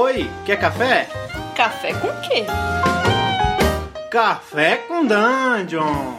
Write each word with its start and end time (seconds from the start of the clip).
Oi, 0.00 0.30
quer 0.46 0.56
café? 0.60 1.08
Café 1.56 1.92
com 1.92 2.06
quê? 2.20 2.44
Café 4.08 4.76
com 4.76 5.04
Dungeon! 5.04 6.14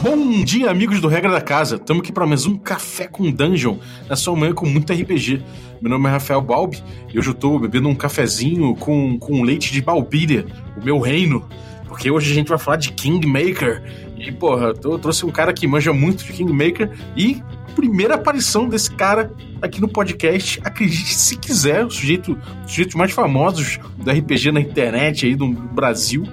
Bom 0.00 0.44
dia, 0.44 0.70
amigos 0.70 1.00
do 1.00 1.08
Regra 1.08 1.32
da 1.32 1.40
Casa. 1.40 1.74
Estamos 1.74 2.04
aqui 2.04 2.12
para 2.12 2.24
mais 2.24 2.46
um 2.46 2.56
Café 2.56 3.08
com 3.08 3.28
Dungeon, 3.28 3.78
na 4.08 4.14
sua 4.14 4.36
manhã 4.36 4.54
com 4.54 4.64
muito 4.64 4.92
RPG. 4.92 5.42
Meu 5.82 5.90
nome 5.90 6.08
é 6.08 6.12
Rafael 6.12 6.40
Balbi 6.40 6.80
e 7.12 7.18
hoje 7.18 7.30
eu 7.30 7.34
estou 7.34 7.58
bebendo 7.58 7.88
um 7.88 7.96
cafezinho 7.96 8.76
com, 8.76 9.18
com 9.18 9.42
leite 9.42 9.72
de 9.72 9.82
Balbíria, 9.82 10.46
o 10.80 10.84
meu 10.84 11.00
reino, 11.00 11.44
porque 11.88 12.08
hoje 12.08 12.30
a 12.30 12.34
gente 12.34 12.48
vai 12.48 12.58
falar 12.58 12.76
de 12.76 12.92
Kingmaker. 12.92 13.82
E, 14.16 14.30
porra, 14.30 14.72
eu 14.84 14.98
trouxe 15.00 15.26
um 15.26 15.32
cara 15.32 15.52
que 15.52 15.66
manja 15.66 15.92
muito 15.92 16.24
de 16.24 16.32
Kingmaker 16.32 16.90
e 17.16 17.42
primeira 17.76 18.14
aparição 18.14 18.66
desse 18.66 18.90
cara 18.90 19.30
aqui 19.60 19.80
no 19.80 19.86
podcast. 19.86 20.58
Acredite 20.64 21.14
se 21.14 21.36
quiser, 21.36 21.84
o 21.84 21.90
sujeito, 21.90 22.36
os 22.64 22.70
sujeitos 22.70 22.96
mais 22.96 23.12
famosos 23.12 23.78
do 23.98 24.10
RPG 24.10 24.50
na 24.50 24.60
internet 24.60 25.26
aí 25.26 25.36
do 25.36 25.46
Brasil, 25.46 26.24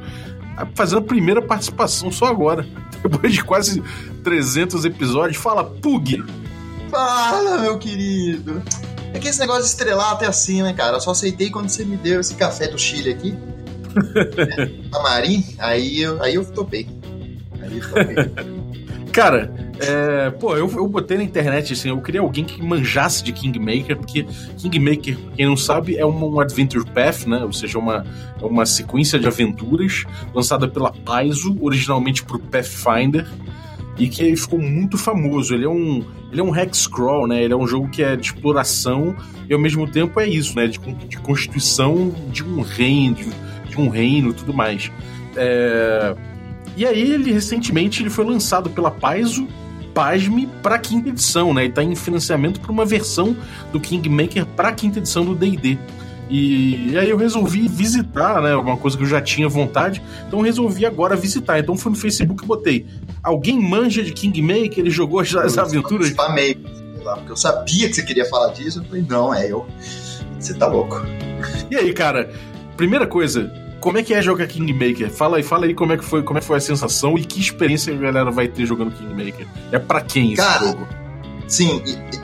fazendo 0.73 0.99
a 0.99 1.03
primeira 1.03 1.41
participação 1.41 2.09
só 2.09 2.25
agora. 2.25 2.65
Depois 3.03 3.33
de 3.33 3.43
quase 3.43 3.83
300 4.23 4.85
episódios. 4.85 5.37
Fala, 5.37 5.65
Pug! 5.65 6.23
Fala, 6.89 7.59
meu 7.59 7.77
querido! 7.77 8.63
É 9.13 9.19
que 9.19 9.27
esse 9.27 9.39
negócio 9.39 9.63
de 9.63 9.67
estrelar 9.67 10.13
até 10.13 10.25
assim, 10.25 10.63
né, 10.63 10.73
cara? 10.73 10.97
Eu 10.97 11.01
só 11.01 11.11
aceitei 11.11 11.51
quando 11.51 11.69
você 11.69 11.83
me 11.83 11.97
deu 11.97 12.21
esse 12.21 12.33
café 12.35 12.67
do 12.67 12.79
Chile 12.79 13.11
aqui. 13.11 13.37
Tamarim, 14.89 15.45
aí 15.59 16.01
eu, 16.01 16.23
aí 16.23 16.35
eu 16.35 16.45
topei. 16.45 16.87
Aí 17.61 17.77
eu 17.77 17.89
topei. 17.89 18.53
Cara, 19.13 19.53
é, 19.79 20.31
pô, 20.31 20.57
eu, 20.57 20.67
eu 20.71 20.87
botei 20.87 21.17
na 21.17 21.23
internet 21.23 21.73
assim, 21.73 21.89
eu 21.89 22.01
queria 22.01 22.19
alguém 22.19 22.43
que 22.43 22.59
manjasse 22.63 23.23
de 23.23 23.31
Kingmaker, 23.31 23.95
porque 23.95 24.25
Kingmaker, 24.57 25.15
quem 25.35 25.45
não 25.45 25.55
sabe, 25.55 25.95
é 25.95 26.03
um, 26.03 26.33
um 26.33 26.39
Adventure 26.39 26.83
Path, 26.83 27.27
né? 27.27 27.43
Ou 27.43 27.53
seja, 27.53 27.77
uma, 27.77 28.03
é 28.41 28.43
uma 28.43 28.65
sequência 28.65 29.19
de 29.19 29.27
aventuras 29.27 30.03
lançada 30.33 30.67
pela 30.67 30.91
Paizo, 30.91 31.55
originalmente 31.61 32.23
pro 32.23 32.39
Pathfinder, 32.39 33.29
e 33.99 34.07
que 34.07 34.35
ficou 34.35 34.57
muito 34.57 34.97
famoso. 34.97 35.53
Ele 35.53 35.65
é 35.65 35.69
um, 35.69 36.03
ele 36.31 36.41
é 36.41 36.43
um 36.43 36.55
hex 36.55 36.87
crawl, 36.87 37.27
né? 37.27 37.43
Ele 37.43 37.53
é 37.53 37.57
um 37.57 37.67
jogo 37.67 37.89
que 37.89 38.01
é 38.01 38.15
de 38.15 38.25
exploração 38.25 39.15
e 39.47 39.53
ao 39.53 39.59
mesmo 39.59 39.87
tempo 39.87 40.19
é 40.19 40.27
isso, 40.27 40.55
né? 40.55 40.65
De, 40.65 40.79
de 40.79 41.17
constituição 41.19 42.11
de 42.31 42.43
um 42.43 42.61
reino, 42.61 43.13
de, 43.13 43.29
de 43.69 43.79
um 43.79 43.89
reino, 43.89 44.33
tudo 44.33 44.55
mais. 44.55 44.91
É 45.35 46.15
e 46.75 46.85
aí 46.85 47.11
ele 47.11 47.31
recentemente 47.31 48.01
ele 48.01 48.09
foi 48.09 48.25
lançado 48.25 48.69
pela 48.69 48.89
Paizo, 48.89 49.47
pasme, 49.93 50.49
para 50.61 50.79
quinta 50.79 51.09
edição, 51.09 51.53
né? 51.53 51.65
E 51.65 51.69
tá 51.69 51.83
em 51.83 51.95
financiamento 51.95 52.59
para 52.59 52.71
uma 52.71 52.85
versão 52.85 53.35
do 53.71 53.79
Kingmaker 53.79 54.45
para 54.45 54.71
quinta 54.71 54.99
edição 54.99 55.23
do 55.23 55.35
D&D. 55.35 55.77
E, 56.29 56.97
aí 56.97 57.09
eu 57.09 57.17
resolvi 57.17 57.67
visitar, 57.67 58.41
né? 58.41 58.55
Uma 58.55 58.75
coisa 58.77 58.97
que 58.97 59.03
eu 59.03 59.07
já 59.07 59.21
tinha 59.21 59.47
vontade, 59.47 60.01
então 60.27 60.39
eu 60.39 60.45
resolvi 60.45 60.85
agora 60.85 61.15
visitar. 61.15 61.59
Então 61.59 61.77
fui 61.77 61.91
no 61.91 61.97
Facebook 61.97 62.43
e 62.43 62.47
botei: 62.47 62.87
alguém 63.21 63.59
manja 63.59 64.01
de 64.01 64.11
Kingmaker? 64.11 64.79
Ele 64.79 64.89
jogou 64.89 65.19
as, 65.19 65.35
as 65.35 65.57
aventuras? 65.57 66.07
Eu 66.07 66.13
spamei, 66.13 66.55
porque 66.55 67.31
eu 67.31 67.37
sabia 67.37 67.87
que 67.87 67.93
você 67.93 68.03
queria 68.03 68.25
falar 68.25 68.51
disso. 68.53 68.79
Eu 68.79 68.85
falei: 68.85 69.05
não, 69.07 69.33
é 69.33 69.51
eu. 69.51 69.65
Você 70.39 70.53
tá 70.55 70.65
louco. 70.65 71.01
E 71.69 71.75
aí, 71.75 71.93
cara? 71.93 72.31
Primeira 72.75 73.05
coisa, 73.05 73.51
como 73.83 73.97
é 73.97 74.03
que 74.03 74.13
é 74.13 74.21
jogar 74.21 74.47
Kingmaker? 74.47 75.11
Fala 75.11 75.35
aí, 75.35 75.43
fala 75.43 75.65
aí 75.65 75.73
como 75.73 75.91
é 75.91 75.97
que 75.97 76.05
foi, 76.05 76.23
como 76.23 76.37
é 76.37 76.41
que 76.41 76.47
foi 76.47 76.55
a 76.55 76.61
sensação 76.61 77.17
e 77.17 77.25
que 77.25 77.41
experiência 77.41 77.93
a 77.93 77.97
galera 77.97 78.31
vai 78.31 78.47
ter 78.47 78.65
jogando 78.65 78.95
Kingmaker. 78.95 79.45
É 79.73 79.77
para 79.77 79.99
quem 79.99 80.31
esse 80.31 80.41
Cara, 80.41 80.67
jogo? 80.67 80.87
Sim, 81.49 81.83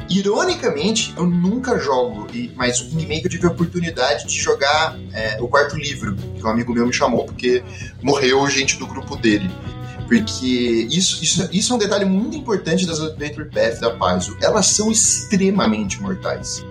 ironicamente, 0.09 1.13
eu 1.17 1.25
nunca 1.25 1.77
jogo, 1.77 2.27
mas 2.55 2.79
o 2.79 2.85
Kingmaker 2.85 3.25
eu 3.25 3.29
tive 3.29 3.45
a 3.45 3.49
oportunidade 3.49 4.25
de 4.25 4.39
jogar 4.39 4.97
é, 5.11 5.37
o 5.41 5.49
quarto 5.49 5.75
livro, 5.75 6.15
que 6.15 6.45
um 6.45 6.47
amigo 6.47 6.73
meu 6.73 6.87
me 6.87 6.93
chamou, 6.93 7.25
porque 7.25 7.61
morreu 8.01 8.47
gente 8.47 8.79
do 8.79 8.87
grupo 8.87 9.17
dele. 9.17 9.51
Porque 10.07 10.87
isso, 10.89 11.21
isso, 11.21 11.49
isso 11.51 11.73
é 11.73 11.75
um 11.75 11.79
detalhe 11.79 12.05
muito 12.05 12.37
importante 12.37 12.87
das 12.87 13.01
Adventure 13.01 13.49
Path 13.49 13.81
da 13.81 13.91
Paizo. 13.91 14.37
Elas 14.41 14.65
são 14.67 14.89
extremamente 14.89 16.01
mortais 16.01 16.63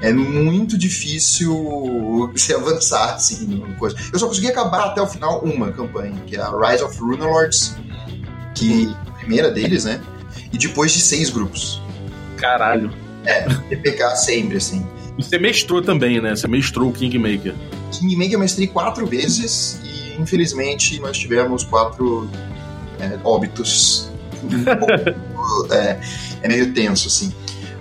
é 0.00 0.12
muito 0.12 0.78
difícil 0.78 2.32
se 2.34 2.54
avançar, 2.54 3.14
assim, 3.14 3.62
coisa. 3.78 3.96
Eu 4.12 4.18
só 4.18 4.26
consegui 4.26 4.48
acabar 4.48 4.86
até 4.86 5.00
o 5.00 5.06
final 5.06 5.40
uma 5.40 5.70
campanha, 5.72 6.20
que 6.26 6.36
é 6.36 6.40
a 6.40 6.50
Rise 6.50 6.82
of 6.82 6.98
Runelords, 6.98 7.76
que 8.54 8.84
é 8.86 9.10
a 9.10 9.12
primeira 9.14 9.50
deles, 9.50 9.84
né? 9.84 10.00
E 10.52 10.58
depois 10.58 10.92
de 10.92 11.00
seis 11.00 11.30
grupos. 11.30 11.80
Caralho. 12.36 12.90
É, 13.24 13.42
TPK 13.42 14.16
sempre, 14.16 14.56
assim. 14.56 14.86
E 15.18 15.22
você 15.22 15.38
mestrou 15.38 15.82
também, 15.82 16.20
né? 16.20 16.34
Você 16.34 16.48
mestrou 16.48 16.88
o 16.88 16.92
Kingmaker. 16.92 17.54
Kingmaker 17.92 18.32
eu 18.32 18.38
mestrei 18.38 18.66
quatro 18.66 19.06
vezes 19.06 19.78
e, 19.84 20.20
infelizmente, 20.20 20.98
nós 21.00 21.18
tivemos 21.18 21.62
quatro 21.62 22.28
é, 22.98 23.18
óbitos. 23.22 24.10
é, 25.70 26.00
é 26.42 26.48
meio 26.48 26.72
tenso, 26.72 27.08
assim. 27.08 27.32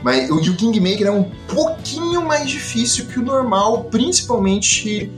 Mas 0.03 0.29
o, 0.29 0.35
o 0.37 0.55
Kingmaker 0.55 1.07
é 1.07 1.11
um 1.11 1.29
pouquinho 1.47 2.25
mais 2.25 2.49
difícil 2.49 3.05
que 3.05 3.19
o 3.19 3.23
normal, 3.23 3.85
principalmente 3.85 5.11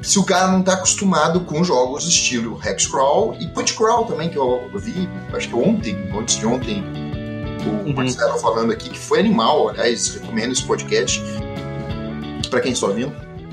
se 0.00 0.18
o 0.18 0.24
cara 0.24 0.52
não 0.52 0.62
tá 0.62 0.74
acostumado 0.74 1.40
com 1.40 1.62
jogos 1.64 2.06
estilo 2.06 2.58
Hexcrawl 2.64 3.36
e 3.40 3.46
Punchcrawl 3.48 4.04
também, 4.04 4.28
que 4.28 4.36
eu 4.36 4.70
vi, 4.74 5.08
acho 5.32 5.48
que 5.48 5.54
ontem, 5.54 5.96
antes 6.16 6.38
de 6.38 6.46
ontem, 6.46 6.84
o 7.66 7.88
uhum. 7.88 7.94
Marcelo 7.94 8.38
falando 8.38 8.72
aqui, 8.72 8.90
que 8.90 8.98
foi 8.98 9.20
animal, 9.20 9.68
aliás, 9.68 10.14
recomendo 10.14 10.52
esse 10.52 10.64
podcast 10.64 11.22
para 12.48 12.60
quem 12.60 12.72
está 12.72 12.86
ouvindo. 12.86 13.12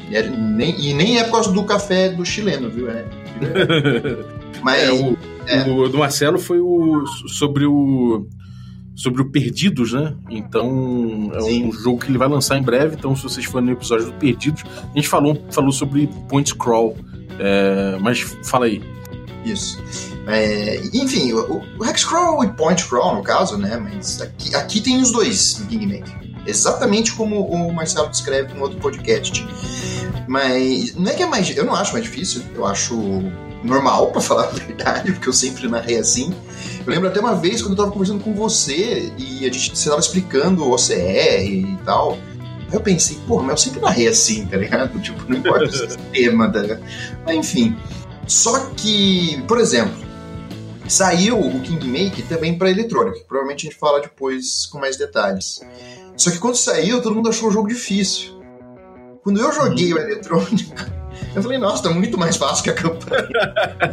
E, 0.09 0.15
é, 0.15 0.23
nem, 0.23 0.79
e 0.79 0.93
nem 0.93 1.19
é 1.19 1.23
por 1.23 1.31
causa 1.31 1.51
do 1.51 1.63
café 1.63 2.09
do 2.09 2.23
chileno, 2.23 2.69
viu? 2.69 2.89
É, 2.89 3.05
Mas. 4.61 4.83
É, 4.83 4.91
o, 4.91 5.17
é. 5.47 5.69
o 5.69 5.89
do 5.89 5.97
Marcelo 5.97 6.37
foi 6.37 6.59
o 6.59 7.05
sobre 7.27 7.65
o 7.65 8.27
sobre 8.95 9.21
o 9.21 9.29
Perdidos, 9.29 9.93
né? 9.93 10.15
Então 10.29 11.31
é 11.33 11.41
Sim. 11.41 11.65
um 11.65 11.71
jogo 11.71 11.99
que 11.99 12.07
ele 12.07 12.17
vai 12.17 12.27
lançar 12.27 12.57
em 12.57 12.63
breve. 12.63 12.95
Então, 12.95 13.15
se 13.15 13.23
vocês 13.23 13.45
forem 13.45 13.67
no 13.67 13.73
episódio 13.73 14.05
do 14.05 14.13
Perdidos, 14.13 14.63
a 14.65 14.95
gente 14.95 15.07
falou, 15.07 15.43
falou 15.51 15.71
sobre 15.71 16.07
Point 16.29 16.55
Crawl. 16.55 16.95
É, 17.37 17.97
mas 17.99 18.21
fala 18.43 18.65
aí. 18.65 18.81
Isso. 19.43 19.77
É, 20.27 20.81
enfim, 20.91 21.33
o, 21.33 21.61
o 21.77 21.85
Hexcrawl 21.85 22.43
e 22.43 22.47
Point 22.53 22.83
Crawl, 22.85 23.15
no 23.15 23.23
caso, 23.23 23.57
né? 23.57 23.77
Mas 23.77 24.21
aqui, 24.21 24.55
aqui 24.55 24.81
tem 24.81 24.99
os 24.99 25.11
dois 25.11 25.59
no 25.59 25.67
Kingmaker. 25.67 26.24
Exatamente 26.45 27.13
como 27.13 27.41
o 27.41 27.73
Marcelo 27.73 28.09
descreve 28.09 28.53
no 28.53 28.61
outro 28.61 28.79
podcast. 28.79 29.45
Mas 30.27 30.95
não 30.95 31.11
é 31.11 31.13
que 31.13 31.23
é 31.23 31.25
mais. 31.25 31.55
Eu 31.55 31.65
não 31.65 31.75
acho 31.75 31.93
mais 31.93 32.03
difícil, 32.03 32.41
eu 32.55 32.65
acho 32.65 32.95
normal, 33.63 34.11
para 34.11 34.21
falar 34.21 34.45
a 34.45 34.47
verdade, 34.47 35.11
porque 35.11 35.29
eu 35.29 35.33
sempre 35.33 35.67
narrei 35.67 35.97
assim. 35.97 36.33
Eu 36.85 36.93
lembro 36.93 37.09
até 37.09 37.19
uma 37.19 37.35
vez 37.35 37.61
quando 37.61 37.71
eu 37.71 37.77
tava 37.77 37.91
conversando 37.91 38.23
com 38.23 38.33
você 38.33 39.11
e 39.17 39.39
a 39.39 39.51
gente, 39.51 39.77
você 39.77 39.89
tava 39.89 39.99
explicando 39.99 40.63
o 40.63 40.73
OCR 40.73 41.43
e 41.43 41.77
tal. 41.83 42.17
Aí 42.67 42.73
eu 42.73 42.81
pensei, 42.81 43.17
porra, 43.27 43.43
mas 43.43 43.51
eu 43.51 43.57
sempre 43.69 43.81
narrei 43.81 44.07
assim, 44.07 44.45
tá 44.45 44.57
ligado? 44.57 44.97
Tipo, 45.01 45.29
não 45.29 45.37
importa 45.37 45.65
o 45.65 45.71
sistema, 45.71 46.51
tá 46.51 46.59
ligado? 46.59 46.83
Mas 47.25 47.35
enfim. 47.35 47.75
Só 48.27 48.71
que, 48.75 49.43
por 49.47 49.59
exemplo, 49.59 50.03
saiu 50.87 51.39
o 51.39 51.59
Kingmaker 51.61 52.25
também 52.27 52.57
para 52.57 52.71
eletrônica, 52.71 53.19
provavelmente 53.27 53.67
a 53.67 53.69
gente 53.69 53.79
fala 53.79 54.01
depois 54.01 54.65
com 54.65 54.79
mais 54.79 54.97
detalhes. 54.97 55.61
Só 56.17 56.31
que 56.31 56.39
quando 56.39 56.55
saiu, 56.55 57.01
todo 57.01 57.15
mundo 57.15 57.29
achou 57.29 57.49
o 57.49 57.51
jogo 57.51 57.67
difícil. 57.67 58.39
Quando 59.23 59.39
eu 59.39 59.51
joguei 59.51 59.93
o 59.93 59.97
eletrônica, 59.97 60.93
eu 61.35 61.41
falei, 61.41 61.57
nossa, 61.57 61.83
tá 61.83 61.89
muito 61.89 62.17
mais 62.17 62.37
fácil 62.37 62.63
que 62.63 62.69
a 62.69 62.73
campanha. 62.73 63.27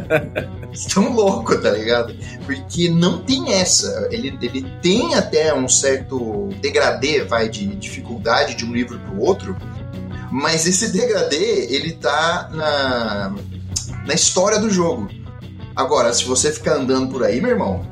Estão 0.71 1.13
loucos, 1.13 1.61
tá 1.61 1.71
ligado? 1.71 2.15
Porque 2.45 2.89
não 2.89 3.19
tem 3.19 3.53
essa. 3.53 4.07
Ele, 4.11 4.37
ele 4.41 4.61
tem 4.81 5.15
até 5.15 5.53
um 5.53 5.67
certo 5.67 6.49
degradê, 6.61 7.23
vai, 7.23 7.49
de 7.49 7.67
dificuldade 7.75 8.55
de 8.55 8.65
um 8.65 8.73
livro 8.73 8.99
pro 8.99 9.19
outro, 9.19 9.55
mas 10.31 10.65
esse 10.65 10.91
degradê, 10.91 11.67
ele 11.69 11.93
tá 11.93 12.49
na, 12.51 13.35
na 14.05 14.13
história 14.13 14.59
do 14.59 14.69
jogo. 14.69 15.07
Agora, 15.75 16.13
se 16.13 16.25
você 16.25 16.51
ficar 16.51 16.75
andando 16.75 17.11
por 17.11 17.23
aí, 17.23 17.41
meu 17.41 17.51
irmão, 17.51 17.85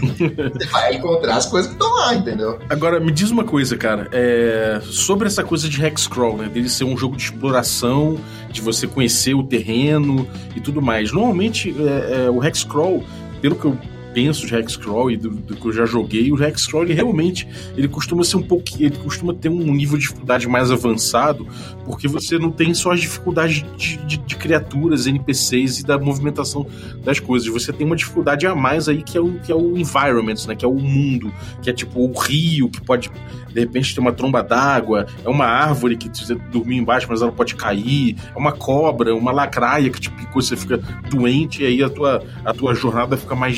você 0.52 0.66
vai 0.68 0.94
encontrar 0.94 1.36
as 1.36 1.46
coisas 1.46 1.68
que 1.68 1.74
estão 1.74 1.92
lá, 1.96 2.14
entendeu? 2.14 2.58
Agora, 2.68 3.00
me 3.00 3.12
diz 3.12 3.30
uma 3.30 3.44
coisa, 3.44 3.76
cara. 3.76 4.08
É... 4.12 4.80
Sobre 4.82 5.26
essa 5.26 5.42
coisa 5.42 5.68
de 5.68 5.84
Hexcrawl, 5.84 6.36
né? 6.36 6.48
Dele 6.48 6.68
ser 6.68 6.84
um 6.84 6.96
jogo 6.96 7.16
de 7.16 7.24
exploração, 7.24 8.18
de 8.50 8.60
você 8.60 8.86
conhecer 8.86 9.34
o 9.34 9.42
terreno 9.42 10.26
e 10.54 10.60
tudo 10.60 10.80
mais. 10.80 11.12
Normalmente, 11.12 11.74
é, 11.78 12.26
é, 12.26 12.30
o 12.30 12.42
Hexcrawl, 12.44 13.04
pelo 13.40 13.56
que 13.56 13.64
eu 13.64 13.78
penso 14.16 14.46
de 14.46 14.56
Hexcrawl 14.56 15.10
e 15.10 15.16
do, 15.18 15.28
do, 15.28 15.54
que 15.54 15.66
eu 15.66 15.72
já 15.74 15.84
joguei, 15.84 16.32
o 16.32 16.42
Hexcrawl 16.42 16.86
realmente 16.86 17.46
ele 17.76 17.86
costuma 17.86 18.24
ser 18.24 18.38
um 18.38 18.42
pouco, 18.42 18.64
ele 18.80 18.96
costuma 18.96 19.34
ter 19.34 19.50
um 19.50 19.74
nível 19.74 19.98
de 19.98 20.04
dificuldade 20.04 20.48
mais 20.48 20.70
avançado, 20.70 21.46
porque 21.84 22.08
você 22.08 22.38
não 22.38 22.50
tem 22.50 22.72
só 22.72 22.92
as 22.92 23.00
dificuldades 23.00 23.62
de, 23.76 23.98
de, 24.06 24.16
de 24.16 24.36
criaturas, 24.36 25.06
NPCs 25.06 25.80
e 25.80 25.86
da 25.86 25.98
movimentação 25.98 26.66
das 27.04 27.20
coisas. 27.20 27.46
Você 27.48 27.74
tem 27.74 27.86
uma 27.86 27.94
dificuldade 27.94 28.46
a 28.46 28.54
mais 28.54 28.88
aí 28.88 29.02
que 29.02 29.18
é 29.18 29.20
o 29.20 29.34
que 29.34 29.52
é 29.52 29.54
o 29.54 29.76
environment, 29.76 30.46
né? 30.48 30.56
Que 30.56 30.64
é 30.64 30.68
o 30.68 30.76
mundo, 30.76 31.30
que 31.60 31.68
é 31.68 31.72
tipo 31.74 32.00
o 32.00 32.18
rio 32.18 32.70
que 32.70 32.80
pode 32.80 33.10
de 33.56 33.60
repente 33.60 33.94
ter 33.94 34.00
uma 34.00 34.12
tromba 34.12 34.42
d'água, 34.42 35.06
é 35.24 35.28
uma 35.28 35.46
árvore 35.46 35.96
que 35.96 36.08
você 36.08 36.34
dormiu 36.34 36.76
embaixo, 36.76 37.06
mas 37.08 37.22
ela 37.22 37.32
pode 37.32 37.54
cair, 37.54 38.14
é 38.34 38.38
uma 38.38 38.52
cobra, 38.52 39.14
uma 39.14 39.32
lacraia 39.32 39.88
que 39.88 39.98
te 39.98 40.10
picou, 40.10 40.42
você 40.42 40.54
fica 40.54 40.76
doente 41.08 41.62
e 41.62 41.66
aí 41.66 41.82
a 41.82 41.88
tua, 41.88 42.22
a 42.44 42.52
tua 42.52 42.74
jornada 42.74 43.16
fica 43.16 43.34
mais 43.34 43.56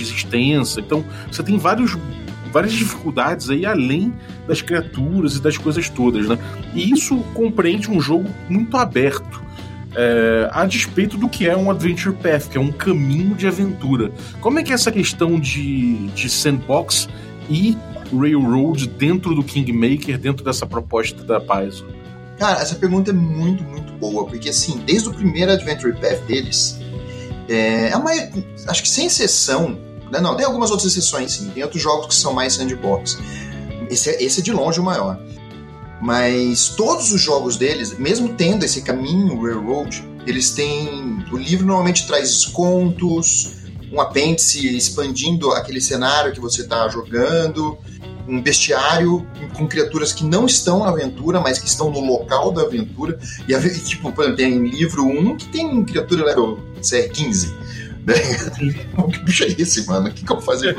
Então, 0.81 1.05
você 1.31 1.43
tem 1.43 1.59
vários 1.59 1.97
várias 2.53 2.73
dificuldades 2.73 3.51
aí 3.51 3.67
além 3.67 4.13
das 4.47 4.63
criaturas 4.63 5.37
e 5.37 5.41
das 5.43 5.57
coisas 5.57 5.89
todas, 5.89 6.27
né? 6.27 6.39
E 6.75 6.91
isso 6.91 7.19
compreende 7.35 7.91
um 7.91 8.01
jogo 8.01 8.29
muito 8.49 8.77
aberto. 8.77 9.47
É, 9.95 10.49
a 10.53 10.65
despeito 10.67 11.17
do 11.17 11.29
que 11.29 11.47
é 11.47 11.57
um 11.57 11.71
Adventure 11.71 12.15
Path, 12.15 12.49
que 12.49 12.59
é 12.59 12.61
um 12.61 12.71
caminho 12.71 13.35
de 13.35 13.47
aventura. 13.47 14.13
Como 14.41 14.59
é 14.59 14.63
que 14.63 14.71
é 14.71 14.75
essa 14.75 14.93
questão 14.93 15.41
de, 15.41 16.09
de 16.09 16.29
sandbox 16.29 17.09
e 17.49 17.77
Railroad 18.13 18.87
dentro 18.87 19.35
do 19.35 19.43
Kingmaker, 19.43 20.19
dentro 20.19 20.45
dessa 20.45 20.67
proposta 20.67 21.23
da 21.25 21.41
Paizo? 21.41 21.87
Cara, 22.39 22.61
essa 22.61 22.77
pergunta 22.77 23.11
é 23.11 23.15
muito, 23.15 23.65
muito 23.65 23.93
boa, 23.95 24.27
porque 24.27 24.51
assim, 24.51 24.81
desde 24.87 25.09
o 25.09 25.13
primeiro 25.13 25.51
Adventure 25.51 25.93
Path 25.95 26.21
deles, 26.27 26.79
é, 27.49 27.89
é 27.89 27.97
uma, 27.97 28.11
acho 28.69 28.83
que 28.83 28.89
sem 28.89 29.07
exceção, 29.07 29.77
não, 30.11 30.37
tem 30.37 30.47
algumas 30.47 30.71
outras 30.71 30.91
exceções 30.91 31.33
sim, 31.33 31.51
tem 31.51 31.63
outros 31.63 31.83
jogos 31.83 32.07
que 32.07 32.15
são 32.15 32.33
mais 32.33 32.55
sandbox. 32.55 33.19
Esse 33.91 34.11
é, 34.11 34.23
esse 34.23 34.41
é 34.41 34.43
de 34.43 34.53
longe 34.53 34.81
o 34.81 34.83
maior. 34.83 35.19
Mas 36.01 36.69
todos 36.71 37.13
os 37.13 37.21
jogos 37.21 37.57
deles, 37.57 37.99
mesmo 37.99 38.35
tendo 38.35 38.65
esse 38.65 38.83
caminho 38.83 39.41
Railroad, 39.43 40.05
eles 40.27 40.51
têm. 40.51 41.25
O 41.33 41.37
livro 41.37 41.67
normalmente 41.67 42.07
traz 42.07 42.45
contos, 42.45 43.57
um 43.93 44.01
apêndice 44.01 44.77
expandindo 44.77 45.51
aquele 45.51 45.81
cenário 45.81 46.33
que 46.33 46.41
você 46.41 46.63
está 46.63 46.89
jogando 46.89 47.77
um 48.29 48.43
bestiário 48.43 49.27
com 49.57 49.67
criaturas 49.67 50.13
que 50.13 50.23
não 50.23 50.45
estão 50.45 50.81
na 50.81 50.91
aventura, 50.91 51.41
mas 51.41 51.59
que 51.59 51.67
estão 51.67 51.91
no 51.91 52.01
local 52.01 52.53
da 52.53 52.63
aventura. 52.63 53.19
E, 53.49 53.81
tipo, 53.81 54.13
tem 54.37 54.69
livro 54.69 55.05
1 55.05 55.37
que 55.39 55.49
tem 55.49 55.83
criatura 55.85 56.25
level 56.27 56.59
é 56.93 57.09
15. 57.09 57.49
Né? 57.49 57.68
que 59.13 59.19
bicho 59.21 59.45
é 59.45 59.49
esse, 59.59 59.87
mano? 59.87 60.09
O 60.09 60.13
que, 60.13 60.25
que 60.25 60.33
eu 60.33 60.37
vou 60.37 60.45
fazer? 60.45 60.75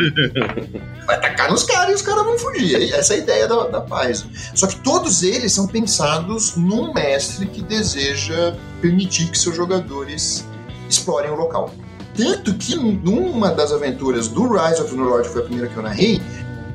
Vai 1.06 1.16
atacar 1.16 1.50
nos 1.52 1.64
caras 1.64 1.92
e 1.92 1.96
os 1.96 2.02
caras 2.02 2.24
vão 2.24 2.38
fugir. 2.38 2.94
Essa 2.94 3.14
é 3.14 3.18
a 3.18 3.20
ideia 3.20 3.48
da, 3.48 3.68
da 3.68 3.82
paz. 3.82 4.26
Só 4.56 4.68
que 4.68 4.78
todos 4.78 5.24
eles 5.24 5.54
são 5.54 5.68
pensados 5.68 6.56
num 6.56 6.94
mestre 6.94 7.46
que 7.46 7.62
deseja 7.62 8.56
permitir 8.82 9.30
que 9.30 9.38
seus 9.38 9.56
jogadores 9.56 10.46
explorem 10.90 11.30
o 11.32 11.36
local. 11.36 11.74
Tanto 12.16 12.54
que 12.56 12.76
numa 12.76 13.52
das 13.52 13.72
aventuras 13.72 14.28
do 14.28 14.52
Rise 14.52 14.82
of 14.82 14.94
the 14.94 15.02
Lord, 15.02 15.28
que 15.28 15.34
foi 15.34 15.42
a 15.42 15.46
primeira 15.46 15.70
que 15.70 15.78
eu 15.78 15.84
narrei, 15.84 16.22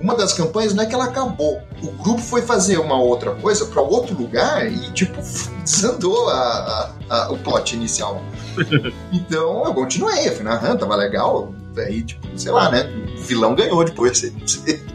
uma 0.04 0.14
das 0.14 0.34
campanhas 0.34 0.74
não 0.74 0.84
é 0.84 0.86
que 0.86 0.94
ela 0.94 1.06
acabou. 1.06 1.62
O 1.82 1.90
grupo 1.92 2.20
foi 2.20 2.42
fazer 2.42 2.76
uma 2.76 3.00
outra 3.00 3.34
coisa 3.36 3.64
para 3.64 3.80
outro 3.80 4.14
lugar 4.14 4.70
e, 4.70 4.92
tipo, 4.92 5.18
desandou 5.64 6.28
a, 6.28 6.92
a, 7.08 7.16
a, 7.16 7.32
o 7.32 7.38
plot 7.38 7.74
inicial. 7.74 8.22
então 9.10 9.64
eu 9.64 9.72
continuei, 9.72 10.28
eu 10.28 10.34
fui 10.34 10.44
narrando, 10.44 10.80
tava 10.80 10.94
legal. 10.94 11.54
Aí, 11.78 12.02
tipo, 12.02 12.28
sei 12.36 12.52
lá, 12.52 12.70
né? 12.70 12.86
O 13.18 13.22
vilão 13.22 13.54
ganhou 13.54 13.82
depois. 13.82 14.30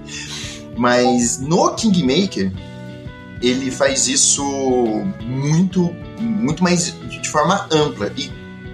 Mas 0.77 1.39
no 1.39 1.73
Kingmaker, 1.73 2.53
ele 3.41 3.71
faz 3.71 4.07
isso 4.07 4.43
muito, 5.21 5.91
muito 6.19 6.63
mais 6.63 6.93
de 7.09 7.29
forma 7.29 7.67
ampla. 7.71 8.13
E 8.15 8.31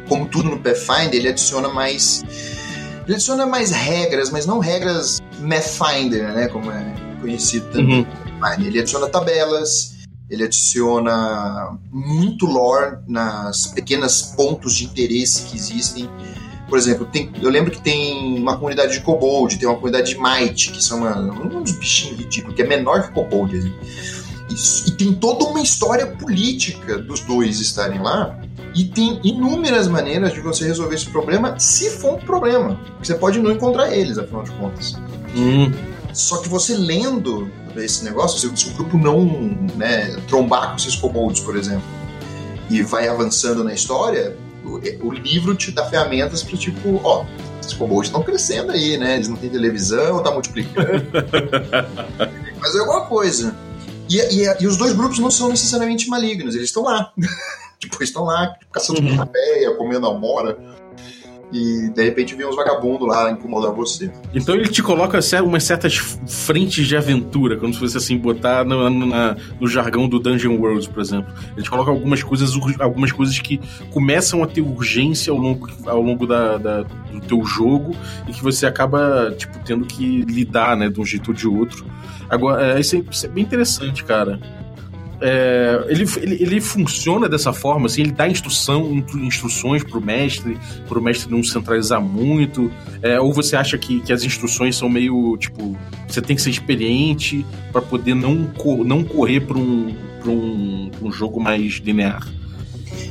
como 0.09 0.27
tudo 0.27 0.49
no 0.49 0.59
Pathfinder, 0.59 1.15
ele 1.15 1.29
adiciona 1.29 1.69
mais. 1.69 2.25
Ele 3.05 3.13
adiciona 3.13 3.45
mais 3.45 3.71
regras, 3.71 4.31
mas 4.31 4.47
não 4.47 4.57
regras 4.57 5.21
Mathfinder, 5.39 6.33
né, 6.33 6.47
como 6.47 6.71
é 6.71 6.95
conhecido 7.21 7.65
também. 7.71 7.99
Uhum. 7.99 8.65
Ele 8.65 8.79
adiciona 8.79 9.07
tabelas, 9.07 9.95
ele 10.29 10.43
adiciona 10.43 11.77
muito 11.91 12.45
lore 12.45 12.97
nas 13.07 13.67
pequenas 13.67 14.21
pontos 14.21 14.75
de 14.75 14.85
interesse 14.85 15.43
que 15.43 15.55
existem. 15.55 16.09
Por 16.67 16.77
exemplo, 16.77 17.05
tem, 17.05 17.31
eu 17.41 17.49
lembro 17.49 17.71
que 17.71 17.81
tem 17.81 18.39
uma 18.39 18.55
comunidade 18.57 18.93
de 18.93 19.01
kobold, 19.01 19.57
tem 19.57 19.67
uma 19.67 19.75
comunidade 19.75 20.13
de 20.13 20.19
might, 20.19 20.71
que 20.71 20.83
são 20.83 20.99
uma, 20.99 21.15
uns 21.17 21.71
bichinhos 21.73 22.17
ridículos, 22.17 22.55
que 22.55 22.61
é 22.63 22.67
menor 22.67 23.03
que 23.03 23.13
kobold. 23.13 23.57
Assim. 23.57 23.73
E, 24.49 24.89
e 24.89 24.91
tem 24.91 25.13
toda 25.13 25.45
uma 25.45 25.61
história 25.61 26.07
política 26.07 26.97
dos 26.97 27.21
dois 27.21 27.59
estarem 27.59 28.01
lá. 28.01 28.39
E 28.73 28.83
tem 28.83 29.21
inúmeras 29.23 29.87
maneiras 29.87 30.33
de 30.33 30.41
você 30.41 30.65
resolver 30.65 30.95
esse 30.95 31.09
problema, 31.09 31.57
se 31.57 31.89
for 31.91 32.15
um 32.15 32.17
problema. 32.17 32.77
Você 33.01 33.13
pode 33.13 33.39
não 33.39 33.51
encontrar 33.51 33.95
eles, 33.95 34.17
afinal 34.17 34.43
de 34.43 34.51
contas. 34.51 34.97
Hum. 35.35 35.71
Só 36.13 36.37
que 36.37 36.47
você 36.47 36.75
lendo 36.75 37.51
esse 37.75 38.03
negócio, 38.05 38.39
se, 38.55 38.69
o 38.69 38.73
grupo 38.73 38.97
não 38.97 39.25
né, 39.75 40.15
trombar 40.27 40.71
com 40.71 40.77
esses 40.77 40.95
kobolds, 40.95 41.41
por 41.41 41.57
exemplo, 41.57 41.83
e 42.69 42.81
vai 42.81 43.07
avançando 43.07 43.63
na 43.63 43.73
história, 43.73 44.37
o, 44.63 45.07
o 45.07 45.11
livro 45.11 45.53
te 45.55 45.71
dá 45.71 45.85
ferramentas 45.89 46.41
para 46.41 46.57
tipo, 46.57 47.01
ó, 47.03 47.25
esses 47.59 47.73
kobolds 47.73 48.07
estão 48.07 48.23
crescendo 48.23 48.71
aí, 48.71 48.97
né? 48.97 49.15
Eles 49.15 49.27
não 49.27 49.35
têm 49.35 49.49
televisão, 49.49 50.23
tá 50.23 50.31
multiplicando. 50.31 51.05
Fazer 52.61 52.79
alguma 52.79 53.05
coisa. 53.05 53.55
E, 54.09 54.17
e, 54.17 54.55
e, 54.61 54.67
os 54.67 54.77
dois 54.77 54.93
grupos 54.93 55.19
não 55.19 55.31
são 55.31 55.49
necessariamente 55.49 56.07
malignos, 56.07 56.55
eles 56.55 56.69
estão 56.69 56.83
lá. 56.83 57.11
tipo, 57.79 58.01
estão 58.03 58.23
lá 58.23 58.55
caçando 58.71 59.01
uhum. 59.01 59.17
papéia, 59.17 59.75
comendo 59.75 60.07
amora 60.07 60.57
e 61.55 61.89
de 61.89 62.03
repente 62.03 62.35
vem 62.35 62.45
uns 62.45 62.55
vagabundos 62.55 63.07
lá 63.07 63.31
incomodar 63.31 63.71
você. 63.71 64.11
Então 64.33 64.55
ele 64.55 64.67
te 64.67 64.83
coloca 64.83 65.19
umas 65.41 65.63
certas 65.63 65.95
frentes 66.27 66.85
de 66.85 66.97
aventura, 66.97 67.55
como 67.55 67.73
se 67.73 67.79
fosse 67.79 67.95
assim, 67.95 68.17
botar 68.17 68.65
no, 68.65 68.89
na, 68.89 69.37
no 69.59 69.65
jargão 69.65 70.09
do 70.09 70.19
Dungeon 70.19 70.57
World, 70.57 70.89
por 70.89 71.01
exemplo. 71.01 71.33
Ele 71.53 71.63
te 71.63 71.69
coloca 71.69 71.89
algumas 71.89 72.21
coisas, 72.21 72.51
algumas 72.77 73.13
coisas 73.13 73.39
que 73.39 73.61
começam 73.91 74.43
a 74.43 74.47
ter 74.47 74.59
urgência 74.59 75.31
ao 75.31 75.37
longo, 75.37 75.69
ao 75.85 76.01
longo 76.01 76.27
da, 76.27 76.57
da 76.57 76.83
do 76.83 77.21
teu 77.21 77.45
jogo 77.45 77.95
e 78.27 78.33
que 78.33 78.43
você 78.43 78.65
acaba, 78.65 79.33
tipo, 79.37 79.57
tendo 79.63 79.85
que 79.85 80.23
lidar, 80.23 80.75
né, 80.75 80.89
de 80.89 80.99
um 80.99 81.05
jeito 81.05 81.29
ou 81.29 81.33
de 81.33 81.47
outro. 81.47 81.85
Agora, 82.29 82.73
é, 82.73 82.79
isso 82.81 82.97
é, 82.97 83.03
isso 83.09 83.25
é 83.25 83.29
bem 83.29 83.43
interessante, 83.43 84.03
cara 84.03 84.39
é, 85.21 85.85
ele, 85.87 86.05
ele, 86.17 86.35
ele, 86.41 86.61
funciona 86.61 87.29
dessa 87.29 87.53
forma, 87.53 87.85
assim, 87.85 88.01
ele 88.01 88.11
dá 88.11 88.27
instrução, 88.27 89.03
instruções 89.15 89.83
pro 89.83 90.01
mestre, 90.01 90.59
pro 90.87 91.01
mestre 91.01 91.31
não 91.31 91.43
centralizar 91.43 92.01
muito, 92.01 92.71
é, 93.01 93.19
ou 93.19 93.33
você 93.33 93.55
acha 93.55 93.77
que, 93.77 94.01
que 94.01 94.11
as 94.11 94.23
instruções 94.23 94.75
são 94.75 94.89
meio, 94.89 95.37
tipo, 95.37 95.77
você 96.07 96.21
tem 96.21 96.35
que 96.35 96.41
ser 96.41 96.49
experiente 96.49 97.45
para 97.71 97.81
poder 97.81 98.13
não, 98.13 98.51
não 98.85 99.03
correr 99.03 99.41
para 99.41 99.57
um, 99.57 99.95
um, 100.25 100.91
um 101.01 101.11
jogo 101.11 101.39
mais 101.39 101.75
linear? 101.75 102.27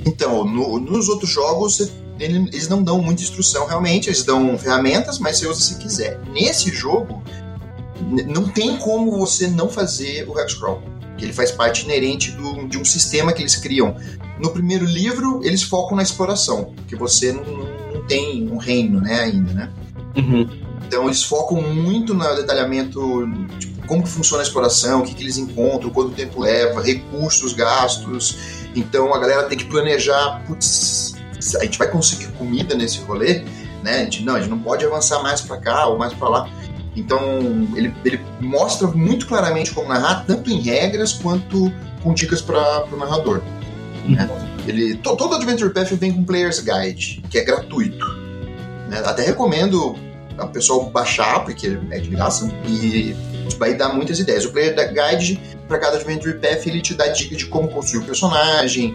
Então, 0.05 0.45
no, 0.45 0.79
nos 0.79 1.09
outros 1.09 1.31
jogos, 1.31 1.91
eles 2.19 2.69
não 2.69 2.83
dão 2.83 3.01
muita 3.01 3.23
instrução, 3.23 3.67
realmente, 3.67 4.09
eles 4.09 4.23
dão 4.23 4.57
ferramentas, 4.59 5.19
mas 5.19 5.39
você 5.39 5.47
usa 5.47 5.61
se 5.61 5.79
quiser. 5.79 6.21
Nesse 6.33 6.71
jogo, 6.71 7.23
não 8.27 8.47
tem 8.47 8.77
como 8.77 9.19
você 9.19 9.49
não 9.49 9.71
fazer 9.71 10.29
o 10.29 10.39
Hexcrawl 10.39 10.94
que 11.25 11.29
ele 11.29 11.33
faz 11.33 11.51
parte 11.51 11.85
inerente 11.85 12.31
do, 12.33 12.69
de 12.69 12.77
um 12.77 12.85
sistema 12.85 13.33
que 13.33 13.43
eles 13.43 13.57
criam. 13.57 13.97
No 14.39 14.51
primeiro 14.51 14.85
livro, 14.85 15.41
eles 15.43 15.63
focam 15.63 15.97
na 15.97 16.03
exploração, 16.03 16.75
porque 16.77 16.95
você 16.95 17.33
não, 17.33 17.43
não 17.43 18.05
tem 18.07 18.49
um 18.51 18.59
reino 18.59 19.01
né, 19.01 19.21
ainda, 19.21 19.53
né? 19.53 19.71
Uhum. 20.17 20.49
Então 20.87 21.07
eles 21.07 21.23
focam 21.23 21.63
muito 21.63 22.13
no 22.13 22.37
detalhamento, 22.37 23.01
tipo, 23.59 23.87
como 23.87 24.03
que 24.03 24.09
funciona 24.11 24.43
a 24.43 24.47
exploração, 24.47 25.01
o 25.01 25.05
que, 25.05 25.15
que 25.15 25.23
eles 25.23 25.39
encontram, 25.39 25.91
quanto 25.91 26.11
tempo 26.11 26.41
leva, 26.41 26.83
recursos, 26.83 27.55
gastos. 27.55 28.37
Então 28.75 29.15
a 29.15 29.19
galera 29.19 29.45
tem 29.45 29.57
que 29.57 29.65
planejar, 29.65 30.43
putz, 30.47 31.15
a 31.59 31.65
gente 31.65 31.79
vai 31.79 31.91
conseguir 31.91 32.27
comida 32.33 32.75
nesse 32.75 32.99
rolê, 33.01 33.45
né? 33.83 34.01
A 34.01 34.05
gente, 34.05 34.23
não, 34.23 34.35
a 34.35 34.41
gente 34.41 34.51
não 34.51 34.59
pode 34.59 34.85
avançar 34.85 35.23
mais 35.23 35.41
para 35.41 35.57
cá 35.57 35.87
ou 35.87 35.97
mais 35.97 36.13
para 36.13 36.29
lá. 36.29 36.51
Então, 36.97 37.21
ele, 37.75 37.93
ele 38.05 38.21
mostra 38.41 38.87
muito 38.89 39.27
claramente 39.27 39.73
como 39.73 39.89
narrar, 39.89 40.25
tanto 40.27 40.51
em 40.51 40.61
regras 40.61 41.13
quanto 41.13 41.73
com 42.03 42.15
dicas 42.15 42.41
para 42.41 42.85
o 42.93 42.97
narrador. 42.97 43.43
Né? 44.07 44.29
Ele, 44.67 44.97
to, 44.97 45.17
todo 45.17 45.35
Adventure 45.35 45.73
Path 45.73 45.93
vem 45.93 46.13
com 46.13 46.25
Player's 46.25 46.61
Guide, 46.61 47.23
que 47.29 47.39
é 47.39 47.45
gratuito. 47.45 48.07
Né? 48.89 49.03
Até 49.05 49.25
recomendo 49.25 49.97
a 50.39 50.47
pessoal 50.47 50.89
baixar, 50.91 51.45
porque 51.45 51.79
é 51.91 51.99
de 51.99 52.11
graça, 52.11 52.51
e 52.67 53.15
vai 53.59 53.75
dar 53.75 53.91
muitas 53.91 54.19
ideias. 54.19 54.45
O 54.45 54.53
Player 54.53 54.75
Guide, 54.75 55.41
para 55.69 55.79
cada 55.79 55.97
Adventure 55.97 56.35
Path, 56.39 56.67
ele 56.67 56.81
te 56.81 56.95
dá 56.95 57.09
dica 57.09 57.37
de 57.37 57.47
como 57.47 57.69
construir 57.69 58.03
o 58.03 58.07
personagem, 58.07 58.95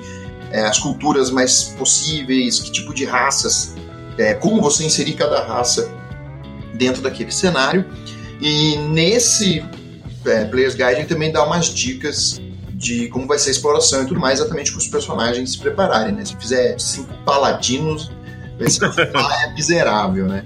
é, 0.51 0.61
as 0.61 0.79
culturas 0.79 1.29
mais 1.29 1.63
possíveis, 1.77 2.59
que 2.59 2.71
tipo 2.71 2.93
de 2.93 3.05
raças, 3.05 3.75
é, 4.17 4.33
como 4.33 4.61
você 4.61 4.85
inserir 4.85 5.13
cada 5.13 5.43
raça 5.43 5.89
dentro 6.79 7.03
daquele 7.03 7.31
cenário. 7.31 7.85
E 8.41 8.77
nesse 8.77 9.63
é, 10.25 10.45
Player's 10.45 10.73
Guide 10.73 11.01
ele 11.01 11.05
também 11.05 11.31
dá 11.31 11.45
umas 11.45 11.67
dicas 11.67 12.41
de 12.73 13.09
como 13.09 13.27
vai 13.27 13.37
ser 13.37 13.49
a 13.49 13.51
exploração 13.51 14.03
e 14.03 14.07
tudo 14.07 14.19
mais, 14.19 14.39
exatamente 14.39 14.71
para 14.71 14.79
os 14.79 14.87
personagens 14.87 15.51
se 15.51 15.59
prepararem, 15.59 16.15
né? 16.15 16.23
Se 16.23 16.35
fizer 16.37 16.79
cinco 16.79 17.13
paladinos, 17.25 18.09
vai 18.57 18.69
ser 18.69 18.85
é 18.85 19.51
miserável, 19.53 20.27
né? 20.27 20.45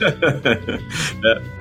é. 0.00 1.57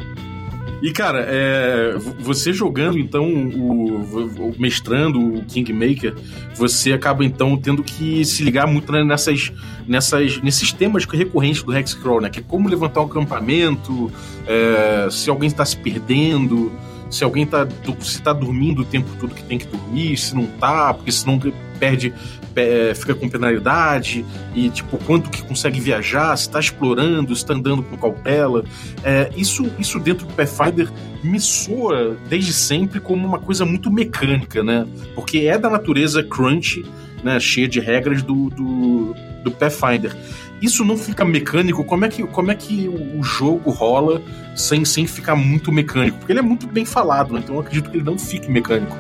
E, 0.82 0.92
cara, 0.92 1.26
é, 1.28 1.96
você 2.20 2.54
jogando, 2.54 3.00
então, 3.00 3.26
o, 3.26 4.50
o, 4.50 4.56
mestrando 4.60 5.20
o 5.20 5.44
Kingmaker, 5.46 6.14
você 6.56 6.94
acaba, 6.94 7.26
então, 7.26 7.58
tendo 7.58 7.84
que 7.84 8.24
se 8.24 8.44
ligar 8.44 8.68
muito 8.68 8.92
né, 8.92 9.04
nessas, 9.04 9.52
nessas, 9.88 10.42
nesses 10.42 10.72
temas 10.72 11.06
recorrentes 11.06 11.64
do 11.64 11.76
Hexcrawl, 11.76 12.22
né? 12.22 12.30
Que 12.30 12.40
é 12.40 12.44
como 12.44 12.70
levantar 12.70 13.02
um 13.02 13.06
acampamento, 13.06 14.12
é, 14.46 15.08
se 15.10 15.30
alguém 15.30 15.48
está 15.48 15.66
se 15.66 15.78
perdendo, 15.78 16.72
se 17.10 17.24
alguém 17.24 17.44
está 17.44 17.68
se 18.00 18.22
tá 18.22 18.34
dormindo 18.34 18.82
o 18.82 18.86
tempo 18.86 19.10
todo 19.20 19.34
que 19.34 19.44
tem 19.44 19.58
que 19.58 19.68
dormir, 19.68 20.18
se 20.18 20.36
não 20.36 20.46
tá, 20.46 20.94
porque 20.94 21.12
senão 21.12 21.40
perde 21.80 22.14
é, 22.58 22.94
fica 22.96 23.14
com 23.14 23.30
penalidade 23.30 24.26
e 24.56 24.70
tipo 24.70 24.98
quanto 25.06 25.30
que 25.30 25.44
consegue 25.44 25.80
viajar, 25.80 26.36
se 26.36 26.48
está 26.48 26.60
explorando, 26.60 27.36
se 27.36 27.44
está 27.44 27.54
andando 27.54 27.84
com 27.84 27.98
cautela. 27.98 28.64
É, 29.04 29.30
isso, 29.38 29.70
isso 29.78 30.00
dentro 30.00 30.26
do 30.26 30.34
Pathfinder 30.34 30.90
me 31.24 31.40
soa 31.40 32.18
desde 32.28 32.54
sempre 32.54 33.00
como 33.00 33.26
uma 33.28 33.40
coisa 33.40 33.66
muito 33.66 33.92
mecânica, 33.92 34.64
né? 34.64 34.88
Porque 35.14 35.40
é 35.40 35.58
da 35.58 35.70
natureza 35.70 36.24
crunch, 36.24 36.84
né? 37.24 37.40
Cheia 37.40 37.68
de 37.68 37.80
regras 37.80 38.24
do, 38.24 38.50
do, 38.50 39.16
do 39.44 39.52
Pathfinder. 39.52 40.16
Isso 40.62 40.84
não 40.84 40.98
fica 40.98 41.24
mecânico? 41.24 41.84
Como 41.84 42.06
é 42.06 42.10
que, 42.10 42.24
como 42.24 42.52
é 42.52 42.56
que 42.56 42.88
o 42.88 43.22
jogo 43.22 43.70
rola 43.70 44.22
sem, 44.56 44.84
sem 44.84 45.06
ficar 45.06 45.36
muito 45.36 45.72
mecânico? 45.72 46.18
Porque 46.18 46.32
ele 46.32 46.40
é 46.40 46.44
muito 46.44 46.66
bem 46.68 46.86
falado, 46.86 47.34
né? 47.34 47.42
então 47.44 47.56
eu 47.56 47.62
acredito 47.62 47.92
que 47.92 47.98
ele 47.98 48.04
não 48.04 48.18
fique 48.18 48.50
mecânico. 48.50 48.98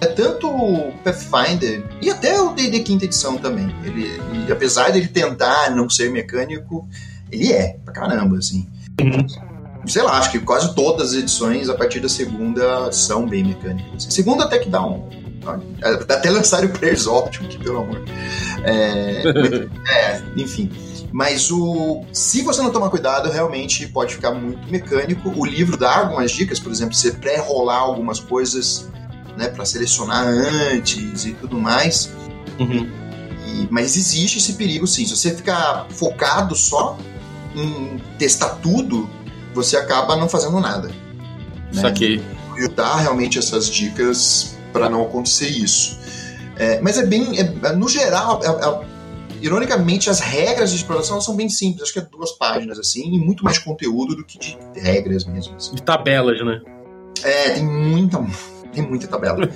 É 0.00 0.06
tanto 0.06 0.48
o 0.48 0.92
Pathfinder 1.04 1.84
e 2.00 2.10
até 2.10 2.40
o 2.40 2.54
D&D 2.54 2.80
quinta 2.80 3.04
edição 3.04 3.36
também. 3.36 3.74
Ele, 3.84 4.04
ele, 4.32 4.50
apesar 4.50 4.90
dele 4.90 5.08
tentar 5.08 5.70
não 5.70 5.90
ser 5.90 6.10
mecânico, 6.10 6.88
ele 7.30 7.52
é 7.52 7.76
pra 7.84 7.92
caramba, 7.92 8.38
assim. 8.38 8.66
Uhum. 9.00 9.26
Sei 9.86 10.02
lá, 10.02 10.18
acho 10.18 10.30
que 10.30 10.38
quase 10.38 10.74
todas 10.74 11.10
as 11.10 11.14
edições 11.16 11.68
a 11.68 11.74
partir 11.74 12.00
da 12.00 12.08
segunda 12.08 12.90
são 12.92 13.26
bem 13.26 13.44
mecânicas. 13.44 14.06
Segunda 14.10 14.44
até 14.44 14.58
que 14.58 14.68
dá 14.68 14.84
um, 14.84 15.06
até 16.08 16.30
lançar 16.30 16.64
o 16.64 16.68
Players 16.68 17.06
ótimo, 17.06 17.48
que 17.48 17.58
pelo 17.58 17.78
amor. 17.78 18.02
É, 18.64 19.22
é, 19.88 20.22
enfim. 20.36 20.70
Mas 21.12 21.50
o. 21.50 22.04
Se 22.12 22.42
você 22.42 22.62
não 22.62 22.70
tomar 22.70 22.90
cuidado, 22.90 23.30
realmente 23.30 23.86
pode 23.88 24.14
ficar 24.14 24.32
muito 24.32 24.70
mecânico. 24.70 25.30
O 25.30 25.44
livro 25.44 25.76
dá 25.76 25.98
algumas 25.98 26.30
dicas, 26.30 26.60
por 26.60 26.70
exemplo, 26.70 26.94
você 26.94 27.12
pré-rolar 27.12 27.78
algumas 27.78 28.20
coisas 28.20 28.88
né, 29.36 29.48
para 29.48 29.64
selecionar 29.64 30.26
antes 30.26 31.24
e 31.24 31.32
tudo 31.32 31.58
mais. 31.58 32.10
Uhum. 32.58 32.88
E, 33.46 33.68
mas 33.70 33.96
existe 33.96 34.38
esse 34.38 34.52
perigo 34.54 34.86
sim. 34.86 35.04
Se 35.04 35.16
você 35.16 35.34
ficar 35.34 35.86
focado 35.90 36.54
só 36.54 36.96
em 37.56 38.00
testar 38.18 38.50
tudo, 38.56 39.10
você 39.52 39.76
acaba 39.76 40.16
não 40.16 40.28
fazendo 40.28 40.60
nada. 40.60 40.88
Né? 41.72 41.82
Saquei. 41.82 42.22
E 42.56 42.68
dar 42.68 42.96
realmente 42.96 43.38
essas 43.38 43.68
dicas 43.68 44.56
para 44.72 44.88
não 44.88 45.02
acontecer 45.02 45.48
isso. 45.48 45.98
É, 46.56 46.80
mas 46.80 46.98
é 46.98 47.06
bem. 47.06 47.38
É, 47.38 47.72
no 47.72 47.88
geral, 47.88 48.40
ironicamente, 49.40 50.10
as 50.10 50.20
regras 50.20 50.70
de 50.70 50.76
exploração 50.76 51.20
são 51.20 51.34
bem 51.34 51.48
simples. 51.48 51.82
Acho 51.82 51.92
que 51.92 51.98
é 51.98 52.02
duas 52.02 52.32
páginas, 52.32 52.78
assim, 52.78 53.14
e 53.14 53.18
muito 53.18 53.44
mais 53.44 53.58
conteúdo 53.58 54.14
do 54.14 54.24
que 54.24 54.38
de 54.38 54.58
regras 54.74 55.24
mesmo. 55.24 55.56
Assim. 55.56 55.74
De 55.74 55.82
tabelas, 55.82 56.44
né? 56.44 56.60
É, 57.22 57.50
tem 57.50 57.64
muita 57.64 58.18
tem 58.72 58.86
muita 58.86 59.06
tabela. 59.06 59.46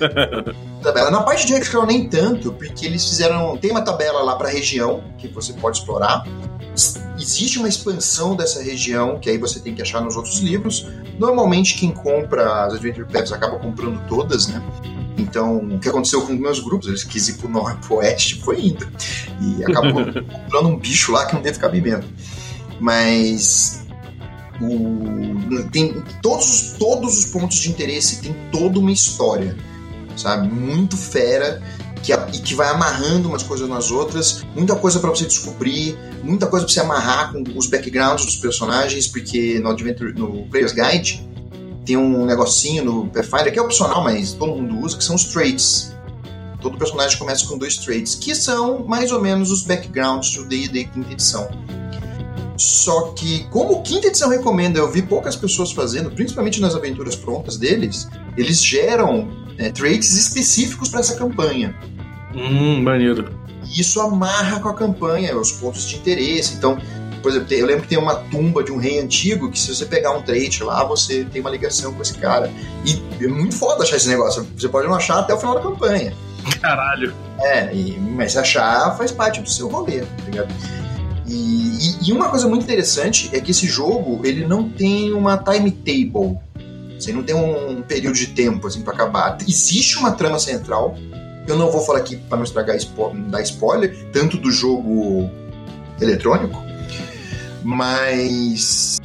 tabela. 0.81 1.11
Na 1.11 1.23
parte 1.23 1.47
de 1.47 1.53
Hexcrawl 1.53 1.85
nem 1.85 2.07
tanto, 2.09 2.51
porque 2.53 2.85
eles 2.85 3.07
fizeram. 3.07 3.57
Tem 3.57 3.71
uma 3.71 3.81
tabela 3.81 4.21
lá 4.21 4.35
para 4.35 4.49
região 4.49 5.03
que 5.17 5.27
você 5.27 5.53
pode 5.53 5.79
explorar. 5.79 6.25
Existe 7.17 7.57
uma 7.57 7.69
expansão 7.69 8.35
dessa 8.35 8.61
região 8.61 9.17
que 9.17 9.29
aí 9.29 9.37
você 9.37 9.59
tem 9.59 9.73
que 9.73 9.81
achar 9.81 10.01
nos 10.01 10.17
outros 10.17 10.39
livros. 10.39 10.85
Normalmente 11.17 11.75
quem 11.75 11.91
compra 11.91 12.65
as 12.65 12.73
Adventure 12.73 13.07
Packs 13.09 13.31
acaba 13.31 13.57
comprando 13.57 14.05
todas, 14.07 14.47
né? 14.47 14.61
Então, 15.17 15.59
o 15.59 15.79
que 15.79 15.87
aconteceu 15.87 16.21
com 16.21 16.33
meus 16.33 16.59
grupos? 16.59 16.89
Eles 16.89 17.05
quis 17.05 17.29
ir 17.29 17.37
pro 17.37 17.47
norte, 17.47 17.87
pro 17.87 17.97
oeste, 17.97 18.41
foi 18.41 18.59
indo. 18.59 18.85
E 19.39 19.63
acabou 19.63 20.03
comprando 20.13 20.67
um 20.67 20.77
bicho 20.77 21.13
lá 21.13 21.25
que 21.25 21.35
não 21.35 21.41
teve 21.41 21.57
cabimento. 21.57 22.05
Mas 22.79 23.85
o, 24.59 25.34
tem 25.71 26.03
todos, 26.21 26.75
todos 26.77 27.17
os 27.17 27.25
pontos 27.25 27.57
de 27.57 27.69
interesse 27.69 28.21
tem 28.21 28.35
toda 28.51 28.79
uma 28.79 28.91
história, 28.91 29.55
sabe? 30.17 30.47
Muito 30.47 30.97
fera 30.97 31.61
que, 32.01 32.13
e 32.13 32.39
que 32.41 32.53
vai 32.53 32.69
amarrando 32.69 33.29
umas 33.29 33.43
coisas 33.43 33.67
nas 33.67 33.89
outras, 33.91 34.45
muita 34.55 34.75
coisa 34.75 34.99
para 34.99 35.09
você 35.09 35.25
descobrir, 35.25 35.97
muita 36.23 36.47
coisa 36.47 36.65
para 36.65 36.73
você 36.73 36.79
amarrar 36.79 37.33
com 37.33 37.43
os 37.55 37.67
backgrounds 37.67 38.25
dos 38.25 38.35
personagens, 38.37 39.07
porque 39.07 39.59
no 39.59 39.69
Adventure, 39.69 40.13
no 40.13 40.47
Player's 40.47 40.73
Guide 40.73 41.27
tem 41.85 41.97
um 41.97 42.25
negocinho 42.25 42.83
no 42.83 43.07
Pathfinder 43.09 43.53
que 43.53 43.59
é 43.59 43.61
opcional, 43.61 44.03
mas 44.03 44.33
todo 44.33 44.55
mundo 44.55 44.83
usa, 44.83 44.97
que 44.97 45.03
são 45.03 45.15
os 45.15 45.25
traits. 45.25 45.93
Todo 46.59 46.77
personagem 46.79 47.17
começa 47.17 47.45
com 47.45 47.57
dois 47.59 47.77
traits, 47.77 48.15
que 48.15 48.33
são 48.33 48.83
mais 48.87 49.11
ou 49.11 49.21
menos 49.21 49.51
os 49.51 49.61
backgrounds 49.63 50.33
do 50.33 50.45
D&D 50.45 50.85
quinta 50.85 51.11
edição. 51.11 51.47
Só 52.57 53.13
que, 53.13 53.43
como 53.49 53.81
quinta 53.81 54.07
edição 54.07 54.29
recomenda, 54.29 54.79
eu 54.79 54.91
vi 54.91 55.01
poucas 55.01 55.35
pessoas 55.35 55.71
fazendo, 55.71 56.09
principalmente 56.11 56.61
nas 56.61 56.75
aventuras 56.75 57.15
prontas 57.15 57.57
deles, 57.57 58.07
eles 58.37 58.63
geram 58.63 59.29
é, 59.57 59.69
traits 59.69 60.13
específicos 60.13 60.89
para 60.89 61.01
essa 61.01 61.15
campanha. 61.15 61.75
Hum, 62.33 62.81
maneiro. 62.81 63.29
E 63.65 63.81
isso 63.81 63.99
amarra 63.99 64.59
com 64.59 64.69
a 64.69 64.73
campanha, 64.73 65.35
os 65.37 65.51
pontos 65.51 65.87
de 65.87 65.97
interesse. 65.97 66.53
Então, 66.53 66.77
por 67.21 67.31
exemplo, 67.31 67.53
eu 67.53 67.65
lembro 67.65 67.81
que 67.83 67.89
tem 67.89 67.97
uma 67.97 68.15
tumba 68.15 68.63
de 68.63 68.71
um 68.71 68.77
rei 68.77 68.99
antigo 68.99 69.49
que 69.49 69.59
se 69.59 69.73
você 69.73 69.85
pegar 69.85 70.11
um 70.11 70.21
trait 70.21 70.63
lá, 70.63 70.83
você 70.83 71.25
tem 71.25 71.41
uma 71.41 71.49
ligação 71.49 71.93
com 71.93 72.01
esse 72.01 72.13
cara. 72.17 72.51
E 72.85 73.01
é 73.23 73.27
muito 73.27 73.55
foda 73.55 73.83
achar 73.83 73.95
esse 73.95 74.07
negócio. 74.07 74.47
Você 74.55 74.69
pode 74.69 74.87
não 74.87 74.95
achar 74.95 75.19
até 75.19 75.33
o 75.33 75.39
final 75.39 75.55
da 75.55 75.61
campanha. 75.61 76.13
Caralho. 76.61 77.13
É, 77.39 77.73
e, 77.73 77.99
mas 77.99 78.37
achar, 78.37 78.95
faz 78.97 79.11
parte 79.11 79.41
do 79.41 79.49
seu 79.49 79.67
rolê, 79.67 80.01
tá 80.01 80.23
ligado? 80.25 80.53
E, 81.27 81.33
e, 81.33 82.09
e, 82.09 82.13
uma 82.13 82.29
coisa 82.29 82.47
muito 82.47 82.63
interessante 82.63 83.29
é 83.33 83.39
que 83.39 83.51
esse 83.51 83.67
jogo 83.67 84.21
ele 84.23 84.45
não 84.45 84.69
tem 84.69 85.11
uma 85.13 85.37
timetable. 85.37 86.37
Você 86.99 87.11
não 87.11 87.23
tem 87.23 87.35
um 87.35 87.81
período 87.81 88.15
de 88.15 88.27
tempo 88.27 88.67
assim 88.67 88.81
para 88.81 88.93
acabar. 88.93 89.37
Existe 89.47 89.97
uma 89.97 90.11
trama 90.11 90.39
central. 90.39 90.95
Eu 91.47 91.57
não 91.57 91.71
vou 91.71 91.81
falar 91.81 91.99
aqui 91.99 92.15
para 92.15 92.37
não 92.37 92.43
estragar 92.43 92.77
dar 93.27 93.41
spoiler, 93.41 94.07
tanto 94.11 94.37
do 94.37 94.51
jogo 94.51 95.29
eletrônico, 96.01 96.59
mas 97.63 98.97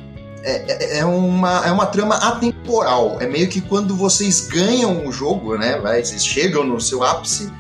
é, 0.42 0.96
é, 0.96 0.98
é, 0.98 1.04
uma, 1.04 1.66
é 1.66 1.70
uma 1.70 1.86
trama 1.86 2.16
atemporal. 2.16 3.18
É 3.20 3.26
meio 3.26 3.48
que 3.48 3.60
quando 3.60 3.94
vocês 3.94 4.48
ganham 4.48 5.06
o 5.06 5.12
jogo, 5.12 5.56
né? 5.56 5.78
Vocês 5.78 6.24
chegam 6.24 6.64
no 6.64 6.80
seu 6.80 7.02
ápice, 7.04 7.50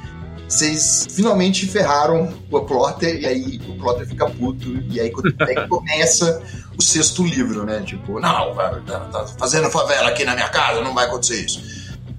vocês 0.50 1.06
finalmente 1.08 1.64
ferraram 1.66 2.28
o 2.50 2.60
plotter, 2.62 3.20
e 3.20 3.26
aí 3.26 3.60
o 3.68 3.76
plotter 3.76 4.06
fica 4.06 4.28
puto, 4.28 4.82
e 4.90 5.00
aí, 5.00 5.12
aí 5.48 5.66
começa 5.68 6.42
o 6.76 6.82
sexto 6.82 7.24
livro, 7.24 7.64
né? 7.64 7.80
Tipo, 7.86 8.18
não, 8.18 8.54
tá, 8.54 8.80
tá 9.12 9.26
fazendo 9.38 9.70
favela 9.70 10.08
aqui 10.08 10.24
na 10.24 10.34
minha 10.34 10.48
casa, 10.48 10.82
não 10.82 10.92
vai 10.92 11.06
acontecer 11.06 11.44
isso. 11.44 11.62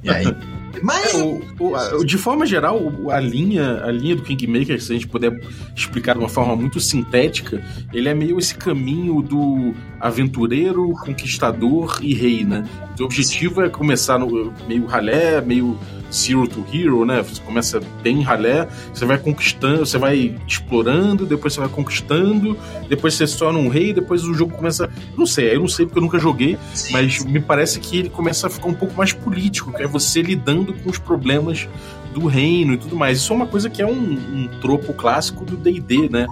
E 0.01 0.09
aí. 0.09 0.25
Mas... 0.81 1.13
É, 1.13 1.17
o, 1.23 1.99
o, 1.99 2.05
de 2.05 2.17
forma 2.17 2.45
geral, 2.45 2.79
a 3.09 3.19
linha, 3.19 3.83
a 3.83 3.91
linha 3.91 4.15
do 4.15 4.23
Kingmaker, 4.23 4.81
se 4.81 4.93
a 4.93 4.95
gente 4.95 5.07
puder 5.07 5.37
explicar 5.75 6.13
de 6.13 6.19
uma 6.19 6.29
forma 6.29 6.55
muito 6.55 6.79
sintética, 6.79 7.61
ele 7.93 8.07
é 8.07 8.13
meio 8.13 8.39
esse 8.39 8.55
caminho 8.55 9.21
do 9.21 9.75
aventureiro, 9.99 10.93
conquistador 11.03 11.99
e 12.01 12.13
rei, 12.13 12.45
né? 12.45 12.67
O 12.97 13.03
objetivo 13.03 13.61
é 13.61 13.69
começar 13.69 14.17
no 14.17 14.53
meio 14.65 14.85
ralé, 14.85 15.41
meio 15.41 15.77
Zero 16.11 16.47
to 16.47 16.65
Hero, 16.71 17.05
né? 17.05 17.21
Você 17.21 17.41
começa 17.41 17.79
bem 18.01 18.21
ralé, 18.21 18.67
você 18.93 19.05
vai 19.05 19.17
conquistando, 19.17 19.85
você 19.85 19.97
vai 19.97 20.35
explorando, 20.47 21.25
depois 21.25 21.53
você 21.53 21.59
vai 21.59 21.69
conquistando, 21.69 22.57
depois 22.89 23.13
você 23.13 23.25
se 23.25 23.37
torna 23.37 23.59
um 23.59 23.69
rei, 23.69 23.93
depois 23.93 24.23
o 24.23 24.33
jogo 24.33 24.55
começa. 24.55 24.89
Não 25.17 25.25
sei, 25.25 25.55
eu 25.55 25.59
não 25.59 25.67
sei 25.67 25.85
porque 25.85 25.99
eu 25.99 26.03
nunca 26.03 26.19
joguei, 26.19 26.57
sim, 26.73 26.93
mas 26.93 27.23
me 27.23 27.39
parece 27.39 27.79
que 27.79 27.97
ele 27.97 28.09
começa 28.09 28.47
a 28.47 28.49
ficar 28.49 28.67
um 28.67 28.73
pouco 28.73 28.95
mais 28.95 29.13
político, 29.13 29.71
que 29.73 29.83
é 29.83 29.87
você 29.87 30.21
lidando 30.21 30.73
com 30.73 30.89
os 30.89 30.97
problemas 30.97 31.67
do 32.13 32.27
reino 32.27 32.73
e 32.73 32.77
tudo 32.77 32.95
mais. 32.95 33.17
Isso 33.19 33.33
é 33.33 33.35
uma 33.35 33.47
coisa 33.47 33.69
que 33.69 33.81
é 33.81 33.85
um, 33.85 33.91
um 33.93 34.49
tropo 34.59 34.93
clássico 34.93 35.45
do 35.45 35.55
DD, 35.55 36.09
né? 36.09 36.27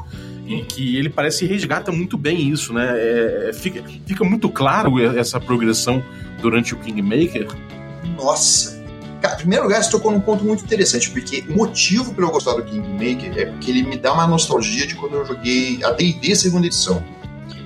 E 0.45 0.63
que 0.63 0.97
ele 0.97 1.09
parece 1.09 1.45
resgata 1.45 1.91
muito 1.91 2.17
bem 2.17 2.49
isso, 2.49 2.73
né? 2.73 2.89
É, 2.95 3.51
fica, 3.53 3.83
fica 4.05 4.23
muito 4.23 4.49
claro 4.49 4.99
essa 4.99 5.39
progressão 5.39 6.03
durante 6.41 6.73
o 6.73 6.77
Kingmaker. 6.77 7.47
Nossa, 8.17 8.78
Cara, 9.21 9.35
em 9.35 9.37
primeiro 9.37 9.65
lugar, 9.65 9.83
você 9.83 9.91
tocou 9.91 10.11
num 10.11 10.21
ponto 10.21 10.43
muito 10.45 10.63
interessante, 10.63 11.09
porque 11.11 11.43
o 11.49 11.57
motivo 11.57 12.13
para 12.13 12.23
eu 12.23 12.31
gostar 12.31 12.53
do 12.53 12.63
Kingmaker 12.63 13.37
é 13.37 13.45
porque 13.45 13.69
ele 13.69 13.83
me 13.83 13.97
dá 13.97 14.13
uma 14.13 14.25
nostalgia 14.25 14.87
de 14.87 14.95
quando 14.95 15.15
eu 15.15 15.25
joguei 15.25 15.83
a 15.83 15.91
D&D 15.91 16.35
segunda 16.35 16.67
edição. 16.67 17.03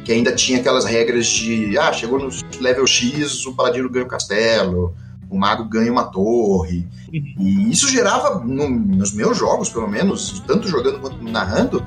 que 0.04 0.12
ainda 0.12 0.34
tinha 0.34 0.60
aquelas 0.60 0.84
regras 0.84 1.28
de, 1.28 1.78
ah, 1.78 1.94
chegou 1.94 2.20
no 2.20 2.30
level 2.60 2.86
X, 2.86 3.46
o 3.46 3.54
paladino 3.54 3.90
ganha 3.90 4.06
o 4.06 4.08
castelo, 4.08 4.94
o 5.30 5.38
mago 5.38 5.66
ganha 5.66 5.92
uma 5.92 6.06
torre. 6.06 6.88
E 7.12 7.72
isso 7.72 7.88
gerava, 7.88 8.40
no, 8.44 8.70
nos 8.70 9.14
meus 9.14 9.38
jogos, 9.38 9.70
pelo 9.70 9.88
menos, 9.88 10.44
tanto 10.46 10.68
jogando 10.68 11.00
quanto 11.00 11.24
narrando, 11.24 11.86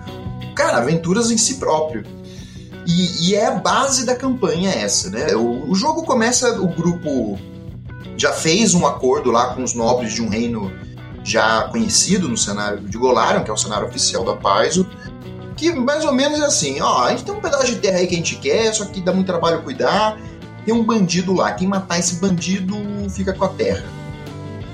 cara, 0.54 0.78
aventuras 0.78 1.30
em 1.30 1.37
si 1.37 1.56
próprio. 1.56 2.04
E, 2.87 3.30
e 3.30 3.35
é 3.35 3.46
a 3.46 3.56
base 3.56 4.06
da 4.06 4.14
campanha 4.14 4.70
essa, 4.70 5.11
né? 5.11 5.35
O, 5.35 5.70
o, 5.70 5.75
jogo 5.75 6.04
começa, 6.04 6.61
o 6.61 6.68
grupo 6.68 7.37
já 8.16 8.32
fez 8.32 8.75
um 8.75 8.87
acordo 8.87 9.30
lá 9.30 9.54
com 9.54 9.62
os 9.62 9.75
nobres 9.75 10.12
de 10.12 10.23
um 10.23 10.28
reino 10.28 10.73
já 11.23 11.62
conhecido 11.64 12.28
no 12.28 12.37
cenário 12.37 12.80
de 12.80 12.96
Golarion, 12.96 13.42
que 13.42 13.50
é 13.50 13.52
o 13.52 13.56
cenário 13.56 13.87
oficial 13.87 14.25
da 14.25 14.37
Paizo, 14.37 14.87
que 15.56 15.73
mais 15.73 16.04
ou 16.04 16.12
menos 16.12 16.40
é 16.40 16.44
assim, 16.44 16.80
ó, 16.80 17.04
a 17.04 17.11
gente 17.11 17.25
tem 17.25 17.35
um 17.35 17.40
pedaço 17.40 17.66
de 17.66 17.76
terra 17.76 17.99
aí 17.99 18.06
que 18.06 18.14
a 18.14 18.18
gente 18.18 18.37
quer, 18.37 18.73
só 18.73 18.85
que 18.85 19.00
dá 19.00 19.12
muito 19.12 19.26
trabalho 19.26 19.62
cuidar, 19.62 20.18
tem 20.64 20.75
um 20.75 20.85
bandido 20.85 21.32
lá, 21.32 21.52
quem 21.52 21.66
matar 21.66 21.99
esse 21.99 22.16
bandido 22.16 22.76
fica 23.11 23.32
com 23.32 23.44
a 23.44 23.49
terra, 23.49 23.85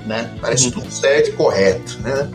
né? 0.05 0.31
Parece 0.41 0.65
uhum. 0.65 0.71
tudo 0.71 0.91
certo 0.91 1.29
e 1.29 1.33
correto, 1.33 1.99
né? 2.01 2.29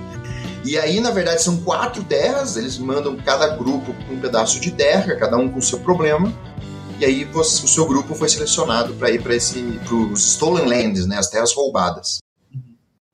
E 0.64 0.76
aí, 0.76 1.00
na 1.00 1.10
verdade, 1.10 1.42
são 1.42 1.58
quatro 1.58 2.02
terras, 2.02 2.56
eles 2.56 2.78
mandam 2.78 3.16
cada 3.16 3.56
grupo 3.56 3.94
um 4.10 4.18
pedaço 4.18 4.60
de 4.60 4.70
terra, 4.70 5.14
cada 5.16 5.36
um 5.36 5.48
com 5.48 5.60
o 5.60 5.62
seu 5.62 5.78
problema, 5.78 6.32
e 6.98 7.04
aí 7.04 7.24
você, 7.24 7.64
o 7.64 7.68
seu 7.68 7.86
grupo 7.86 8.14
foi 8.14 8.28
selecionado 8.28 8.94
para 8.94 9.10
ir 9.10 9.22
para 9.22 9.34
os 9.34 10.32
Stolen 10.32 10.66
Lands, 10.66 11.06
né, 11.06 11.16
as 11.16 11.30
terras 11.30 11.52
roubadas. 11.54 12.18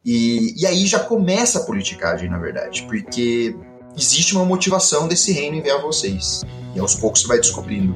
E, 0.04 0.54
e 0.60 0.66
aí 0.66 0.86
já 0.86 1.00
começa 1.00 1.60
a 1.60 1.64
politicagem, 1.64 2.28
na 2.28 2.38
verdade, 2.38 2.82
porque 2.82 3.56
existe 3.96 4.34
uma 4.34 4.44
motivação 4.44 5.08
desse 5.08 5.32
reino 5.32 5.56
enviar 5.56 5.80
vocês. 5.80 6.42
E 6.74 6.80
aos 6.80 6.94
poucos 6.94 7.22
você 7.22 7.28
vai 7.28 7.38
descobrindo. 7.38 7.94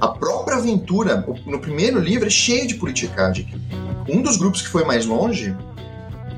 A 0.00 0.08
própria 0.08 0.56
aventura, 0.56 1.24
no 1.46 1.60
primeiro 1.60 2.00
livro, 2.00 2.26
é 2.26 2.30
cheia 2.30 2.66
de 2.66 2.74
politicagem. 2.74 3.54
Um 4.08 4.22
dos 4.22 4.36
grupos 4.36 4.62
que 4.62 4.68
foi 4.68 4.84
mais 4.84 5.06
longe, 5.06 5.56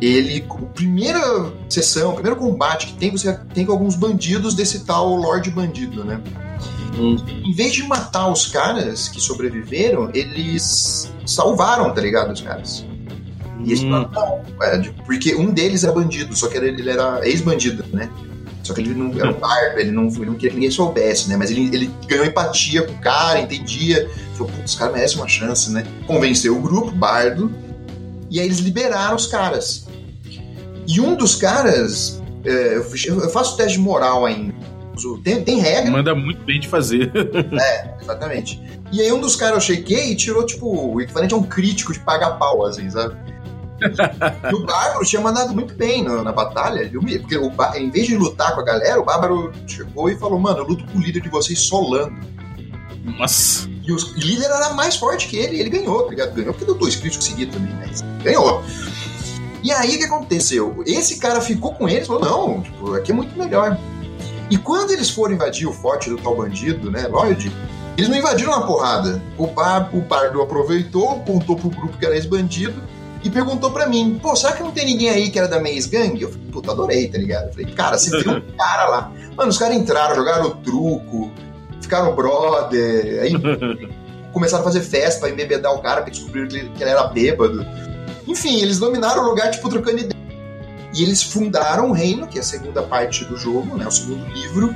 ele. 0.00 0.44
A 0.48 0.66
primeira 0.66 1.52
sessão, 1.68 2.10
o 2.10 2.14
primeiro 2.14 2.36
combate 2.36 2.88
que 2.88 2.94
tem, 2.94 3.10
você 3.10 3.32
tem 3.54 3.64
com 3.64 3.72
alguns 3.72 3.94
bandidos 3.94 4.54
desse 4.54 4.84
tal 4.84 5.14
Lorde 5.16 5.50
Bandido, 5.50 6.04
né? 6.04 6.20
Hum. 6.96 7.16
Em 7.44 7.52
vez 7.52 7.72
de 7.72 7.82
matar 7.82 8.28
os 8.28 8.46
caras 8.46 9.08
que 9.08 9.20
sobreviveram, 9.20 10.10
eles 10.14 11.12
salvaram, 11.26 11.92
tá 11.92 12.00
ligado? 12.00 12.32
Os 12.32 12.40
caras. 12.40 12.84
E 13.60 13.70
eles 13.70 13.82
hum. 13.82 13.90
não, 13.90 14.10
é, 14.62 14.78
porque 15.04 15.34
um 15.34 15.52
deles 15.52 15.84
é 15.84 15.92
bandido, 15.92 16.34
só 16.36 16.48
que 16.48 16.56
ele 16.56 16.88
era 16.88 17.26
ex-bandido, 17.26 17.84
né? 17.92 18.10
Só 18.62 18.74
que 18.74 18.80
ele 18.80 18.94
não 18.94 19.12
era 19.12 19.30
um 19.30 19.38
bardo, 19.38 19.78
ele 19.78 19.92
não, 19.92 20.08
ele 20.08 20.26
não 20.26 20.34
queria 20.34 20.50
que 20.50 20.56
ninguém 20.56 20.70
soubesse, 20.70 21.28
né? 21.28 21.36
Mas 21.36 21.52
ele, 21.52 21.70
ele 21.72 21.90
ganhou 22.08 22.24
empatia 22.24 22.82
com 22.82 22.92
o 22.92 22.98
cara, 22.98 23.40
entendia. 23.40 24.10
Falou, 24.34 24.52
putz, 24.52 24.72
os 24.72 24.78
caras 24.78 24.94
merecem 24.94 25.18
uma 25.18 25.28
chance, 25.28 25.70
né? 25.70 25.86
Convenceu 26.06 26.56
o 26.56 26.60
grupo, 26.60 26.90
bardo, 26.90 27.54
e 28.28 28.40
aí 28.40 28.46
eles 28.46 28.58
liberaram 28.58 29.14
os 29.14 29.26
caras. 29.26 29.86
E 30.86 31.00
um 31.00 31.14
dos 31.14 31.36
caras, 31.36 32.20
é, 32.44 32.76
eu 32.76 33.30
faço 33.30 33.56
teste 33.56 33.78
de 33.78 33.84
moral 33.84 34.26
ainda. 34.26 34.54
Tem, 35.22 35.42
tem 35.42 35.58
regra. 35.60 35.90
Manda 35.90 36.14
muito 36.14 36.42
bem 36.44 36.60
de 36.60 36.68
fazer. 36.68 37.10
é, 37.60 37.94
exatamente. 38.00 38.62
E 38.92 39.00
aí 39.00 39.12
um 39.12 39.20
dos 39.20 39.36
caras 39.36 39.54
eu 39.54 39.60
chequei 39.60 40.12
e 40.12 40.16
tirou, 40.16 40.44
tipo, 40.44 40.66
o 40.66 41.00
equivalente 41.00 41.34
a 41.34 41.36
um 41.36 41.42
crítico 41.42 41.92
de 41.92 42.00
pagar 42.00 42.38
pau, 42.38 42.64
assim, 42.64 42.88
sabe? 42.90 43.16
e 44.50 44.54
o 44.54 44.64
Bárbaro 44.64 45.04
tinha 45.04 45.20
mandado 45.20 45.52
muito 45.52 45.74
bem 45.74 46.02
na, 46.02 46.22
na 46.22 46.32
batalha. 46.32 46.90
Porque 46.90 47.36
o, 47.36 47.52
em 47.76 47.90
vez 47.90 48.06
de 48.06 48.16
lutar 48.16 48.54
com 48.54 48.60
a 48.60 48.64
galera, 48.64 49.00
o 49.00 49.04
Bárbaro 49.04 49.52
chegou 49.66 50.08
e 50.08 50.16
falou: 50.16 50.38
Mano, 50.38 50.58
eu 50.58 50.64
luto 50.64 50.84
com 50.86 50.98
o 50.98 51.02
líder 51.02 51.20
de 51.20 51.28
vocês 51.28 51.60
solando. 51.60 52.14
Nossa. 53.18 53.68
E 53.86 53.92
o 53.92 53.96
líder 54.16 54.46
era 54.46 54.72
mais 54.74 54.96
forte 54.96 55.28
que 55.28 55.36
ele, 55.36 55.56
e 55.56 55.60
ele 55.60 55.70
ganhou, 55.70 56.02
tá 56.02 56.10
ligado? 56.10 56.34
Ganhou 56.34 56.52
porque 56.52 56.64
deu 56.64 56.74
dois 56.74 56.96
críticos 56.96 57.26
seguidos 57.26 57.54
também, 57.54 57.72
mas 57.76 58.02
ganhou. 58.22 58.64
E 59.62 59.70
aí 59.72 59.94
o 59.94 59.98
que 59.98 60.04
aconteceu? 60.04 60.82
Esse 60.86 61.18
cara 61.18 61.40
ficou 61.40 61.74
com 61.74 61.88
eles 61.88 62.04
e 62.04 62.06
falou: 62.06 62.22
Não, 62.22 62.62
tipo, 62.62 62.94
aqui 62.94 63.12
é 63.12 63.14
muito 63.14 63.36
melhor. 63.38 63.78
E 64.50 64.56
quando 64.56 64.92
eles 64.92 65.10
foram 65.10 65.34
invadir 65.34 65.66
o 65.66 65.72
forte 65.72 66.08
do 66.08 66.16
tal 66.16 66.36
bandido, 66.36 66.90
né, 66.90 67.06
Lloyd, 67.08 67.52
eles 67.96 68.08
não 68.08 68.16
invadiram 68.16 68.52
na 68.52 68.66
porrada. 68.66 69.22
O, 69.36 69.46
bar, 69.46 69.90
o 69.92 70.00
Bardo 70.00 70.42
aproveitou, 70.42 71.10
apontou 71.10 71.56
pro 71.56 71.70
grupo 71.70 71.98
que 71.98 72.04
era 72.04 72.14
ex-bandido 72.14 72.82
e 73.24 73.30
perguntou 73.30 73.70
para 73.70 73.88
mim, 73.88 74.20
pô, 74.22 74.36
será 74.36 74.52
que 74.52 74.62
não 74.62 74.70
tem 74.70 74.84
ninguém 74.84 75.08
aí 75.08 75.30
que 75.30 75.38
era 75.38 75.48
da 75.48 75.58
Maze 75.58 75.88
Gang? 75.88 76.20
Eu 76.20 76.30
falei, 76.30 76.46
puta, 76.52 76.70
adorei, 76.70 77.08
tá 77.08 77.18
ligado? 77.18 77.46
Eu 77.46 77.52
falei, 77.54 77.66
cara, 77.74 77.98
você 77.98 78.22
viu 78.22 78.32
um 78.32 78.40
cara 78.56 78.88
lá. 78.88 79.12
Mano, 79.36 79.50
os 79.50 79.58
caras 79.58 79.76
entraram, 79.76 80.14
jogaram 80.14 80.46
o 80.46 80.54
truco, 80.56 81.32
ficaram 81.80 82.14
brother, 82.14 83.22
aí 83.22 83.32
começaram 84.32 84.62
a 84.62 84.64
fazer 84.64 84.82
festa 84.82 85.20
pra 85.20 85.30
embebedar 85.30 85.72
o 85.74 85.78
cara, 85.80 86.02
porque 86.02 86.12
descobriram 86.12 86.48
que 86.48 86.56
ele, 86.56 86.68
que 86.68 86.82
ele 86.82 86.90
era 86.90 87.04
bêbado. 87.08 87.66
Enfim, 88.26 88.60
eles 88.60 88.78
dominaram 88.78 89.24
o 89.24 89.28
lugar, 89.28 89.50
tipo, 89.50 89.68
trocando 89.68 89.98
ideia. 89.98 90.15
E 90.96 91.02
eles 91.02 91.22
fundaram 91.22 91.90
o 91.90 91.92
reino, 91.92 92.26
que 92.26 92.38
é 92.38 92.40
a 92.40 92.44
segunda 92.44 92.82
parte 92.82 93.24
do 93.24 93.36
jogo, 93.36 93.76
né, 93.76 93.86
o 93.86 93.90
segundo 93.90 94.26
livro, 94.32 94.74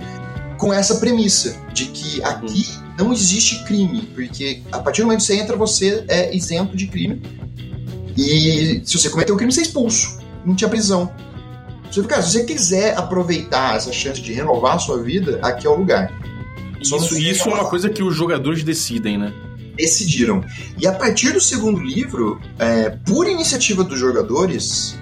com 0.59 0.73
essa 0.73 0.97
premissa 0.97 1.57
de 1.73 1.87
que 1.87 2.23
aqui 2.23 2.69
não 2.99 3.13
existe 3.13 3.65
crime, 3.65 4.03
porque 4.15 4.63
a 4.71 4.79
partir 4.79 5.01
do 5.01 5.07
momento 5.07 5.21
que 5.21 5.27
você 5.27 5.37
entra, 5.37 5.57
você 5.57 6.05
é 6.07 6.37
isento 6.37 6.77
de 6.77 6.87
crime 6.87 7.23
e 8.17 8.83
se 8.85 8.99
você 8.99 9.09
cometer 9.09 9.33
um 9.33 9.37
crime, 9.37 9.51
você 9.51 9.61
é 9.61 9.65
expulso. 9.65 10.19
Não 10.45 10.55
tinha 10.55 10.69
prisão. 10.69 11.11
Se 11.91 12.01
você, 12.01 12.23
se 12.23 12.31
você 12.33 12.45
quiser 12.45 12.97
aproveitar 12.97 13.77
essa 13.77 13.93
chance 13.93 14.21
de 14.21 14.33
renovar 14.33 14.77
a 14.77 14.79
sua 14.79 15.03
vida, 15.03 15.41
aqui 15.43 15.67
é 15.67 15.71
o 15.71 15.77
lugar. 15.77 16.13
Isso, 16.81 17.19
isso 17.19 17.49
é 17.49 17.55
uma 17.55 17.69
coisa 17.69 17.89
que 17.89 18.03
os 18.03 18.15
jogadores 18.15 18.63
decidem, 18.63 19.19
né? 19.19 19.33
Decidiram. 19.77 20.45
E 20.79 20.87
a 20.87 20.93
partir 20.93 21.33
do 21.33 21.41
segundo 21.41 21.81
livro, 21.81 22.39
é, 22.59 22.91
por 22.91 23.27
iniciativa 23.27 23.83
dos 23.83 23.99
jogadores, 23.99 24.99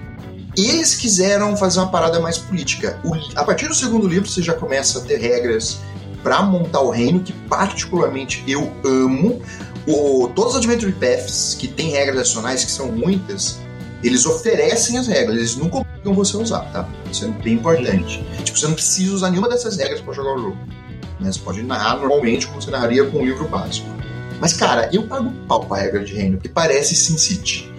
eles 0.66 0.94
quiseram 0.94 1.56
fazer 1.56 1.78
uma 1.80 1.88
parada 1.88 2.18
mais 2.20 2.38
política. 2.38 2.98
O, 3.04 3.14
a 3.36 3.44
partir 3.44 3.68
do 3.68 3.74
segundo 3.74 4.06
livro, 4.06 4.28
você 4.28 4.42
já 4.42 4.54
começa 4.54 4.98
a 4.98 5.02
ter 5.02 5.18
regras 5.18 5.78
para 6.22 6.42
montar 6.42 6.80
o 6.80 6.90
reino, 6.90 7.20
que 7.20 7.32
particularmente 7.32 8.42
eu 8.46 8.72
amo, 8.84 9.40
o, 9.86 10.28
todos 10.34 10.52
os 10.52 10.58
Adventure 10.58 10.92
Paths 10.92 11.56
que 11.58 11.68
tem 11.68 11.90
regras 11.90 12.18
adicionais, 12.18 12.64
que 12.64 12.70
são 12.70 12.90
muitas, 12.90 13.58
eles 14.02 14.26
oferecem 14.26 14.98
as 14.98 15.06
regras, 15.06 15.36
eles 15.36 15.56
nunca 15.56 15.78
obrigam 15.78 16.14
você 16.14 16.36
a 16.36 16.40
usar, 16.40 16.60
tá? 16.72 16.88
Isso 17.10 17.24
é 17.24 17.28
bem 17.28 17.54
importante. 17.54 18.24
Tipo, 18.44 18.58
você 18.58 18.66
não 18.66 18.74
precisa 18.74 19.14
usar 19.14 19.30
nenhuma 19.30 19.48
dessas 19.48 19.76
regras 19.76 20.00
para 20.00 20.12
jogar 20.12 20.34
o 20.34 20.38
jogo. 20.38 20.58
Né? 21.18 21.32
Você 21.32 21.40
pode 21.40 21.62
narrar 21.62 21.96
normalmente 21.96 22.46
como 22.46 22.60
você 22.60 22.70
narraria 22.70 23.04
com 23.04 23.18
um 23.18 23.24
livro 23.24 23.48
básico. 23.48 23.88
Mas, 24.40 24.52
cara, 24.52 24.88
eu 24.92 25.04
pago 25.04 25.32
pau 25.48 25.64
com 25.64 25.74
a 25.74 25.78
regra 25.78 26.04
de 26.04 26.14
reino, 26.14 26.38
que 26.38 26.48
parece 26.48 26.94
SimCity. 26.94 27.72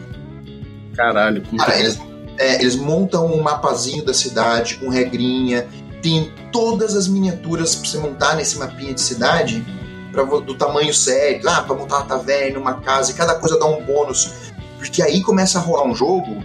Caralho, 0.94 1.42
cara, 1.58 1.80
eles, 1.80 1.98
é, 2.40 2.56
eles 2.56 2.78
montam 2.78 3.26
um 3.26 3.44
mapazinho 3.44 4.04
da 4.04 4.14
cidade 4.14 4.76
com 4.76 4.90
regrinha, 4.90 5.68
tem 6.02 6.32
todas 6.52 6.96
as 6.96 7.08
miniaturas 7.08 7.76
pra 7.76 7.90
você 7.90 7.98
montar 7.98 8.36
nesse 8.36 8.58
mapinha 8.58 8.94
de 8.94 9.02
cidade 9.02 9.64
pra, 10.14 10.24
do 10.24 10.56
tamanho 10.56 10.94
certo, 10.94 11.48
ah, 11.50 11.62
pra 11.62 11.76
montar 11.76 11.98
uma 11.98 12.06
taverna, 12.06 12.58
uma 12.58 12.76
casa, 12.76 13.12
e 13.12 13.14
cada 13.14 13.36
coisa 13.36 13.60
dá 13.60 13.66
um 13.66 13.84
bônus. 13.84 14.32
Porque 14.78 15.04
aí 15.04 15.22
começa 15.22 15.60
a 15.60 15.62
rolar 15.62 15.86
um 15.86 15.94
jogo 15.94 16.42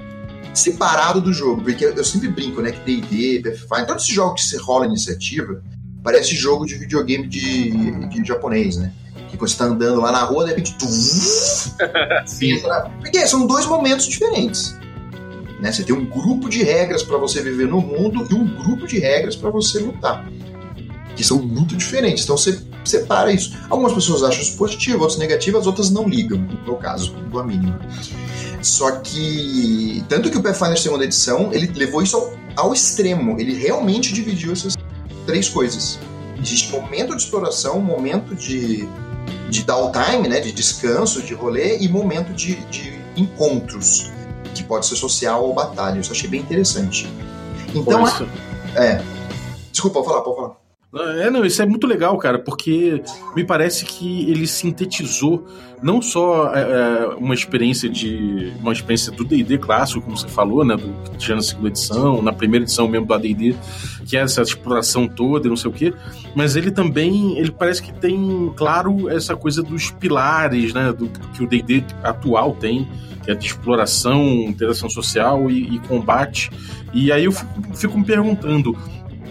separado 0.53 1.21
do 1.21 1.33
jogo. 1.33 1.63
Porque 1.63 1.85
eu 1.85 2.05
sempre 2.05 2.29
brinco, 2.29 2.61
né, 2.61 2.73
que 2.73 2.81
D&D, 2.81 3.49
Pathfinder, 3.49 3.87
todos 3.87 4.03
esses 4.03 4.15
jogos 4.15 4.43
que 4.43 4.49
você 4.49 4.57
rola 4.57 4.87
iniciativa, 4.87 5.63
parece 6.03 6.35
jogo 6.35 6.67
de 6.67 6.75
videogame 6.75 7.29
de, 7.29 7.71
de 8.09 8.25
japonês, 8.25 8.77
né? 8.77 8.93
Que 9.31 9.37
você 9.37 9.57
tá 9.57 9.65
andando 9.65 10.01
lá 10.01 10.11
na 10.11 10.25
rua, 10.25 10.45
de 10.45 10.51
repente... 10.51 10.75
Tu, 10.75 10.87
Sim. 12.27 12.61
Porque 13.01 13.27
são 13.29 13.47
dois 13.47 13.67
momentos 13.67 14.07
diferentes. 14.07 14.77
Né? 15.61 15.73
Você 15.73 15.83
tem 15.83 15.95
um 15.95 16.05
grupo 16.05 16.49
de 16.49 16.63
regras 16.63 17.03
para 17.03 17.19
você 17.19 17.43
viver 17.43 17.67
no 17.67 17.81
mundo 17.81 18.27
e 18.31 18.35
um 18.35 18.47
grupo 18.63 18.87
de 18.87 18.99
regras 18.99 19.37
para 19.37 19.51
você 19.51 19.79
lutar. 19.79 20.29
Que 21.17 21.23
são 21.23 21.41
muito 21.41 21.77
diferentes. 21.77 22.25
Então 22.25 22.37
você 22.37 22.61
separa 22.85 23.33
isso. 23.33 23.57
Algumas 23.71 23.93
pessoas 23.93 24.23
acham 24.23 24.43
isso 24.43 24.57
positivo, 24.57 25.01
outras 25.01 25.19
negativas, 25.19 25.67
outras 25.67 25.91
não 25.91 26.09
ligam, 26.09 26.39
no 26.67 26.77
caso, 26.77 27.13
do 27.13 27.45
mínimo. 27.45 27.79
Só 28.63 28.91
que, 28.93 30.03
tanto 30.09 30.31
que 30.31 30.39
o 30.39 30.43
Pathfinder 30.43 30.79
segunda 30.79 31.05
edição, 31.05 31.53
ele 31.53 31.71
levou 31.75 32.03
isso 32.03 32.17
ao, 32.17 32.33
ao 32.57 32.73
extremo. 32.73 33.39
Ele 33.39 33.55
realmente 33.55 34.13
dividiu 34.13 34.53
essas 34.53 34.77
três 35.27 35.49
coisas. 35.49 35.99
Existe 36.41 36.73
momento 36.73 37.15
de 37.17 37.23
exploração, 37.23 37.81
momento 37.81 38.35
de, 38.35 38.89
de 39.49 39.63
downtime, 39.65 40.29
né, 40.29 40.41
de 40.41 40.53
descanso, 40.53 41.23
de 41.23 41.33
rolê, 41.35 41.79
e 41.79 41.89
momento 41.89 42.33
de, 42.33 42.57
de 42.67 42.93
encontros, 43.17 44.11
que 44.63 44.69
pode 44.69 44.87
ser 44.87 44.97
social 44.97 45.45
ou 45.45 45.55
batalha. 45.55 45.99
Isso 45.99 46.11
eu 46.11 46.17
achei 46.17 46.29
bem 46.29 46.41
interessante. 46.41 47.09
Então, 47.75 48.07
é, 48.77 48.87
é. 48.87 49.05
Desculpa, 49.71 50.01
pode 50.01 50.09
falar, 50.09 50.21
pode 50.23 50.37
falar. 50.37 50.65
É, 50.97 51.29
não, 51.29 51.45
isso 51.45 51.61
é 51.61 51.67
muito 51.67 51.89
legal, 51.89 52.17
cara, 52.19 52.39
porque 52.39 53.03
me 53.35 53.43
parece 53.43 53.85
que 53.85 54.31
ele 54.31 54.47
sintetizou 54.47 55.45
não 55.83 56.01
só 56.01 56.55
é, 56.55 56.61
é 56.61 57.07
uma 57.17 57.35
experiência 57.35 57.89
de. 57.89 58.53
uma 58.61 58.73
experiência 58.73 59.11
do 59.11 59.25
DD 59.25 59.59
clássico, 59.59 60.03
como 60.03 60.17
você 60.17 60.29
falou, 60.29 60.65
né? 60.65 60.77
Do 60.77 61.11
que 61.11 61.19
tinha 61.19 61.35
na 61.35 61.43
segunda 61.43 61.69
edição, 61.69 62.23
na 62.23 62.33
primeira 62.33 62.65
edição 62.65 62.87
mesmo 62.87 63.07
do 63.07 63.13
ADD, 63.13 63.57
que 64.07 64.17
é 64.17 64.21
essa 64.21 64.41
exploração 64.41 65.09
toda 65.09 65.47
e 65.47 65.51
não 65.51 65.57
sei 65.57 65.71
o 65.71 65.75
quê, 65.75 65.93
mas 66.35 66.55
ele 66.55 66.71
também. 66.71 67.37
ele 67.39 67.51
parece 67.51 67.83
que 67.83 67.93
tem, 67.93 68.53
claro, 68.57 69.11
essa 69.11 69.35
coisa 69.35 69.65
dos 69.65 69.91
pilares, 69.91 70.73
né? 70.73 70.93
Do 70.93 71.09
que 71.09 71.43
o 71.43 71.47
DD 71.47 71.85
atual 72.05 72.55
tem 72.55 72.89
que 73.25 73.31
é 73.31 73.35
de 73.35 73.47
exploração, 73.47 74.23
interação 74.23 74.89
social 74.89 75.51
e, 75.51 75.77
e 75.77 75.79
combate. 75.81 76.51
E 76.93 77.11
aí 77.11 77.25
eu 77.25 77.33
fico, 77.33 77.77
fico 77.77 77.99
me 77.99 78.05
perguntando, 78.05 78.77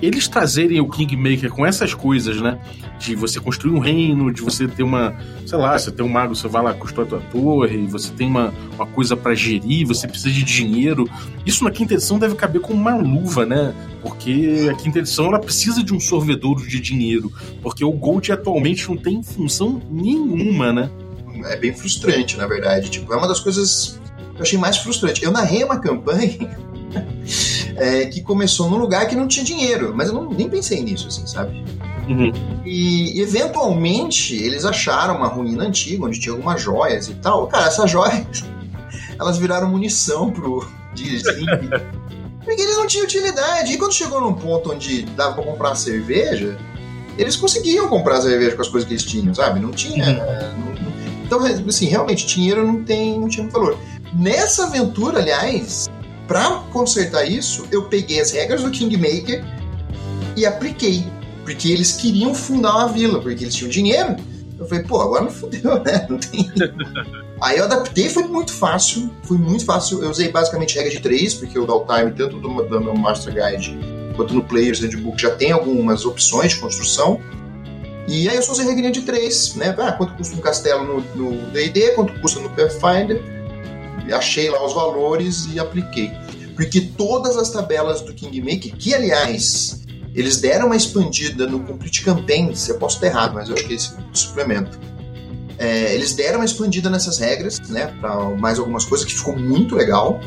eles 0.01 0.27
trazerem 0.27 0.81
o 0.81 0.89
Kingmaker 0.89 1.49
com 1.49 1.65
essas 1.65 1.93
coisas, 1.93 2.41
né? 2.41 2.59
De 2.99 3.15
você 3.15 3.39
construir 3.39 3.73
um 3.73 3.79
reino, 3.79 4.33
de 4.33 4.41
você 4.41 4.67
ter 4.67 4.83
uma, 4.83 5.15
sei 5.45 5.57
lá, 5.57 5.77
você 5.77 5.91
tem 5.91 6.05
um 6.05 6.09
mago, 6.09 6.35
você 6.35 6.47
vai 6.47 6.61
lá, 6.61 6.73
constrói 6.73 7.05
a 7.05 7.09
tua 7.09 7.19
torre, 7.19 7.87
você 7.87 8.11
tem 8.11 8.27
uma, 8.27 8.53
uma 8.75 8.85
coisa 8.85 9.15
para 9.15 9.33
gerir, 9.33 9.87
você 9.87 10.05
precisa 10.05 10.29
de 10.29 10.43
dinheiro. 10.43 11.09
Isso 11.45 11.63
na 11.63 11.71
quinta 11.71 11.93
edição 11.93 12.19
deve 12.19 12.35
caber 12.35 12.61
com 12.61 12.73
uma 12.73 12.95
luva, 12.95 13.45
né? 13.45 13.73
Porque 14.01 14.67
a 14.69 14.75
quinta 14.75 14.99
edição 14.99 15.27
ela 15.27 15.39
precisa 15.39 15.81
de 15.81 15.93
um 15.93 15.99
sorvedouro 15.99 16.67
de 16.67 16.81
dinheiro, 16.81 17.31
porque 17.61 17.85
o 17.85 17.91
Gold 17.91 18.29
atualmente 18.29 18.89
não 18.89 18.97
tem 18.97 19.23
função 19.23 19.81
nenhuma, 19.89 20.73
né? 20.73 20.89
É 21.45 21.55
bem 21.55 21.73
frustrante, 21.73 22.37
na 22.37 22.47
verdade. 22.47 22.89
Tipo, 22.89 23.13
é 23.13 23.17
uma 23.17 23.27
das 23.27 23.39
coisas 23.39 23.99
que 24.33 24.37
eu 24.37 24.41
achei 24.41 24.57
mais 24.57 24.77
frustrante. 24.77 25.23
Eu 25.23 25.31
narrei 25.31 25.63
uma 25.63 25.79
campanha 25.79 26.57
é, 27.75 28.05
que 28.05 28.21
começou 28.21 28.69
num 28.69 28.77
lugar 28.77 29.07
que 29.07 29.15
não 29.15 29.27
tinha 29.27 29.45
dinheiro, 29.45 29.93
mas 29.95 30.09
eu 30.09 30.13
não, 30.13 30.29
nem 30.29 30.49
pensei 30.49 30.81
nisso, 30.83 31.07
assim, 31.07 31.25
sabe? 31.27 31.63
Uhum. 32.07 32.31
E 32.65 33.21
eventualmente 33.21 34.35
eles 34.35 34.65
acharam 34.65 35.17
uma 35.17 35.27
ruína 35.27 35.63
antiga 35.63 36.05
onde 36.05 36.19
tinha 36.19 36.33
algumas 36.33 36.61
joias 36.61 37.07
e 37.07 37.13
tal. 37.15 37.47
Cara, 37.47 37.67
essas 37.67 37.89
joias 37.89 38.43
elas 39.19 39.37
viraram 39.37 39.69
munição 39.69 40.31
pro 40.31 40.67
Disney. 40.93 41.45
porque 42.43 42.61
eles 42.61 42.77
não 42.77 42.87
tinham 42.87 43.05
utilidade. 43.05 43.73
E 43.73 43.77
quando 43.77 43.93
chegou 43.93 44.19
num 44.19 44.33
ponto 44.33 44.71
onde 44.71 45.03
dava 45.03 45.35
pra 45.35 45.43
comprar 45.43 45.75
cerveja, 45.75 46.57
eles 47.17 47.35
conseguiam 47.35 47.87
comprar 47.87 48.21
cerveja 48.21 48.55
com 48.55 48.61
as 48.61 48.67
coisas 48.67 48.87
que 48.87 48.93
eles 48.93 49.03
tinham, 49.03 49.33
sabe? 49.33 49.59
Não 49.59 49.71
tinha. 49.71 50.05
Uhum. 50.05 50.65
Não, 50.65 50.72
então, 51.33 51.67
assim, 51.67 51.85
realmente, 51.85 52.25
dinheiro 52.25 52.65
não 52.65 52.83
tem, 52.83 53.19
não 53.19 53.27
tinha 53.27 53.47
valor. 53.47 53.77
Nessa 54.13 54.65
aventura, 54.65 55.19
aliás, 55.19 55.89
para 56.27 56.63
consertar 56.71 57.25
isso, 57.25 57.65
eu 57.71 57.85
peguei 57.85 58.19
as 58.19 58.31
regras 58.31 58.63
do 58.63 58.71
Kingmaker 58.71 59.43
e 60.35 60.45
apliquei. 60.45 61.05
Porque 61.43 61.71
eles 61.71 61.93
queriam 61.93 62.33
fundar 62.33 62.75
uma 62.75 62.87
vila, 62.87 63.19
porque 63.19 63.43
eles 63.43 63.55
tinham 63.55 63.69
dinheiro. 63.69 64.15
Eu 64.57 64.67
falei, 64.67 64.83
pô, 64.83 65.01
agora 65.01 65.23
não 65.23 65.31
fudeu, 65.31 65.79
né? 65.83 66.05
Não 66.09 66.17
tem. 66.17 66.49
Aí 67.41 67.57
eu 67.57 67.65
adaptei, 67.65 68.07
foi 68.07 68.23
muito 68.23 68.53
fácil. 68.53 69.11
Foi 69.23 69.37
muito 69.37 69.65
fácil. 69.65 70.01
Eu 70.01 70.09
usei 70.09 70.31
basicamente 70.31 70.75
regra 70.75 70.91
de 70.91 70.99
três, 71.01 71.33
porque 71.33 71.59
o 71.59 71.65
Downtime, 71.65 72.11
tanto 72.11 72.39
do, 72.39 72.63
do 72.63 72.81
meu 72.81 72.95
Master 72.95 73.33
Guide 73.33 73.77
quanto 74.15 74.33
no 74.33 74.43
Players 74.43 74.79
Handbook, 74.79 75.21
já 75.21 75.31
tem 75.31 75.51
algumas 75.51 76.05
opções 76.05 76.53
de 76.53 76.59
construção. 76.59 77.19
E 78.07 78.27
aí 78.27 78.35
eu 78.35 78.41
só 78.41 78.51
usei 78.51 78.65
regrinha 78.65 78.91
de 78.91 79.01
três, 79.01 79.55
né? 79.55 79.73
Ah, 79.77 79.93
quanto 79.93 80.13
custa 80.15 80.35
um 80.35 80.41
castelo 80.41 81.03
no 81.15 81.51
D&D, 81.51 81.91
quanto 81.91 82.19
custa 82.19 82.39
no 82.39 82.49
Pathfinder 82.49 83.21
achei 84.11 84.49
lá 84.49 84.65
os 84.65 84.73
valores 84.73 85.47
e 85.53 85.59
apliquei. 85.59 86.11
Porque 86.55 86.81
todas 86.81 87.37
as 87.37 87.49
tabelas 87.51 88.01
do 88.01 88.13
Kingmaker, 88.13 88.75
que 88.75 88.93
aliás, 88.93 89.81
eles 90.13 90.37
deram 90.37 90.67
uma 90.67 90.75
expandida 90.75 91.47
no 91.47 91.59
Complete 91.59 92.03
Campaign, 92.03 92.55
se 92.55 92.71
eu 92.71 92.77
posso 92.77 92.95
estar 92.95 93.07
errado, 93.07 93.33
mas 93.35 93.49
eu 93.49 93.55
acho 93.55 93.65
que 93.65 93.73
é 93.73 93.75
esse 93.75 93.93
suplemento. 94.13 94.79
É, 95.57 95.93
eles 95.93 96.13
deram 96.13 96.39
uma 96.39 96.45
expandida 96.45 96.89
nessas 96.89 97.19
regras, 97.19 97.59
né, 97.69 97.87
para 98.01 98.15
mais 98.31 98.59
algumas 98.59 98.85
coisas 98.85 99.05
que 99.05 99.13
ficou 99.13 99.37
muito 99.37 99.75
legal. 99.75 100.19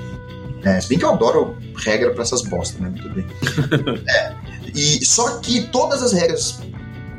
É, 0.65 0.81
se 0.81 0.89
bem 0.89 0.99
que 0.99 1.05
eu 1.05 1.11
adoro 1.11 1.57
regra 1.77 2.11
para 2.11 2.23
essas 2.23 2.43
bostas, 2.43 2.81
né? 2.81 2.89
Muito 2.89 3.09
bem. 3.11 3.27
é, 4.09 4.35
e 4.75 5.05
só 5.05 5.39
que 5.39 5.69
todas 5.69 6.03
as 6.03 6.12
regras 6.12 6.59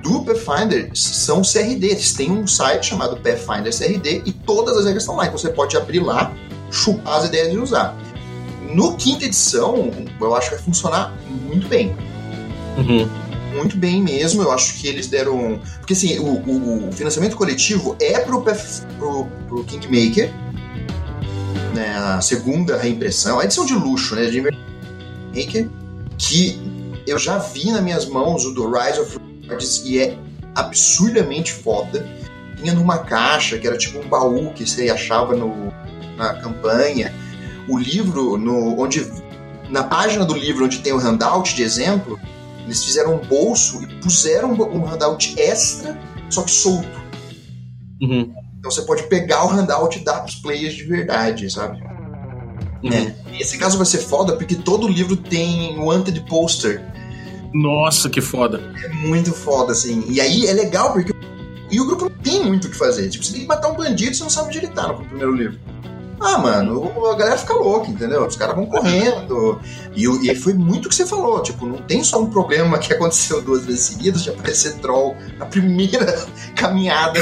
do 0.01 0.23
Pathfinder 0.23 0.89
são 0.93 1.41
CRD. 1.41 1.87
Eles 1.87 2.13
têm 2.13 2.31
um 2.31 2.47
site 2.47 2.87
chamado 2.87 3.17
Pathfinder 3.17 3.75
CRD 3.75 4.23
e 4.25 4.31
todas 4.31 4.77
as 4.77 4.85
regras 4.85 5.03
estão 5.03 5.15
lá. 5.15 5.25
Então 5.25 5.37
você 5.37 5.49
pode 5.49 5.75
abrir 5.75 5.99
lá 5.99 6.33
chupar 6.71 7.19
as 7.19 7.25
ideias 7.25 7.51
de 7.51 7.57
usar. 7.57 7.95
No 8.73 8.95
quinta 8.95 9.25
edição, 9.25 9.91
eu 10.19 10.35
acho 10.35 10.49
que 10.49 10.55
vai 10.55 10.63
funcionar 10.63 11.17
muito 11.45 11.67
bem. 11.67 11.95
Uhum. 12.77 13.07
Muito 13.55 13.77
bem 13.77 14.03
mesmo, 14.03 14.43
eu 14.43 14.51
acho 14.51 14.75
que 14.75 14.87
eles 14.87 15.07
deram. 15.07 15.59
Porque 15.79 15.93
assim, 15.93 16.19
o, 16.19 16.87
o 16.87 16.91
financiamento 16.91 17.35
coletivo 17.35 17.95
é 17.99 18.19
pro, 18.19 18.43
pro, 18.43 19.25
pro 19.47 19.63
Kingmaker, 19.63 20.31
né, 21.73 21.95
a 21.95 22.21
segunda 22.21 22.77
reimpressão, 22.77 23.39
a 23.39 23.45
edição 23.45 23.65
de 23.65 23.73
luxo, 23.73 24.15
né? 24.15 24.25
De 24.25 24.41
Maker, 24.41 25.69
que 26.17 26.59
eu 27.07 27.17
já 27.17 27.37
vi 27.37 27.71
nas 27.71 27.81
minhas 27.81 28.05
mãos 28.05 28.45
o 28.45 28.53
do 28.53 28.69
Rise 28.69 28.99
of 28.99 29.17
Lords 29.47 29.83
e 29.85 29.99
é 29.99 30.17
absurdamente 30.55 31.53
foda. 31.53 32.07
Vinha 32.55 32.73
numa 32.73 32.99
caixa 32.99 33.57
que 33.57 33.67
era 33.67 33.77
tipo 33.77 33.99
um 33.99 34.07
baú 34.07 34.51
que 34.53 34.67
você 34.67 34.89
achava 34.89 35.35
no, 35.35 35.71
na 36.17 36.33
campanha. 36.35 37.13
O 37.69 37.77
livro, 37.77 38.37
no, 38.37 38.79
onde 38.79 39.05
na 39.69 39.83
página 39.83 40.25
do 40.25 40.33
livro 40.33 40.65
onde 40.65 40.79
tem 40.79 40.93
o 40.93 40.97
handout 40.97 41.55
de 41.55 41.63
exemplo, 41.63 42.19
eles 42.65 42.83
fizeram 42.83 43.15
um 43.15 43.19
bolso 43.19 43.81
e 43.83 43.87
puseram 44.01 44.53
um 44.53 44.85
handout 44.85 45.39
extra, 45.39 45.97
só 46.29 46.41
que 46.41 46.51
solto. 46.51 46.87
Uhum. 48.01 48.33
Então 48.59 48.71
você 48.71 48.81
pode 48.81 49.03
pegar 49.03 49.45
o 49.45 49.49
handout 49.49 49.97
e 49.97 50.03
dar 50.03 50.21
pros 50.21 50.35
players 50.35 50.73
de 50.73 50.83
verdade, 50.83 51.49
sabe? 51.49 51.81
Uhum. 52.83 52.93
É. 52.93 53.15
Esse 53.39 53.57
caso 53.57 53.77
vai 53.77 53.85
ser 53.85 53.99
foda 53.99 54.35
porque 54.35 54.55
todo 54.55 54.87
livro 54.87 55.15
tem 55.15 55.77
o 55.77 55.85
Wanted 55.85 56.19
Poster. 56.21 56.83
Nossa, 57.61 58.09
que 58.09 58.21
foda. 58.21 58.61
É 58.83 58.89
muito 58.89 59.33
foda, 59.33 59.71
assim. 59.71 60.03
E 60.07 60.21
aí 60.21 60.45
é 60.45 60.53
legal 60.53 60.93
porque. 60.93 61.13
E 61.69 61.81
o 61.81 61.85
grupo 61.85 62.05
não 62.05 62.17
tem 62.17 62.43
muito 62.45 62.67
o 62.67 62.71
que 62.71 62.77
fazer. 62.77 63.09
Tipo, 63.09 63.25
você 63.25 63.33
tem 63.33 63.41
que 63.41 63.47
matar 63.47 63.69
um 63.69 63.75
bandido 63.75 64.11
e 64.11 64.15
você 64.15 64.23
não 64.23 64.29
sabe 64.29 64.47
onde 64.47 64.57
ele 64.59 64.67
tá 64.67 64.87
no 64.87 65.03
primeiro 65.03 65.33
livro. 65.33 65.59
Ah, 66.19 66.37
mano, 66.39 66.91
a 67.11 67.15
galera 67.15 67.37
fica 67.37 67.53
louca, 67.53 67.91
entendeu? 67.91 68.25
Os 68.25 68.35
caras 68.35 68.55
vão 68.55 68.65
correndo. 68.65 69.59
E, 69.95 70.05
e 70.05 70.35
foi 70.35 70.53
muito 70.53 70.87
o 70.87 70.89
que 70.89 70.95
você 70.95 71.05
falou. 71.05 71.41
Tipo, 71.43 71.65
não 71.65 71.77
tem 71.77 72.03
só 72.03 72.21
um 72.21 72.29
problema 72.29 72.79
que 72.79 72.91
aconteceu 72.93 73.41
duas 73.41 73.65
vezes 73.65 73.81
seguidas 73.81 74.23
de 74.23 74.29
aparecer 74.29 74.75
troll 74.77 75.15
na 75.37 75.45
primeira 75.45 76.25
caminhada. 76.55 77.19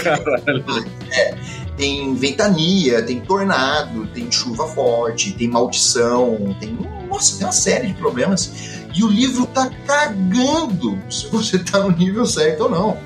É, 1.12 1.36
tem 1.76 2.16
ventania, 2.16 3.04
tem 3.04 3.20
tornado, 3.20 4.08
tem 4.08 4.32
chuva 4.32 4.68
forte, 4.68 5.34
tem 5.34 5.50
maldição, 5.50 6.56
tem. 6.60 6.78
Nossa, 7.10 7.38
tem 7.38 7.46
uma 7.46 7.54
série 7.54 7.88
de 7.88 7.94
problemas. 7.96 8.85
E 8.96 9.04
o 9.04 9.08
livro 9.08 9.46
tá 9.48 9.70
cagando 9.86 10.98
se 11.12 11.28
você 11.28 11.60
tá 11.60 11.80
no 11.80 11.92
nível 11.92 12.26
certo 12.26 12.64
ou 12.64 12.70
não. 12.70 12.98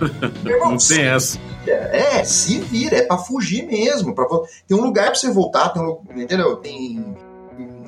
Irmão, 0.44 0.72
não 0.72 0.78
tem 0.78 1.04
essa. 1.04 1.38
É, 1.66 2.24
se 2.24 2.60
vira, 2.60 2.96
é 2.96 3.02
para 3.02 3.18
fugir 3.18 3.66
mesmo. 3.66 4.14
Pra, 4.14 4.26
tem 4.66 4.76
um 4.76 4.82
lugar 4.82 5.06
para 5.06 5.14
você 5.14 5.30
voltar, 5.30 5.68
tem 5.68 5.82
um, 5.82 5.98
entendeu? 6.16 6.56
Tem, 6.56 7.14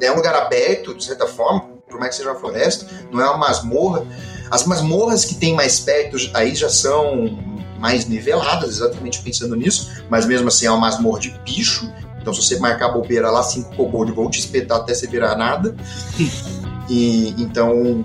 é 0.00 0.12
um 0.12 0.16
lugar 0.16 0.34
aberto, 0.34 0.94
de 0.94 1.04
certa 1.04 1.26
forma, 1.26 1.60
por 1.88 1.98
mais 1.98 2.10
que 2.10 2.16
seja 2.16 2.30
uma 2.30 2.38
floresta, 2.38 2.86
não 3.10 3.20
é 3.20 3.28
uma 3.28 3.38
masmorra. 3.38 4.06
As 4.50 4.64
masmorras 4.64 5.24
que 5.24 5.34
tem 5.34 5.54
mais 5.54 5.80
perto 5.80 6.16
aí 6.34 6.54
já 6.54 6.68
são 6.68 7.38
mais 7.78 8.06
niveladas, 8.06 8.76
exatamente 8.76 9.22
pensando 9.22 9.56
nisso, 9.56 9.90
mas 10.10 10.26
mesmo 10.26 10.48
assim 10.48 10.66
é 10.66 10.70
uma 10.70 10.80
masmorra 10.80 11.18
de 11.18 11.30
bicho. 11.44 11.90
Então, 12.20 12.34
se 12.34 12.42
você 12.42 12.58
marcar 12.58 12.86
a 12.86 12.92
bobeira 12.92 13.30
lá, 13.30 13.42
cinco 13.42 13.74
kobolds 13.74 14.14
vão 14.14 14.30
te 14.30 14.38
espetar 14.38 14.78
até 14.78 14.94
você 14.94 15.06
virar 15.06 15.36
nada. 15.36 15.74
e, 16.90 17.35
então, 17.38 18.05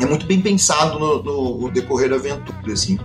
é 0.00 0.04
muito 0.04 0.26
bem 0.26 0.40
pensado 0.40 0.98
no, 0.98 1.58
no 1.58 1.70
decorrer 1.70 2.10
da 2.10 2.16
aventura, 2.16 2.72
assim. 2.72 2.98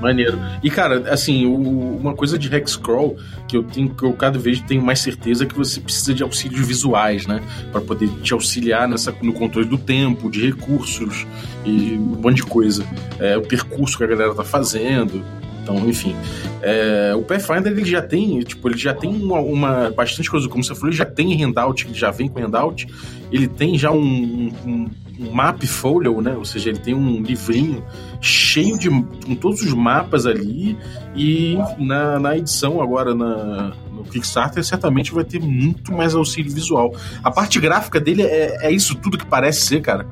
Maneiro. 0.00 0.38
E, 0.62 0.70
cara, 0.70 1.10
assim, 1.10 1.46
o, 1.46 1.96
uma 1.96 2.14
coisa 2.14 2.38
de 2.38 2.54
Hexcrawl 2.54 3.16
que 3.48 3.56
eu 3.56 3.62
tenho 3.62 3.88
que 3.90 4.04
eu 4.04 4.12
cada 4.12 4.38
vez 4.38 4.60
tenho 4.60 4.82
mais 4.82 5.00
certeza 5.00 5.46
que 5.46 5.54
você 5.54 5.80
precisa 5.80 6.12
de 6.12 6.22
auxílios 6.22 6.66
visuais, 6.66 7.26
né? 7.26 7.42
para 7.72 7.80
poder 7.80 8.08
te 8.22 8.32
auxiliar 8.32 8.88
nessa, 8.88 9.14
no 9.22 9.32
controle 9.32 9.66
do 9.66 9.78
tempo, 9.78 10.30
de 10.30 10.46
recursos 10.46 11.26
e 11.64 11.94
um 11.94 12.20
monte 12.20 12.36
de 12.36 12.44
coisa. 12.44 12.86
É, 13.18 13.36
o 13.36 13.42
percurso 13.42 13.96
que 13.98 14.04
a 14.04 14.06
galera 14.06 14.34
tá 14.34 14.44
fazendo. 14.44 15.24
Então, 15.64 15.76
enfim. 15.88 16.14
É, 16.62 17.14
o 17.16 17.22
Pathfinder 17.22 17.72
ele 17.72 17.84
já 17.86 18.02
tem, 18.02 18.40
tipo, 18.40 18.68
ele 18.68 18.76
já 18.76 18.92
tem 18.92 19.10
uma, 19.10 19.40
uma, 19.40 19.90
bastante 19.90 20.30
coisa, 20.30 20.46
como 20.46 20.62
você 20.62 20.74
falou, 20.74 20.90
ele 20.90 20.96
já 20.96 21.06
tem 21.06 21.42
handout, 21.42 21.86
ele 21.86 21.94
já 21.94 22.10
vem 22.10 22.28
com 22.28 22.38
handout, 22.38 22.86
ele 23.32 23.48
tem 23.48 23.76
já 23.78 23.90
um, 23.90 24.52
um 24.64 24.90
um 25.18 25.30
map 25.30 25.62
folio, 25.64 26.20
né? 26.20 26.34
Ou 26.36 26.44
seja, 26.44 26.70
ele 26.70 26.78
tem 26.78 26.94
um 26.94 27.22
livrinho 27.22 27.84
cheio 28.20 28.78
de 28.78 28.88
com 28.90 29.34
todos 29.34 29.62
os 29.62 29.72
mapas 29.72 30.26
ali 30.26 30.76
e 31.14 31.56
na, 31.78 32.18
na 32.18 32.36
edição 32.36 32.80
agora 32.82 33.14
na, 33.14 33.72
no 33.92 34.02
Kickstarter 34.04 34.64
certamente 34.64 35.12
vai 35.12 35.24
ter 35.24 35.40
muito 35.40 35.92
mais 35.92 36.14
auxílio 36.14 36.52
visual. 36.52 36.94
A 37.22 37.30
parte 37.30 37.60
gráfica 37.60 38.00
dele 38.00 38.22
é, 38.22 38.66
é 38.66 38.72
isso 38.72 38.94
tudo 38.96 39.18
que 39.18 39.26
parece 39.26 39.60
ser, 39.66 39.80
cara. 39.80 40.06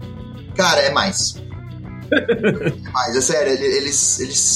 Cara, 0.55 0.81
é 0.81 0.93
mais. 0.93 1.43
Mas 2.93 3.17
é 3.17 3.21
sério, 3.21 3.53
eles, 3.53 4.21
eles 4.21 4.55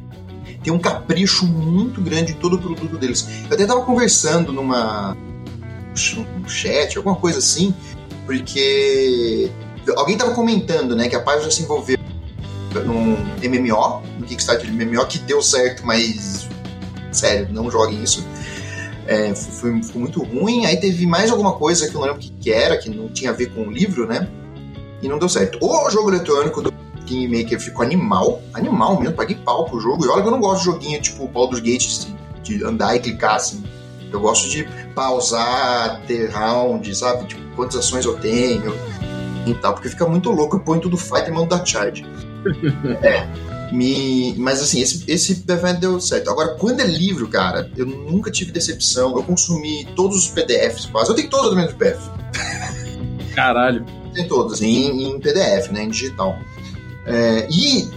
têm 0.66 0.72
um 0.72 0.81
capricho 0.81 1.46
muito 1.46 2.00
grande 2.00 2.33
em 2.33 2.35
todo 2.35 2.57
o 2.57 2.59
produto 2.59 2.98
deles. 2.98 3.26
Eu 3.48 3.55
até 3.55 3.64
tava 3.64 3.83
conversando 3.83 4.52
numa. 4.52 5.16
no 5.94 6.48
chat, 6.48 6.96
alguma 6.96 7.14
coisa 7.14 7.38
assim, 7.38 7.72
porque 8.26 9.48
alguém 9.96 10.18
tava 10.18 10.35
comentando, 10.35 10.96
né, 10.96 11.09
que 11.09 11.14
a 11.14 11.20
página 11.20 11.50
se 11.52 11.62
envolveu 11.62 11.96
num 12.85 13.16
MMO, 13.40 14.02
no 14.18 14.26
Kickstarter 14.26 14.70
MMO, 14.72 15.07
que 15.07 15.20
deu 15.20 15.40
certo, 15.40 15.87
mas 15.87 16.48
sério, 17.12 17.48
não 17.52 17.70
joguem 17.70 18.02
isso. 18.02 18.26
É, 19.07 19.33
foi, 19.37 19.81
foi, 19.85 20.00
muito 20.00 20.20
ruim. 20.24 20.66
Aí 20.66 20.79
teve 20.79 21.07
mais 21.07 21.31
alguma 21.31 21.52
coisa 21.52 21.88
que 21.88 21.94
eu 21.94 22.00
não 22.00 22.09
lembro 22.09 22.20
o 22.20 22.24
que, 22.24 22.31
que 22.33 22.52
era, 22.52 22.76
que 22.76 22.90
não 22.90 23.09
tinha 23.09 23.31
a 23.31 23.33
ver 23.33 23.55
com 23.55 23.68
o 23.68 23.70
livro, 23.70 24.05
né? 24.05 24.29
E 25.00 25.09
não 25.09 25.16
deu 25.16 25.29
certo. 25.29 25.59
O 25.61 25.88
jogo 25.90 26.11
eletrônico 26.11 26.61
do 26.61 26.72
Kingmaker 27.07 27.59
ficou 27.61 27.85
animal, 27.85 28.42
animal 28.53 29.01
mesmo, 29.01 29.14
paguei 29.14 29.37
pau 29.37 29.64
pro 29.64 29.81
jogo. 29.81 30.05
E 30.05 30.09
olha 30.09 30.23
que 30.23 30.29
eu 30.29 30.33
não 30.33 30.40
gosto 30.40 30.59
de 30.59 30.64
joguinho 30.66 31.01
tipo 31.01 31.27
Baldur's 31.29 31.61
Gate, 31.61 32.07
de, 32.42 32.59
de 32.59 32.64
andar 32.64 32.97
e 32.97 33.01
clicar 33.01 33.37
assim. 33.37 33.64
Eu 34.12 34.21
gosto 34.21 34.49
de 34.51 34.64
pausar, 34.95 36.03
ter 36.07 36.31
round, 36.31 36.95
sabe? 36.95 37.27
Tipo, 37.27 37.42
quantas 37.57 37.77
ações 37.77 38.05
eu 38.05 38.16
tenho 38.19 38.75
e 39.47 39.55
tal, 39.55 39.75
porque 39.75 39.88
fica 39.88 40.07
muito 40.07 40.31
louco. 40.31 40.57
Eu 40.57 40.61
ponho 40.61 40.81
tudo 40.81 40.97
fight 40.97 41.29
e 41.29 41.31
mando 41.31 41.49
dar 41.49 41.64
charge. 41.64 42.05
é. 43.03 43.27
Me... 43.73 44.35
Mas 44.38 44.62
assim, 44.62 44.81
esse, 44.81 45.05
esse 45.09 45.45
evento 45.49 45.81
deu 45.81 46.01
certo. 46.01 46.31
Agora, 46.31 46.55
quando 46.55 46.81
é 46.81 46.87
livro, 46.87 47.29
cara, 47.29 47.71
eu 47.77 47.87
nunca 47.87 48.31
tive 48.31 48.53
decepção. 48.53 49.16
Eu 49.16 49.23
consumi 49.23 49.87
todos 49.97 50.16
os 50.16 50.29
PDFs 50.29 50.87
quase. 50.87 51.11
Eu 51.11 51.16
tenho 51.16 51.29
todos 51.29 51.49
os 51.51 51.57
meus 51.57 51.73
PDF. 51.73 52.01
Caralho. 53.35 53.85
Tem 54.14 54.27
todos, 54.27 54.62
em, 54.62 55.09
em 55.09 55.21
PDF, 55.21 55.71
né? 55.71 55.83
Em 55.83 55.90
digital. 55.90 56.38
É, 57.07 57.49
e 57.51 57.88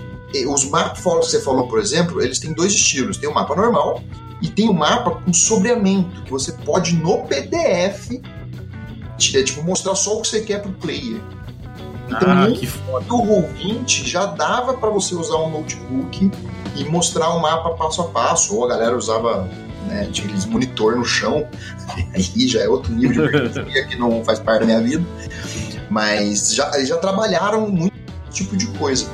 os 0.47 0.65
mapas 0.65 0.99
que 0.99 1.31
você 1.31 1.41
falou, 1.41 1.67
por 1.67 1.79
exemplo, 1.79 2.21
eles 2.21 2.39
têm 2.39 2.53
dois 2.53 2.73
estilos. 2.73 3.17
Tem 3.17 3.29
o 3.29 3.33
mapa 3.33 3.55
normal 3.55 4.01
e 4.41 4.47
tem 4.47 4.69
o 4.69 4.73
mapa 4.73 5.11
com 5.11 5.33
sobreamento, 5.33 6.23
que 6.23 6.31
você 6.31 6.51
pode 6.51 6.95
no 6.95 7.23
PDF 7.23 8.09
tipo, 9.19 9.61
mostrar 9.63 9.95
só 9.95 10.17
o 10.17 10.21
que 10.21 10.27
você 10.29 10.41
quer 10.41 10.61
pro 10.61 10.71
player. 10.73 11.21
Então, 12.07 12.31
ah, 12.31 12.51
que 12.51 12.65
foda. 12.65 13.05
o 13.13 13.43
Roll20 13.43 14.05
já 14.05 14.25
dava 14.25 14.73
para 14.73 14.89
você 14.89 15.13
usar 15.13 15.37
um 15.37 15.51
notebook 15.51 16.31
e 16.75 16.83
mostrar 16.85 17.29
o 17.29 17.41
mapa 17.41 17.71
passo 17.71 18.01
a 18.01 18.05
passo, 18.05 18.55
ou 18.55 18.65
a 18.65 18.69
galera 18.69 18.97
usava 18.97 19.47
né, 19.87 20.07
aqueles 20.09 20.45
monitor 20.45 20.95
no 20.95 21.05
chão, 21.05 21.47
aí 22.15 22.47
já 22.47 22.61
é 22.61 22.67
outro 22.67 22.91
nível 22.93 23.27
de 23.29 23.87
que 23.87 23.95
não 23.95 24.23
faz 24.23 24.39
parte 24.39 24.61
da 24.61 24.65
minha 24.65 24.81
vida, 24.81 25.05
mas 25.89 26.53
já, 26.53 26.71
já 26.83 26.97
trabalharam 26.97 27.69
muito 27.69 27.98
tipo 28.31 28.55
de 28.55 28.67
coisa. 28.77 29.07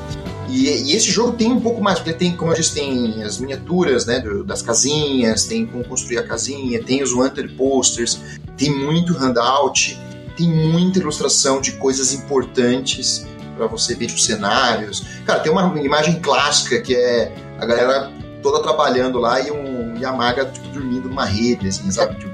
E, 0.47 0.67
e, 0.67 0.95
esse 0.95 1.10
jogo 1.10 1.34
tem 1.34 1.51
um 1.51 1.60
pouco 1.60 1.82
mais, 1.82 1.99
porque 1.99 2.13
tem, 2.13 2.36
como 2.36 2.51
eu 2.51 2.56
disse, 2.56 2.75
tem 2.75 3.23
as 3.23 3.39
miniaturas 3.39 4.06
né, 4.06 4.19
do, 4.19 4.43
das 4.43 4.62
casinhas, 4.62 5.45
tem 5.45 5.65
como 5.65 5.84
construir 5.84 6.19
a 6.19 6.23
casinha, 6.23 6.82
tem 6.84 7.01
os 7.01 7.12
wanted 7.13 7.49
posters, 7.54 8.19
tem 8.56 8.69
muito 8.69 9.13
handout, 9.13 9.99
tem 10.38 10.49
muita 10.49 10.99
ilustração 10.99 11.60
de 11.60 11.73
coisas 11.73 12.13
importantes 12.13 13.25
para 13.58 13.67
você 13.67 13.95
ver, 13.95 14.08
tipo, 14.08 14.19
cenários. 14.19 15.04
Cara, 15.25 15.39
tem 15.39 15.51
uma 15.51 15.80
imagem 15.82 16.19
clássica 16.19 16.82
que 16.82 16.95
é 16.95 17.34
a 17.58 17.65
galera 17.65 18.12
toda 18.43 18.62
trabalhando 18.62 19.17
lá 19.17 19.39
e, 19.41 19.49
um, 19.49 19.97
e 19.97 20.06
a 20.06 20.12
maga 20.12 20.45
tipo, 20.45 20.67
dormindo 20.67 21.10
numa 21.10 21.25
rede, 21.25 21.67
assim, 21.67 21.89
sabe? 21.89 22.15
Tipo, 22.19 22.34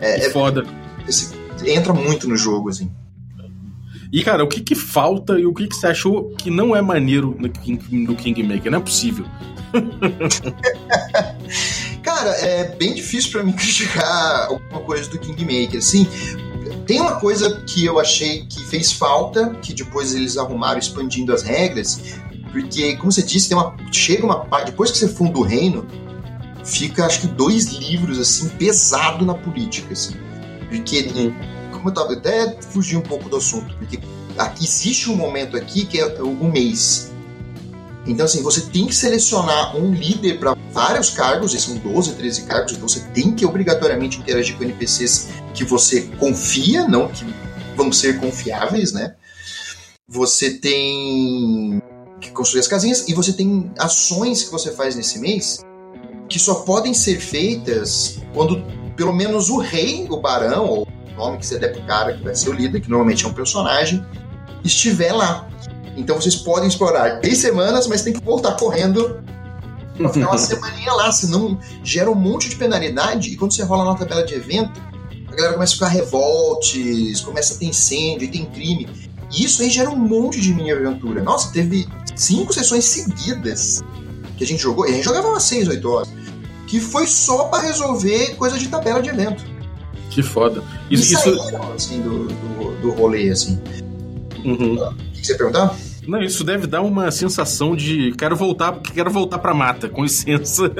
é, 0.00 0.26
é 0.26 0.30
foda. 0.30 0.64
Esse, 1.06 1.32
entra 1.64 1.92
muito 1.92 2.28
no 2.28 2.36
jogo, 2.36 2.68
assim. 2.68 2.90
E, 4.12 4.22
cara, 4.22 4.44
o 4.44 4.48
que 4.48 4.60
que 4.60 4.74
falta 4.74 5.40
e 5.40 5.46
o 5.46 5.54
que 5.54 5.66
que 5.66 5.74
você 5.74 5.86
achou 5.86 6.28
que 6.36 6.50
não 6.50 6.76
é 6.76 6.82
maneiro 6.82 7.34
no, 7.38 7.48
King, 7.48 7.96
no 7.96 8.14
Kingmaker? 8.14 8.70
Não 8.70 8.78
é 8.78 8.82
possível. 8.82 9.24
cara, 12.02 12.28
é 12.32 12.76
bem 12.76 12.94
difícil 12.94 13.32
para 13.32 13.42
mim 13.42 13.52
criticar 13.56 14.48
alguma 14.48 14.82
coisa 14.82 15.08
do 15.08 15.18
Kingmaker, 15.18 15.78
assim. 15.78 16.06
Tem 16.86 17.00
uma 17.00 17.16
coisa 17.16 17.62
que 17.66 17.86
eu 17.86 17.98
achei 17.98 18.44
que 18.44 18.62
fez 18.64 18.92
falta, 18.92 19.48
que 19.62 19.72
depois 19.72 20.14
eles 20.14 20.36
arrumaram 20.36 20.78
expandindo 20.78 21.32
as 21.32 21.42
regras, 21.42 22.20
porque, 22.52 22.96
como 22.96 23.10
você 23.10 23.22
disse, 23.22 23.48
tem 23.48 23.56
uma, 23.56 23.74
chega 23.90 24.26
uma 24.26 24.44
parte, 24.44 24.72
depois 24.72 24.90
que 24.90 24.98
você 24.98 25.08
funda 25.08 25.38
o 25.38 25.42
reino, 25.42 25.86
fica 26.62 27.06
acho 27.06 27.22
que 27.22 27.28
dois 27.28 27.72
livros 27.72 28.18
assim 28.18 28.50
pesado 28.50 29.24
na 29.24 29.34
política, 29.34 29.94
assim. 29.94 30.14
Porque 30.68 31.10
como 31.82 31.90
eu 31.90 31.94
tava, 31.94 32.12
até 32.12 32.56
fugi 32.70 32.96
um 32.96 33.02
pouco 33.02 33.28
do 33.28 33.36
assunto, 33.36 33.76
porque 33.76 33.98
aqui, 34.38 34.64
existe 34.64 35.10
um 35.10 35.16
momento 35.16 35.56
aqui 35.56 35.84
que 35.84 35.98
é 35.98 36.06
o 36.22 36.44
mês. 36.44 37.10
Então, 38.06 38.24
assim, 38.24 38.42
você 38.42 38.62
tem 38.62 38.86
que 38.86 38.94
selecionar 38.94 39.76
um 39.76 39.92
líder 39.92 40.38
para 40.38 40.56
vários 40.72 41.10
cargos, 41.10 41.54
e 41.54 41.60
são 41.60 41.76
12, 41.76 42.14
13 42.14 42.42
cargos, 42.42 42.72
então 42.72 42.88
você 42.88 43.00
tem 43.12 43.32
que 43.32 43.44
obrigatoriamente 43.44 44.18
interagir 44.18 44.56
com 44.56 44.64
NPCs 44.64 45.28
que 45.54 45.64
você 45.64 46.02
confia, 46.18 46.86
não 46.86 47.08
que 47.08 47.24
vão 47.76 47.92
ser 47.92 48.18
confiáveis, 48.18 48.92
né? 48.92 49.14
Você 50.08 50.58
tem 50.58 51.82
que 52.20 52.30
construir 52.30 52.60
as 52.60 52.68
casinhas 52.68 53.08
e 53.08 53.14
você 53.14 53.32
tem 53.32 53.70
ações 53.78 54.44
que 54.44 54.50
você 54.52 54.70
faz 54.70 54.94
nesse 54.94 55.18
mês 55.18 55.64
que 56.28 56.38
só 56.38 56.56
podem 56.56 56.94
ser 56.94 57.20
feitas 57.20 58.18
quando 58.32 58.62
pelo 58.96 59.12
menos 59.12 59.48
o 59.50 59.58
rei, 59.58 60.06
o 60.08 60.18
barão, 60.18 60.66
ou 60.66 60.88
nome 61.16 61.38
que 61.38 61.46
você 61.46 61.58
der 61.58 61.72
pro 61.72 61.82
cara 61.82 62.14
que 62.14 62.22
vai 62.22 62.34
ser 62.34 62.50
o 62.50 62.52
líder, 62.52 62.80
que 62.80 62.90
normalmente 62.90 63.24
é 63.24 63.28
um 63.28 63.32
personagem, 63.32 64.04
estiver 64.64 65.12
lá. 65.12 65.48
Então 65.96 66.20
vocês 66.20 66.36
podem 66.36 66.68
explorar 66.68 67.20
três 67.20 67.38
semanas, 67.38 67.86
mas 67.86 68.02
tem 68.02 68.12
que 68.12 68.22
voltar 68.24 68.52
correndo 68.52 69.22
pra 69.96 70.08
ficar 70.08 70.28
uma 70.28 70.38
semaninha 70.38 70.92
lá, 70.92 71.12
senão 71.12 71.58
gera 71.84 72.10
um 72.10 72.14
monte 72.14 72.48
de 72.48 72.56
penalidade 72.56 73.30
e 73.30 73.36
quando 73.36 73.52
você 73.52 73.62
rola 73.62 73.84
na 73.84 73.94
tabela 73.94 74.24
de 74.24 74.34
evento, 74.34 74.80
a 75.28 75.34
galera 75.34 75.54
começa 75.54 75.72
a 75.72 75.74
ficar 75.74 75.88
revoltes, 75.88 77.20
começa 77.20 77.54
a 77.54 77.58
ter 77.58 77.66
incêndio, 77.66 78.26
e 78.26 78.30
tem 78.30 78.44
crime. 78.46 78.88
E 79.30 79.44
isso 79.44 79.62
aí 79.62 79.70
gera 79.70 79.88
um 79.88 79.96
monte 79.96 80.40
de 80.40 80.52
mini 80.52 80.70
aventura. 80.70 81.22
Nossa, 81.22 81.50
teve 81.52 81.88
cinco 82.14 82.52
sessões 82.52 82.84
seguidas 82.84 83.82
que 84.36 84.44
a 84.44 84.46
gente 84.46 84.62
jogou, 84.62 84.86
e 84.86 84.90
a 84.90 84.94
gente 84.94 85.04
jogava 85.04 85.28
umas 85.28 85.42
6, 85.44 85.68
8 85.68 85.88
horas, 85.88 86.08
que 86.66 86.80
foi 86.80 87.06
só 87.06 87.44
para 87.44 87.62
resolver 87.62 88.34
coisa 88.36 88.58
de 88.58 88.68
tabela 88.68 89.00
de 89.00 89.08
evento. 89.08 89.44
Que 90.12 90.22
foda. 90.22 90.62
Isso, 90.90 91.14
isso... 91.14 91.36
Saíram, 91.38 91.72
assim, 91.72 92.02
do, 92.02 92.28
do, 92.28 92.80
do 92.82 92.90
rolê, 92.90 93.30
assim. 93.30 93.58
Uhum. 94.44 94.74
O 94.74 94.94
que 95.12 95.26
você 95.26 95.34
perguntar? 95.34 95.74
Não, 96.06 96.20
isso 96.20 96.44
deve 96.44 96.66
dar 96.66 96.82
uma 96.82 97.10
sensação 97.10 97.76
de 97.76 98.12
quero 98.18 98.36
voltar, 98.36 98.78
quero 98.80 99.10
voltar 99.10 99.38
pra 99.38 99.54
mata, 99.54 99.88
com 99.88 100.02
licença. 100.02 100.70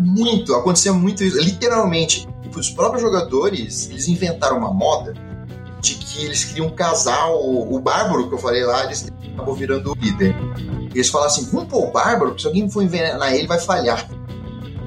muito, 0.00 0.54
acontecia 0.54 0.92
muito 0.92 1.22
isso. 1.22 1.38
Literalmente, 1.38 2.26
os 2.56 2.70
próprios 2.70 3.02
jogadores, 3.02 3.90
eles 3.90 4.08
inventaram 4.08 4.58
uma 4.58 4.72
moda 4.72 5.14
de 5.80 5.94
que 5.96 6.24
eles 6.24 6.44
queriam 6.44 6.70
casar 6.70 7.28
o, 7.28 7.76
o 7.76 7.78
Bárbaro, 7.78 8.28
que 8.28 8.34
eu 8.34 8.38
falei 8.38 8.64
lá, 8.64 8.84
eles 8.84 9.06
acabou 9.34 9.54
virando 9.54 9.92
o 9.92 9.94
líder. 9.94 10.34
E 10.94 10.98
eles 10.98 11.08
falaram 11.08 11.30
assim: 11.30 11.44
vamos 11.52 11.68
pôr 11.68 11.88
o 11.88 11.90
Bárbaro, 11.92 12.30
porque 12.30 12.42
se 12.42 12.48
alguém 12.48 12.68
for 12.68 12.82
envenenar 12.82 13.34
ele, 13.34 13.46
vai 13.46 13.60
falhar. 13.60 14.08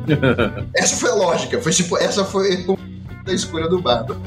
essa 0.76 0.96
foi 0.98 1.10
a 1.10 1.16
lógica, 1.16 1.62
foi 1.62 1.72
tipo, 1.72 1.98
essa 1.98 2.24
foi 2.26 2.66
a 3.32 3.34
escolha 3.34 3.68
do 3.68 3.82
Bárbaro. 3.82 4.20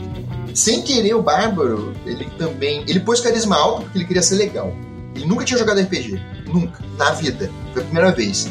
Sem 0.55 0.83
querer, 0.83 1.15
o 1.15 1.23
Bárbaro, 1.23 1.95
ele 2.05 2.27
também. 2.39 2.85
Ele 2.87 3.01
pôs 3.01 3.21
carisma 3.21 3.57
alto 3.57 3.83
porque 3.83 3.99
ele 3.99 4.05
queria 4.05 4.23
ser 4.23 4.37
legal. 4.37 4.75
Ele 5.15 5.27
nunca 5.27 5.45
tinha 5.45 5.59
jogado 5.59 5.81
RPG. 5.81 6.21
Nunca. 6.47 6.83
Na 6.97 7.11
vida. 7.13 7.51
Foi 7.73 7.83
a 7.83 7.85
primeira 7.85 8.13
vez. 8.13 8.49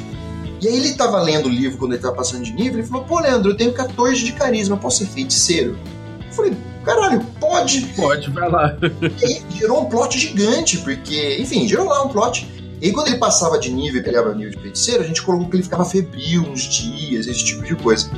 E 0.62 0.68
aí 0.68 0.76
ele 0.76 0.94
tava 0.94 1.22
lendo 1.22 1.48
o 1.48 1.50
livro 1.50 1.78
quando 1.78 1.94
ele 1.94 2.02
tava 2.02 2.16
passando 2.16 2.44
de 2.44 2.52
nível, 2.52 2.80
ele 2.80 2.88
falou, 2.88 3.04
pô, 3.04 3.20
Leandro, 3.20 3.52
eu 3.52 3.58
tenho 3.58 3.74
14 3.74 4.24
de 4.24 4.34
carisma, 4.34 4.76
posso 4.76 5.00
ser 5.00 5.06
feiticeiro? 5.06 5.78
Eu 6.26 6.34
falei, 6.34 6.54
caralho, 6.84 7.24
pode. 7.40 7.82
Pode, 7.96 8.32
vai 8.32 8.50
lá. 8.50 8.76
E 9.22 9.26
aí 9.26 9.44
gerou 9.56 9.82
um 9.82 9.86
plot 9.86 10.18
gigante, 10.18 10.80
porque, 10.80 11.38
enfim, 11.40 11.68
gerou 11.68 11.86
lá 11.86 12.04
um 12.04 12.10
plot. 12.10 12.48
E 12.82 12.88
aí, 12.88 12.94
quando 12.94 13.08
ele 13.08 13.18
passava 13.18 13.60
de 13.60 13.72
nível 13.72 14.02
e 14.02 14.04
pegava 14.04 14.34
nível 14.34 14.52
de 14.52 14.60
feiticeiro, 14.60 15.04
a 15.04 15.08
gente 15.08 15.22
colocou 15.22 15.50
que 15.50 15.56
ele 15.56 15.64
ficava 15.64 15.84
febril 15.84 16.44
uns 16.44 16.62
dias, 16.64 17.28
esse 17.28 17.44
tipo 17.44 17.64
de 17.64 17.76
coisa. 17.76 18.10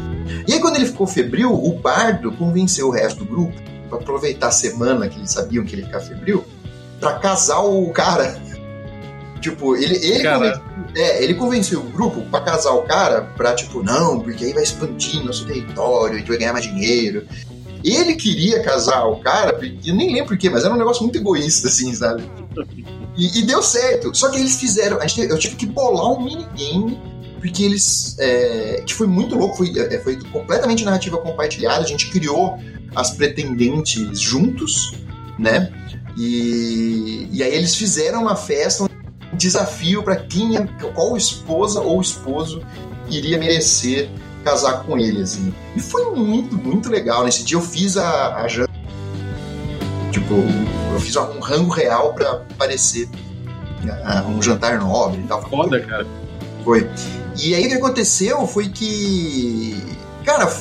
E 0.47 0.53
aí, 0.53 0.59
quando 0.59 0.75
ele 0.75 0.85
ficou 0.85 1.07
febril, 1.07 1.53
o 1.53 1.73
bardo 1.73 2.31
convenceu 2.33 2.87
o 2.87 2.91
resto 2.91 3.19
do 3.19 3.25
grupo, 3.25 3.53
para 3.89 3.99
aproveitar 3.99 4.47
a 4.47 4.51
semana 4.51 5.07
que 5.07 5.17
eles 5.17 5.31
sabiam 5.31 5.65
que 5.65 5.73
ele 5.73 5.81
ia 5.81 5.87
ficar 5.87 6.01
febril, 6.01 6.45
para 6.99 7.19
casar 7.19 7.59
o 7.61 7.89
cara. 7.91 8.39
Tipo, 9.39 9.73
ele, 9.77 9.95
ele, 10.05 10.29
convenceu, 10.29 10.61
é, 10.97 11.23
ele 11.23 11.33
convenceu 11.33 11.79
o 11.79 11.89
grupo 11.91 12.21
para 12.23 12.43
casar 12.43 12.73
o 12.73 12.81
cara 12.81 13.21
pra, 13.37 13.55
tipo, 13.55 13.81
não, 13.81 14.19
porque 14.19 14.43
aí 14.43 14.51
vai 14.51 14.63
expandir 14.63 15.23
nosso 15.23 15.45
território, 15.45 16.15
a 16.15 16.17
gente 16.17 16.27
vai 16.27 16.37
ganhar 16.37 16.51
mais 16.51 16.65
dinheiro. 16.65 17.25
Ele 17.81 18.15
queria 18.15 18.61
casar 18.61 19.05
o 19.05 19.15
cara, 19.21 19.57
eu 19.85 19.95
nem 19.95 20.13
lembro 20.13 20.27
porquê, 20.27 20.49
mas 20.49 20.65
era 20.65 20.73
um 20.73 20.77
negócio 20.77 21.03
muito 21.03 21.17
egoísta, 21.17 21.69
assim, 21.69 21.95
sabe? 21.95 22.23
E, 23.19 23.39
e 23.39 23.41
deu 23.41 23.61
certo. 23.61 24.15
Só 24.15 24.29
que 24.29 24.39
eles 24.39 24.55
fizeram. 24.55 24.97
Eu 25.29 25.37
tive 25.37 25.57
que 25.57 25.65
bolar 25.65 26.13
um 26.13 26.23
minigame, 26.23 26.97
porque 27.39 27.63
eles. 27.63 28.15
É, 28.19 28.83
que 28.85 28.93
foi 28.93 29.07
muito 29.07 29.35
louco, 29.35 29.57
foi, 29.57 29.73
é, 29.77 29.99
foi 29.99 30.17
completamente 30.31 30.83
narrativa 30.83 31.17
compartilhada. 31.17 31.83
A 31.83 31.87
gente 31.87 32.09
criou 32.09 32.59
as 32.95 33.11
pretendentes 33.11 34.19
juntos, 34.19 34.93
né? 35.37 35.71
E, 36.17 37.29
e 37.31 37.43
aí 37.43 37.55
eles 37.55 37.75
fizeram 37.75 38.23
uma 38.23 38.35
festa 38.35 38.83
onde 38.83 38.93
desafio 39.37 40.03
para 40.03 40.17
quem, 40.17 40.67
qual 40.93 41.15
esposa 41.15 41.79
ou 41.79 42.01
esposo 42.01 42.61
iria 43.09 43.37
merecer 43.37 44.09
casar 44.43 44.83
com 44.83 44.97
ele, 44.97 45.21
assim. 45.21 45.53
E 45.75 45.79
foi 45.79 46.13
muito, 46.15 46.55
muito 46.55 46.89
legal. 46.89 47.23
Nesse 47.23 47.43
dia 47.43 47.57
eu 47.57 47.61
fiz 47.61 47.97
a, 47.97 48.35
a 48.35 48.47
janta. 48.47 48.69
Tipo, 50.11 50.35
eu 50.93 50.99
fiz 50.99 51.15
um 51.15 51.39
rango 51.39 51.71
real 51.71 52.13
para 52.13 52.45
parecer 52.57 53.07
uh, 53.83 54.27
um 54.29 54.41
jantar 54.41 54.79
nobre 54.79 55.21
e 55.21 55.23
tal. 55.23 55.41
Foda, 55.49 55.79
cara. 55.79 56.05
Foi. 56.63 56.89
E 57.41 57.55
aí 57.55 57.65
o 57.65 57.69
que 57.69 57.75
aconteceu 57.75 58.45
foi 58.45 58.69
que. 58.69 59.81
Cara, 60.25 60.51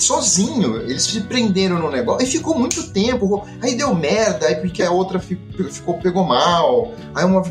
sozinho, 0.00 0.76
eles 0.82 1.02
se 1.02 1.20
prenderam 1.22 1.78
no 1.78 1.90
negócio 1.90 2.26
e 2.26 2.30
ficou 2.30 2.56
muito 2.56 2.90
tempo. 2.90 3.46
Aí 3.60 3.74
deu 3.74 3.94
merda, 3.94 4.46
aí 4.46 4.56
porque 4.56 4.82
a 4.82 4.90
outra 4.90 5.18
ficou, 5.18 5.98
pegou 5.98 6.24
mal, 6.24 6.92
aí 7.14 7.24
uma, 7.24 7.42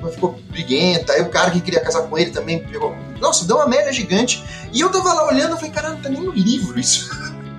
uma 0.00 0.10
ficou 0.10 0.38
briguenta, 0.50 1.12
aí 1.12 1.22
o 1.22 1.28
cara 1.28 1.50
que 1.50 1.60
queria 1.60 1.80
casar 1.80 2.02
com 2.02 2.18
ele 2.18 2.30
também 2.30 2.64
pegou. 2.64 2.94
Nossa, 3.20 3.44
deu 3.44 3.56
uma 3.56 3.68
merda 3.68 3.92
gigante. 3.92 4.42
E 4.72 4.80
eu 4.80 4.90
tava 4.90 5.12
lá 5.12 5.28
olhando 5.28 5.54
e 5.54 5.56
falei, 5.56 5.70
cara, 5.70 5.90
não 5.90 6.00
tá 6.00 6.08
nem 6.08 6.20
no 6.20 6.32
livro 6.32 6.78
isso. 6.78 7.10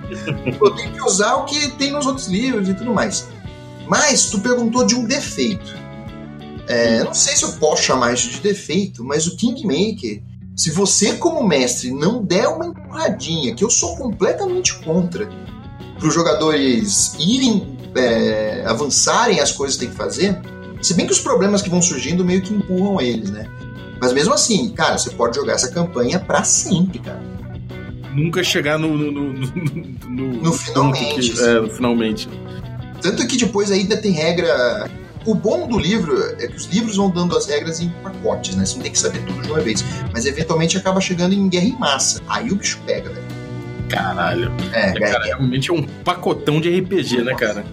eu 0.60 0.70
tenho 0.74 0.92
que 0.92 1.02
usar 1.02 1.36
o 1.36 1.46
que 1.46 1.70
tem 1.72 1.90
nos 1.90 2.06
outros 2.06 2.26
livros 2.26 2.68
e 2.68 2.74
tudo 2.74 2.92
mais. 2.92 3.26
Mas 3.88 4.26
tu 4.30 4.40
perguntou 4.40 4.84
de 4.84 4.94
um 4.94 5.04
defeito. 5.04 5.84
É, 6.66 7.04
não 7.04 7.14
sei 7.14 7.36
se 7.36 7.44
eu 7.44 7.52
posso 7.52 7.82
chamar 7.82 8.14
isso 8.14 8.30
de 8.30 8.40
defeito, 8.40 9.04
mas 9.04 9.26
o 9.26 9.36
Kingmaker 9.36 10.22
se 10.56 10.70
você, 10.70 11.14
como 11.14 11.46
mestre, 11.46 11.90
não 11.90 12.22
der 12.22 12.46
uma 12.48 12.66
empurradinha, 12.66 13.54
que 13.54 13.64
eu 13.64 13.70
sou 13.70 13.96
completamente 13.96 14.74
contra, 14.78 15.28
para 15.98 16.08
os 16.08 16.14
jogadores 16.14 17.14
irem 17.18 17.76
é, 17.96 18.64
avançarem 18.66 19.40
as 19.40 19.52
coisas 19.52 19.76
que 19.76 19.84
tem 19.84 19.90
que 19.90 19.96
fazer, 19.96 20.40
se 20.80 20.94
bem 20.94 21.06
que 21.06 21.12
os 21.12 21.20
problemas 21.20 21.62
que 21.62 21.70
vão 21.70 21.82
surgindo 21.82 22.24
meio 22.24 22.42
que 22.42 22.52
empurram 22.52 23.00
eles, 23.00 23.30
né? 23.30 23.46
Mas 24.00 24.12
mesmo 24.12 24.34
assim, 24.34 24.68
cara, 24.70 24.98
você 24.98 25.10
pode 25.10 25.36
jogar 25.36 25.54
essa 25.54 25.70
campanha 25.70 26.20
para 26.20 26.44
sempre, 26.44 26.98
cara. 26.98 27.22
Nunca 28.14 28.44
chegar 28.44 28.78
no. 28.78 28.96
No, 28.96 29.10
no, 29.10 29.32
no, 30.08 30.42
no 30.42 30.52
finalmente. 30.52 31.30
Que, 31.30 31.42
é, 31.42 31.60
no 31.60 31.70
finalmente. 31.70 32.28
Tanto 33.00 33.26
que 33.26 33.36
depois 33.36 33.70
ainda 33.72 33.96
tem 33.96 34.12
regra 34.12 34.88
o 35.26 35.34
bom 35.34 35.66
do 35.66 35.78
livro 35.78 36.14
é 36.38 36.46
que 36.46 36.56
os 36.56 36.66
livros 36.66 36.96
vão 36.96 37.10
dando 37.10 37.36
as 37.36 37.46
regras 37.46 37.80
em 37.80 37.88
pacotes, 38.02 38.56
né? 38.56 38.64
Você 38.64 38.76
não 38.76 38.82
tem 38.82 38.92
que 38.92 38.98
saber 38.98 39.24
tudo 39.24 39.42
de 39.42 39.50
uma 39.50 39.60
vez. 39.60 39.84
Mas 40.12 40.26
eventualmente 40.26 40.76
acaba 40.76 41.00
chegando 41.00 41.34
em 41.34 41.48
guerra 41.48 41.66
em 41.66 41.78
massa. 41.78 42.22
Aí 42.28 42.50
o 42.50 42.56
bicho 42.56 42.80
pega, 42.86 43.10
velho. 43.10 43.26
Caralho. 43.88 44.52
É, 44.72 44.90
é 44.90 44.92
cara, 44.92 45.24
realmente 45.24 45.70
é 45.70 45.72
um 45.72 45.82
pacotão 45.82 46.60
de 46.60 46.78
RPG, 46.80 47.22
né, 47.22 47.34
cara? 47.34 47.64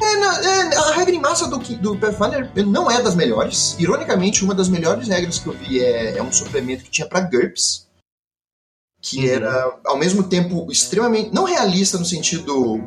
É, 0.00 0.06
é, 0.46 0.76
a 0.76 0.94
regra 0.94 1.14
em 1.14 1.20
massa 1.20 1.48
do, 1.48 1.58
do 1.58 1.96
Pathfinder 1.96 2.50
não 2.66 2.90
é 2.90 3.02
das 3.02 3.14
melhores. 3.14 3.76
Ironicamente, 3.78 4.44
uma 4.44 4.54
das 4.54 4.68
melhores 4.68 5.08
regras 5.08 5.38
que 5.38 5.46
eu 5.46 5.52
vi 5.52 5.80
é, 5.80 6.18
é 6.18 6.22
um 6.22 6.32
suplemento 6.32 6.84
que 6.84 6.90
tinha 6.90 7.06
para 7.06 7.20
GURPS, 7.20 7.86
que 9.00 9.26
uhum. 9.26 9.34
era, 9.34 9.78
ao 9.84 9.96
mesmo 9.96 10.22
tempo, 10.24 10.70
extremamente. 10.70 11.32
não 11.32 11.44
realista 11.44 11.98
no 11.98 12.04
sentido 12.04 12.80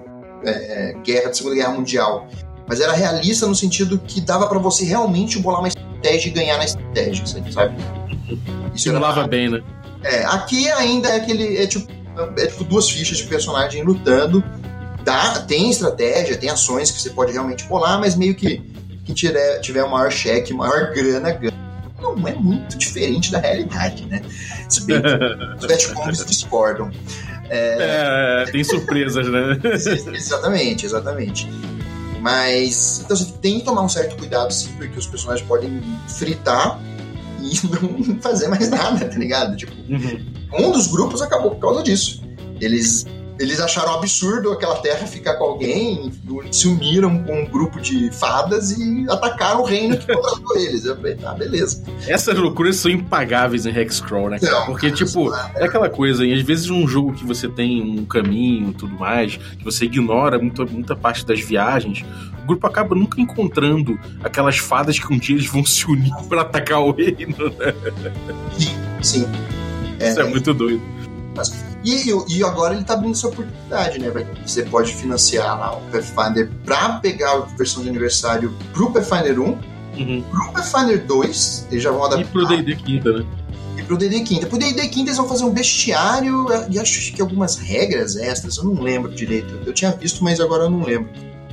é, 0.44 0.96
guerra, 1.04 1.32
de 1.32 1.38
Segunda 1.38 1.56
Guerra 1.56 1.74
Mundial, 1.74 2.28
mas 2.72 2.80
era 2.80 2.94
realista 2.94 3.46
no 3.46 3.54
sentido 3.54 4.00
que 4.00 4.22
dava 4.22 4.48
para 4.48 4.58
você 4.58 4.86
realmente 4.86 5.38
bolar 5.40 5.60
uma 5.60 5.68
estratégia 5.68 6.30
e 6.30 6.32
ganhar 6.32 6.58
na 6.58 6.64
estratégia, 6.64 7.26
sabe? 7.52 7.76
Isso 8.74 8.86
Simulava 8.86 9.28
bem, 9.28 9.50
né? 9.50 9.62
É, 10.02 10.24
aqui 10.24 10.72
ainda 10.72 11.10
é 11.10 11.18
aquele. 11.18 11.58
É 11.58 11.68
tipo, 11.68 11.92
é 12.38 12.48
tipo 12.48 12.64
duas 12.64 12.90
fichas 12.90 13.18
de 13.18 13.26
personagem 13.26 13.84
lutando. 13.84 14.42
Dá, 15.04 15.42
tem 15.42 15.70
estratégia, 15.70 16.38
tem 16.38 16.50
ações 16.50 16.92
que 16.92 17.02
você 17.02 17.10
pode 17.10 17.34
realmente 17.34 17.66
bolar, 17.66 18.00
mas 18.00 18.16
meio 18.16 18.36
que 18.36 18.62
quem 19.04 19.14
tiver, 19.14 19.60
tiver 19.60 19.84
o 19.84 19.92
maior 19.92 20.10
cheque, 20.10 20.54
maior 20.54 20.94
grana, 20.94 21.30
ganha. 21.32 21.52
Não 22.02 22.26
é 22.26 22.34
muito 22.34 22.78
diferente 22.78 23.34
da 23.34 23.40
realidade, 23.40 24.06
né? 24.06 24.22
Se 24.70 24.86
bem 24.86 25.02
que 25.02 25.08
os 25.60 25.66
retcons 25.66 26.26
discordam. 26.26 26.90
É... 27.50 28.46
é, 28.48 28.50
tem 28.50 28.64
surpresas, 28.64 29.28
né? 29.28 29.60
exatamente, 30.16 30.86
exatamente. 30.86 31.50
Mas. 32.22 33.02
Então 33.04 33.18
você 33.18 33.32
tem 33.42 33.60
que 33.60 33.66
tomar 33.66 33.82
um 33.82 33.90
certo 33.90 34.16
cuidado, 34.16 34.54
sim, 34.54 34.70
porque 34.78 34.98
os 34.98 35.08
personagens 35.08 35.46
podem 35.48 35.82
fritar 36.08 36.80
e 37.42 37.60
não 37.68 38.22
fazer 38.22 38.48
mais 38.48 38.70
nada, 38.70 39.10
tá 39.10 39.18
ligado? 39.18 39.58
Tipo, 39.58 39.74
uhum. 39.92 40.68
um 40.68 40.72
dos 40.72 40.88
grupos 40.88 41.22
acabou 41.22 41.52
por 41.52 41.60
causa 41.60 41.84
disso. 41.84 42.22
Eles 42.60 43.06
eles 43.42 43.60
acharam 43.60 43.96
absurdo 43.96 44.52
aquela 44.52 44.76
terra 44.78 45.08
ficar 45.08 45.36
com 45.36 45.46
alguém, 45.46 46.12
se 46.52 46.68
uniram 46.68 47.24
com 47.24 47.42
um 47.42 47.46
grupo 47.46 47.82
de 47.82 48.12
fadas 48.12 48.72
e 48.72 49.06
atacaram 49.10 49.62
o 49.62 49.66
reino 49.66 49.98
que 49.98 50.06
contratou 50.14 50.58
eles. 50.58 50.86
Eu 50.86 50.96
falei, 50.96 51.16
tá, 51.16 51.34
beleza. 51.34 51.84
Essas 52.08 52.38
loucuras 52.38 52.76
são 52.76 52.92
impagáveis 52.92 53.66
em 53.66 53.76
Hexcrawl, 53.76 54.30
né, 54.30 54.40
cara? 54.40 54.60
Não, 54.60 54.66
Porque, 54.68 54.92
tipo, 54.92 55.34
é 55.56 55.66
aquela 55.66 55.90
coisa, 55.90 56.26
e 56.26 56.34
às 56.34 56.42
vezes 56.42 56.68
num 56.68 56.88
jogo 56.88 57.14
que 57.14 57.26
você 57.26 57.48
tem 57.48 57.82
um 57.82 58.06
caminho 58.06 58.70
e 58.70 58.74
tudo 58.74 58.94
mais, 58.98 59.38
que 59.38 59.64
você 59.64 59.86
ignora 59.86 60.38
muita, 60.38 60.64
muita 60.66 60.96
parte 60.96 61.26
das 61.26 61.40
viagens, 61.40 62.06
o 62.44 62.46
grupo 62.46 62.68
acaba 62.68 62.96
nunca 62.96 63.20
encontrando 63.20 64.00
aquelas 64.24 64.58
fadas 64.58 65.00
que 65.00 65.12
um 65.12 65.18
dia 65.18 65.36
eles 65.36 65.48
vão 65.48 65.66
se 65.66 65.86
unir 65.88 66.14
para 66.30 66.42
atacar 66.42 66.82
o 66.82 66.92
reino, 66.92 67.50
né? 67.58 67.74
Sim, 68.58 68.78
sim. 69.02 69.28
Isso 70.00 70.20
é, 70.20 70.24
é 70.24 70.30
muito 70.30 70.54
doido. 70.54 70.82
E, 71.84 72.12
e 72.30 72.44
agora 72.44 72.74
ele 72.74 72.82
está 72.82 72.94
abrindo 72.94 73.14
essa 73.14 73.28
oportunidade, 73.28 74.00
né? 74.00 74.12
Você 74.46 74.64
pode 74.64 74.94
financiar 74.94 75.58
lá 75.58 75.76
o 75.76 75.82
Pathfinder 75.92 76.50
para 76.64 77.00
pegar 77.00 77.32
a 77.32 77.40
versão 77.40 77.82
de 77.82 77.90
aniversário 77.90 78.54
pro 78.74 78.92
Pathfinder 78.92 79.40
1, 79.40 79.44
uhum. 79.44 80.24
pro 80.30 80.52
Pathfinder 80.52 81.06
2, 81.06 81.68
eles 81.72 81.84
já 81.84 81.92
vão 81.92 82.06
adaptar. 82.06 82.22
E 82.22 82.32
pro 82.32 82.48
D&D 82.48 82.76
quinta, 82.76 83.12
né? 83.12 83.26
E 83.78 83.84
pro 83.84 83.98
D&D 83.98 84.20
quinta. 84.22 84.46
Pro 84.46 84.60
D&D 84.60 84.88
quinta 84.90 85.10
eles 85.10 85.18
vão 85.18 85.28
fazer 85.28 85.44
um 85.44 85.50
bestiário 85.50 86.46
e 86.70 86.78
acho 86.78 87.14
que 87.14 87.22
algumas 87.22 87.56
regras 87.56 88.16
extras, 88.16 88.58
eu 88.58 88.66
não 88.66 88.82
lembro 88.82 89.12
direito. 89.12 89.60
Eu 89.66 89.74
tinha 89.74 89.92
visto, 89.92 90.24
mas 90.24 90.40
agora 90.40 90.66
eu 90.66 90.70
não 90.70 90.84
lembro. 90.84 91.10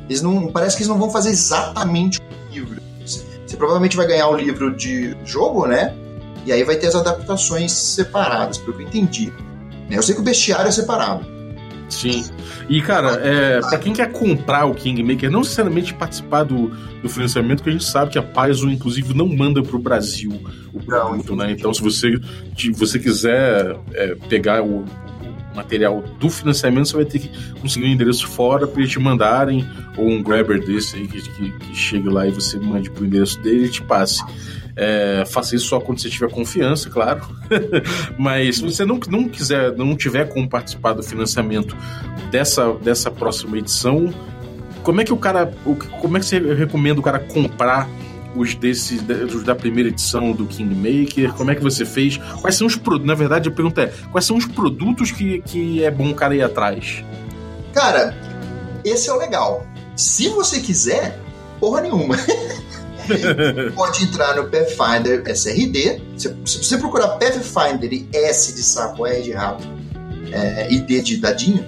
Eles 0.09 0.21
não, 0.21 0.49
parece 0.49 0.77
que 0.77 0.83
eles 0.83 0.89
não 0.89 0.99
vão 0.99 1.11
fazer 1.11 1.31
exatamente 1.31 2.21
o 2.21 2.53
livro. 2.53 2.83
Você, 3.05 3.25
você 3.47 3.57
provavelmente 3.57 3.97
vai 3.97 4.07
ganhar 4.07 4.29
o 4.29 4.37
livro 4.37 4.77
de 4.77 5.17
jogo, 5.25 5.67
né? 5.67 5.95
E 6.45 6.53
aí 6.53 6.65
vai 6.65 6.77
ter 6.77 6.87
as 6.87 6.95
adaptações 6.95 7.73
separadas, 7.73 8.59
pelo 8.59 8.77
que 8.77 8.83
eu 8.83 8.87
entendi. 8.87 9.33
Né? 9.89 9.97
Eu 9.97 10.03
sei 10.03 10.15
que 10.15 10.21
o 10.21 10.25
bestiário 10.25 10.69
é 10.69 10.73
separado. 10.73 11.27
Sim. 11.89 12.25
E, 12.69 12.83
cara, 12.83 13.13
é, 13.23 13.61
para 13.61 13.79
quem 13.79 13.95
quer 13.95 14.13
comprar 14.13 14.67
o 14.67 14.75
Kingmaker, 14.75 15.31
não 15.31 15.41
necessariamente 15.41 15.95
participar 15.95 16.43
do, 16.43 16.69
do 17.03 17.09
financiamento, 17.09 17.63
que 17.63 17.71
a 17.71 17.73
gente 17.73 17.85
sabe 17.85 18.13
que 18.13 18.19
a 18.19 18.23
Paizo, 18.23 18.71
inclusive, 18.71 19.15
não 19.15 19.27
manda 19.27 19.63
pro 19.63 19.79
Brasil 19.79 20.33
o 20.73 20.81
produto, 20.81 21.35
né? 21.35 21.51
Então, 21.51 21.73
se 21.73 21.81
você, 21.81 22.21
se 22.57 22.71
você 22.73 22.99
quiser 22.99 23.75
é, 23.95 24.15
pegar 24.29 24.63
o, 24.63 24.85
material 25.59 26.05
do 26.21 26.31
financiamento, 26.31 26.89
você 26.89 26.97
vai 26.97 27.05
ter 27.05 27.19
que 27.19 27.31
conseguir 27.61 27.87
um 27.87 27.91
endereço 27.91 28.27
fora 28.29 28.67
para 28.67 28.81
eles 28.81 28.93
te 28.93 29.01
mandarem, 29.01 29.69
ou 29.97 30.09
um 30.09 30.23
grabber 30.23 30.65
desse 30.65 30.97
aí 30.97 31.09
que, 31.09 31.21
que, 31.21 31.51
que 31.51 31.77
chegue 31.77 32.09
lá 32.09 32.27
e 32.27 32.31
você 32.31 32.59
mande 32.59 32.91
pro 32.91 33.05
endereço 33.05 33.41
dele 33.43 33.67
e 33.67 33.69
te 33.69 33.83
passe. 33.83 34.23
É, 34.81 35.25
faça 35.27 35.57
isso 35.57 35.67
só 35.67 35.81
quando 35.81 36.01
você 36.01 36.09
tiver 36.09 36.31
confiança, 36.31 36.89
claro. 36.89 37.23
Mas 38.17 38.57
se 38.57 38.63
você 38.63 38.85
não, 38.85 39.01
não 39.09 39.29
quiser, 39.29 39.73
não 39.77 39.97
tiver 39.97 40.29
como 40.29 40.49
participar 40.49 40.93
do 40.93 41.03
financiamento 41.03 41.77
dessa, 42.31 42.73
dessa 42.75 43.11
próxima 43.11 43.59
edição, 43.59 44.15
como 44.85 45.01
é 45.01 45.05
que 45.05 45.13
o 45.13 45.17
cara. 45.17 45.53
Como 46.01 46.17
é 46.17 46.21
que 46.21 46.27
você 46.27 46.39
recomenda 46.39 47.01
o 47.01 47.03
cara 47.03 47.19
comprar 47.19 47.89
os 48.37 48.55
desses 48.55 49.03
os 49.35 49.43
da 49.43 49.55
primeira 49.55 49.89
edição 49.89 50.31
do 50.31 50.47
Kingmaker? 50.47 51.33
Como 51.35 51.51
é 51.51 51.57
que 51.57 51.63
você 51.63 51.85
fez? 51.85 52.17
Quais 52.41 52.55
são 52.55 52.67
os 52.67 52.77
produtos? 52.77 53.07
Na 53.07 53.15
verdade, 53.15 53.49
a 53.49 53.53
pergunta 53.53 53.83
é: 53.83 53.93
quais 54.13 54.25
são 54.25 54.37
os 54.37 54.47
produtos 54.47 55.11
que, 55.11 55.43
que 55.43 55.83
é 55.83 55.91
bom 55.91 56.11
o 56.11 56.15
cara 56.15 56.37
ir 56.37 56.43
atrás? 56.43 57.05
Cara, 57.75 58.17
esse 58.85 59.11
é 59.11 59.13
o 59.13 59.19
legal. 59.19 59.67
Se 59.97 60.29
você 60.29 60.61
quiser, 60.61 61.19
porra 61.59 61.81
nenhuma. 61.81 62.17
pode 63.75 64.05
entrar 64.05 64.37
no 64.37 64.49
Pathfinder 64.49 65.23
SRD. 65.27 66.01
Se, 66.17 66.35
se 66.45 66.65
você 66.65 66.79
procurar 66.79 67.09
Pathfinder 67.19 67.93
e 67.93 68.09
S 68.13 68.55
de 68.55 68.63
sapo, 68.63 69.07
R 69.07 69.23
de 69.23 69.33
rato 69.33 69.67
é, 70.33 70.73
e 70.73 70.81
D 70.81 71.01
de 71.01 71.17
dadinho, 71.19 71.65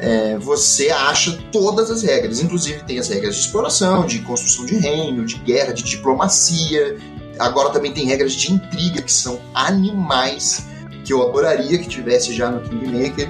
é, 0.00 0.38
você 0.38 0.90
acha 0.90 1.38
todas 1.50 1.90
as 1.90 2.02
regras. 2.02 2.40
Inclusive 2.40 2.82
tem 2.84 2.98
as 2.98 3.08
regras 3.08 3.34
de 3.34 3.40
exploração, 3.42 4.06
de 4.06 4.20
construção 4.20 4.64
de 4.64 4.76
reino, 4.76 5.24
de 5.24 5.36
guerra, 5.38 5.72
de 5.72 5.82
diplomacia. 5.82 6.96
Agora 7.38 7.70
também 7.70 7.92
tem 7.92 8.06
regras 8.06 8.32
de 8.32 8.52
intriga, 8.52 9.02
que 9.02 9.12
são 9.12 9.40
animais, 9.54 10.66
que 11.04 11.12
eu 11.12 11.28
adoraria 11.28 11.78
que 11.78 11.88
tivesse 11.88 12.32
já 12.32 12.50
no 12.50 12.60
Kingmaker. 12.60 13.28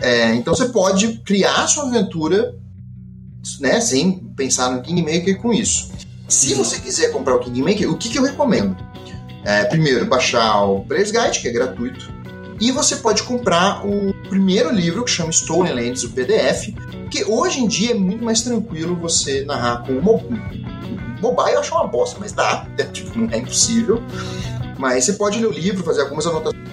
É, 0.00 0.34
então 0.34 0.54
você 0.54 0.68
pode 0.68 1.18
criar 1.24 1.64
a 1.64 1.66
sua 1.66 1.88
aventura 1.88 2.54
né, 3.60 3.80
sem 3.80 4.18
pensar 4.36 4.70
no 4.70 4.82
Kingmaker 4.82 5.40
com 5.40 5.52
isso. 5.52 5.90
Se 6.28 6.52
você 6.52 6.78
quiser 6.78 7.10
comprar 7.10 7.34
o 7.34 7.38
Kingmaker, 7.38 7.90
o 7.90 7.96
que, 7.96 8.10
que 8.10 8.18
eu 8.18 8.22
recomendo? 8.22 8.76
É, 9.44 9.64
primeiro, 9.64 10.04
baixar 10.04 10.62
o 10.64 10.84
Player's 10.84 11.10
Guide, 11.10 11.40
que 11.40 11.48
é 11.48 11.50
gratuito. 11.50 12.12
E 12.60 12.70
você 12.70 12.96
pode 12.96 13.22
comprar 13.22 13.86
o 13.86 14.12
primeiro 14.28 14.70
livro, 14.70 15.04
que 15.04 15.10
chama 15.10 15.30
Stolen 15.30 15.72
Lands, 15.72 16.04
o 16.04 16.10
PDF, 16.10 16.74
que 17.10 17.24
hoje 17.24 17.60
em 17.60 17.66
dia 17.66 17.92
é 17.92 17.94
muito 17.94 18.22
mais 18.22 18.42
tranquilo 18.42 18.94
você 18.94 19.42
narrar 19.46 19.86
com 19.86 19.92
uma, 19.92 20.12
mobile 21.22 21.54
eu 21.54 21.60
acho 21.60 21.74
uma 21.74 21.86
bosta, 21.86 22.18
mas 22.20 22.32
dá, 22.32 22.66
é, 22.76 22.82
tipo, 22.84 23.18
não 23.18 23.30
é 23.30 23.38
impossível. 23.38 24.02
Mas 24.78 25.04
você 25.04 25.14
pode 25.14 25.38
ler 25.38 25.46
o 25.46 25.52
livro, 25.52 25.82
fazer 25.82 26.02
algumas 26.02 26.26
anotações 26.26 26.68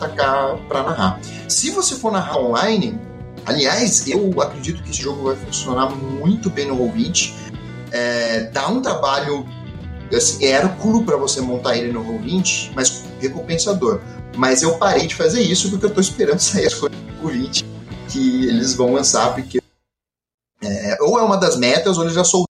tacar 0.00 0.56
para 0.66 0.82
narrar. 0.82 1.20
Se 1.48 1.70
você 1.70 1.94
for 1.94 2.10
narrar 2.10 2.38
online, 2.38 2.98
aliás, 3.44 4.08
eu 4.08 4.40
acredito 4.40 4.82
que 4.82 4.90
esse 4.90 5.02
jogo 5.02 5.24
vai 5.24 5.36
funcionar 5.36 5.90
muito 5.90 6.48
bem 6.48 6.66
no 6.66 6.76
Roll20. 6.76 7.43
É, 7.96 8.50
dá 8.52 8.66
um 8.66 8.82
trabalho 8.82 9.46
assim, 10.12 10.44
hérculo 10.44 11.04
para 11.04 11.16
você 11.16 11.40
montar 11.40 11.76
ele 11.76 11.92
no 11.92 12.04
Roll20, 12.04 12.72
mas 12.74 13.04
recompensador. 13.20 14.00
Mas 14.36 14.62
eu 14.62 14.76
parei 14.78 15.06
de 15.06 15.14
fazer 15.14 15.40
isso 15.40 15.70
porque 15.70 15.86
eu 15.86 15.94
tô 15.94 16.00
esperando 16.00 16.40
sair 16.42 16.66
as 16.66 16.74
coisas 16.74 16.98
do 16.98 17.28
Roll20 17.28 17.64
que 18.08 18.46
eles 18.48 18.74
vão 18.74 18.92
lançar, 18.92 19.32
porque 19.32 19.60
é, 20.60 20.98
ou 21.00 21.18
é 21.18 21.22
uma 21.22 21.36
das 21.36 21.56
metas, 21.56 21.96
ou 21.96 22.04
eles 22.04 22.14
já 22.14 22.24
soltaram. 22.24 22.48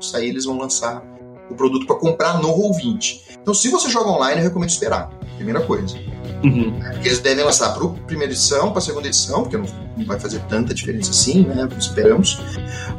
Sair, 0.00 0.28
eles 0.28 0.44
vão 0.44 0.56
lançar 0.56 1.02
o 1.50 1.54
produto 1.54 1.86
para 1.86 1.96
comprar 1.96 2.40
no 2.40 2.48
Roll20. 2.48 3.36
Então, 3.42 3.52
se 3.52 3.68
você 3.68 3.90
joga 3.90 4.10
online, 4.10 4.40
eu 4.40 4.44
recomendo 4.44 4.70
esperar. 4.70 5.10
Primeira 5.36 5.60
coisa. 5.60 5.96
Uhum. 6.42 6.78
Eles 7.04 7.18
devem 7.20 7.44
lançar 7.44 7.74
para 7.74 7.84
a 7.84 7.88
primeira 7.88 8.32
edição, 8.32 8.70
para 8.70 8.78
a 8.78 8.82
segunda 8.82 9.06
edição, 9.06 9.42
porque 9.42 9.56
não, 9.56 9.66
não, 9.96 10.06
vai 10.06 10.18
fazer 10.18 10.40
tanta 10.48 10.72
diferença 10.72 11.10
assim, 11.10 11.44
né? 11.44 11.68
Esperamos. 11.78 12.40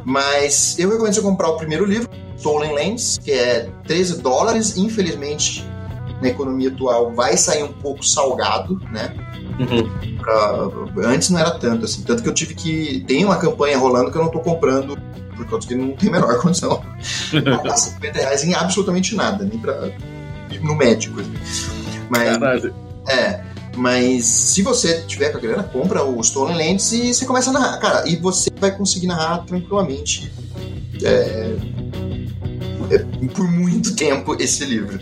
Mas 0.04 0.78
eu 0.78 0.90
recomendo 0.90 1.14
você 1.14 1.22
comprar 1.22 1.50
o 1.50 1.58
primeiro 1.58 1.86
livro, 1.86 2.10
Stolen 2.38 2.74
Lands, 2.74 3.18
que 3.24 3.32
é 3.32 3.70
13 3.86 4.22
dólares. 4.22 4.78
Infelizmente, 4.78 5.66
na 6.22 6.30
economia 6.30 6.70
atual, 6.70 7.14
vai 7.14 7.38
sair 7.38 7.64
um 7.64 7.72
pouco 7.72 8.04
salgado, 8.04 8.82
né? 8.92 9.14
Uhum. 9.60 10.18
Pra... 10.18 11.10
Antes 11.10 11.30
não 11.30 11.40
era 11.40 11.52
tanto 11.52 11.86
assim. 11.86 12.04
Tanto 12.04 12.24
que 12.24 12.30
eu 12.30 12.34
tive 12.34 12.54
que. 12.54 13.04
Tem 13.08 13.26
uma 13.26 13.38
campanha 13.38 13.78
rolando 13.78 14.12
que 14.12 14.18
eu 14.18 14.22
não 14.22 14.28
estou 14.28 14.42
comprando 14.42 14.98
por 15.36 15.48
causa 15.48 15.68
que 15.68 15.76
não 15.76 15.92
tem 15.96 16.10
a 16.10 16.12
menor 16.14 16.40
condição. 16.42 16.82
Pagar 17.32 17.78
50 17.78 18.20
reais 18.20 18.44
em 18.44 18.54
absolutamente 18.54 19.16
nada, 19.16 19.46
nem 19.46 19.58
pra 19.60 19.88
ir 20.52 20.62
no 20.62 20.76
médico. 20.76 21.22
Mas. 22.10 22.38
Caralho. 22.38 22.89
É. 23.10 23.42
Mas 23.76 24.26
se 24.26 24.62
você 24.62 25.02
tiver 25.02 25.30
com 25.30 25.38
a 25.38 25.42
grana, 25.42 25.64
compra 25.64 26.04
o 26.04 26.20
Stolen 26.22 26.58
Lands 26.58 26.92
e 26.92 27.14
você 27.14 27.26
começa 27.26 27.50
a 27.50 27.54
narrar. 27.54 27.78
Cara, 27.80 28.10
e 28.10 28.16
você 28.16 28.50
vai 28.60 28.76
conseguir 28.76 29.08
narrar 29.08 29.40
tranquilamente. 29.46 30.32
É, 31.02 31.56
é, 32.92 33.28
por 33.28 33.50
muito 33.50 33.96
tempo 33.96 34.36
esse 34.40 34.66
livro. 34.66 35.00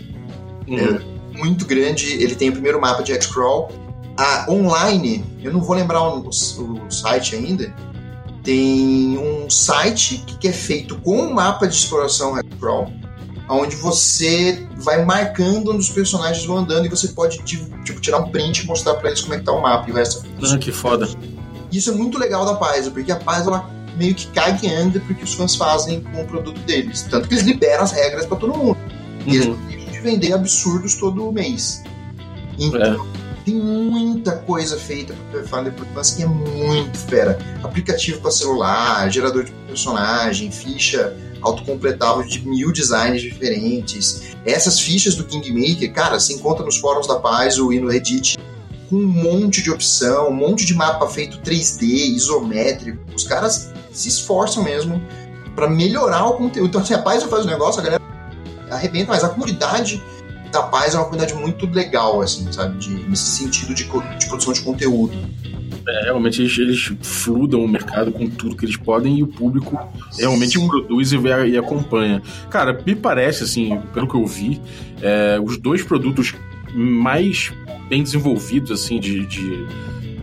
Uhum. 0.66 0.78
É 0.78 1.38
muito 1.38 1.64
grande. 1.66 2.14
Ele 2.22 2.34
tem 2.34 2.50
o 2.50 2.52
primeiro 2.52 2.80
mapa 2.80 3.02
de 3.02 3.12
X-Crawl. 3.12 3.70
A 4.16 4.50
online, 4.50 5.24
eu 5.42 5.52
não 5.52 5.60
vou 5.60 5.76
lembrar 5.76 6.02
o, 6.02 6.22
o, 6.22 6.86
o 6.86 6.90
site 6.90 7.36
ainda, 7.36 7.72
tem 8.42 9.16
um 9.16 9.48
site 9.48 10.24
que 10.40 10.48
é 10.48 10.52
feito 10.52 10.96
com 11.00 11.20
um 11.20 11.34
mapa 11.34 11.68
de 11.68 11.74
exploração 11.74 12.36
X-Crawl 12.36 12.90
onde 13.48 13.76
você 13.76 14.66
vai 14.76 15.04
marcando 15.04 15.70
onde 15.70 15.78
os 15.80 15.88
personagens 15.88 16.44
vão 16.44 16.58
andando 16.58 16.86
e 16.86 16.88
você 16.88 17.08
pode 17.08 17.38
tipo, 17.42 18.00
tirar 18.00 18.18
um 18.18 18.30
print 18.30 18.58
e 18.62 18.66
mostrar 18.66 18.94
para 18.94 19.08
eles 19.08 19.20
como 19.20 19.34
é 19.34 19.38
que 19.38 19.44
tá 19.44 19.52
o 19.52 19.62
mapa 19.62 19.88
e 19.88 19.92
vai 19.92 20.02
essa 20.02 20.22
ah, 20.42 20.58
que 20.58 20.70
foda. 20.70 21.08
Isso 21.72 21.90
é 21.90 21.94
muito 21.94 22.18
legal 22.18 22.44
da 22.44 22.54
Paizo, 22.54 22.90
porque 22.90 23.10
a 23.12 23.16
Paizo 23.16 23.48
ela 23.48 23.68
meio 23.96 24.14
que 24.14 24.26
caga 24.28 24.58
e 24.64 24.72
anda 24.72 25.00
porque 25.00 25.24
os 25.24 25.34
fãs 25.34 25.56
fazem 25.56 26.00
com 26.00 26.22
o 26.22 26.26
produto 26.26 26.60
deles. 26.60 27.02
Tanto 27.10 27.28
que 27.28 27.34
eles 27.34 27.44
liberam 27.44 27.84
as 27.84 27.92
regras 27.92 28.26
para 28.26 28.36
todo 28.36 28.56
mundo. 28.56 28.78
E 29.26 29.34
eles 29.34 29.46
Uhum. 29.46 29.54
não 29.54 29.66
deixam 29.66 29.92
de 29.92 30.00
vender 30.00 30.32
absurdos 30.32 30.94
todo 30.94 31.32
mês. 31.32 31.82
Então, 32.58 33.06
tem 33.44 33.54
muita 33.54 34.32
coisa 34.32 34.78
feita 34.78 35.14
para 35.30 35.40
Pathfinder 35.40 35.72
por 35.72 35.86
fãs 35.88 36.10
que 36.10 36.22
é 36.22 36.26
muito 36.26 36.98
fera. 36.98 37.38
Aplicativo 37.62 38.20
para 38.20 38.30
celular, 38.30 39.10
gerador 39.10 39.44
de 39.44 39.52
personagem, 39.66 40.50
ficha 40.50 41.14
autocompletável 41.42 42.24
de 42.24 42.46
mil 42.46 42.72
designs 42.72 43.22
diferentes. 43.22 44.36
Essas 44.44 44.80
fichas 44.80 45.14
do 45.14 45.24
Kingmaker, 45.24 45.92
cara, 45.92 46.18
se 46.18 46.32
encontra 46.34 46.64
nos 46.64 46.78
fóruns 46.78 47.06
da 47.06 47.16
Paizo 47.16 47.72
e 47.72 47.80
no 47.80 47.88
Reddit 47.88 48.38
com 48.88 48.96
um 48.96 49.06
monte 49.06 49.62
de 49.62 49.70
opção, 49.70 50.28
um 50.28 50.34
monte 50.34 50.64
de 50.64 50.74
mapa 50.74 51.06
feito 51.08 51.38
3D, 51.38 51.82
isométrico. 52.14 52.98
Os 53.14 53.24
caras 53.24 53.70
se 53.92 54.08
esforçam 54.08 54.62
mesmo 54.62 55.02
para 55.54 55.68
melhorar 55.68 56.26
o 56.26 56.34
conteúdo. 56.34 56.68
Então, 56.68 56.84
se 56.84 56.94
a 56.94 56.98
Paizo 56.98 57.28
faz 57.28 57.44
o 57.44 57.48
negócio, 57.48 57.80
a 57.80 57.84
galera 57.84 58.02
arrebenta, 58.70 59.12
mas 59.12 59.24
a 59.24 59.28
comunidade 59.28 60.02
da 60.50 60.62
Paz 60.62 60.94
é 60.94 60.98
uma 60.98 61.04
comunidade 61.04 61.34
muito 61.34 61.66
legal, 61.66 62.20
assim, 62.22 62.50
sabe? 62.52 62.78
De, 62.78 62.90
nesse 63.08 63.36
sentido 63.36 63.74
de, 63.74 63.84
de 63.84 64.26
produção 64.26 64.52
de 64.52 64.62
conteúdo. 64.62 65.16
É, 65.88 66.04
realmente 66.04 66.42
eles, 66.42 66.58
eles 66.58 66.92
fludam 67.00 67.64
o 67.64 67.68
mercado 67.68 68.12
com 68.12 68.28
tudo 68.28 68.54
que 68.54 68.66
eles 68.66 68.76
podem 68.76 69.18
e 69.18 69.22
o 69.22 69.26
público 69.26 69.78
realmente 70.18 70.58
produz 70.58 71.12
e, 71.12 71.16
vê, 71.16 71.48
e 71.48 71.56
acompanha. 71.56 72.20
Cara, 72.50 72.78
me 72.84 72.94
parece, 72.94 73.44
assim, 73.44 73.80
pelo 73.94 74.06
que 74.06 74.14
eu 74.14 74.26
vi, 74.26 74.60
é, 75.00 75.40
os 75.42 75.56
dois 75.56 75.82
produtos 75.82 76.34
mais 76.74 77.50
bem 77.88 78.02
desenvolvidos, 78.02 78.70
assim, 78.70 79.00
de, 79.00 79.24
de, 79.24 79.66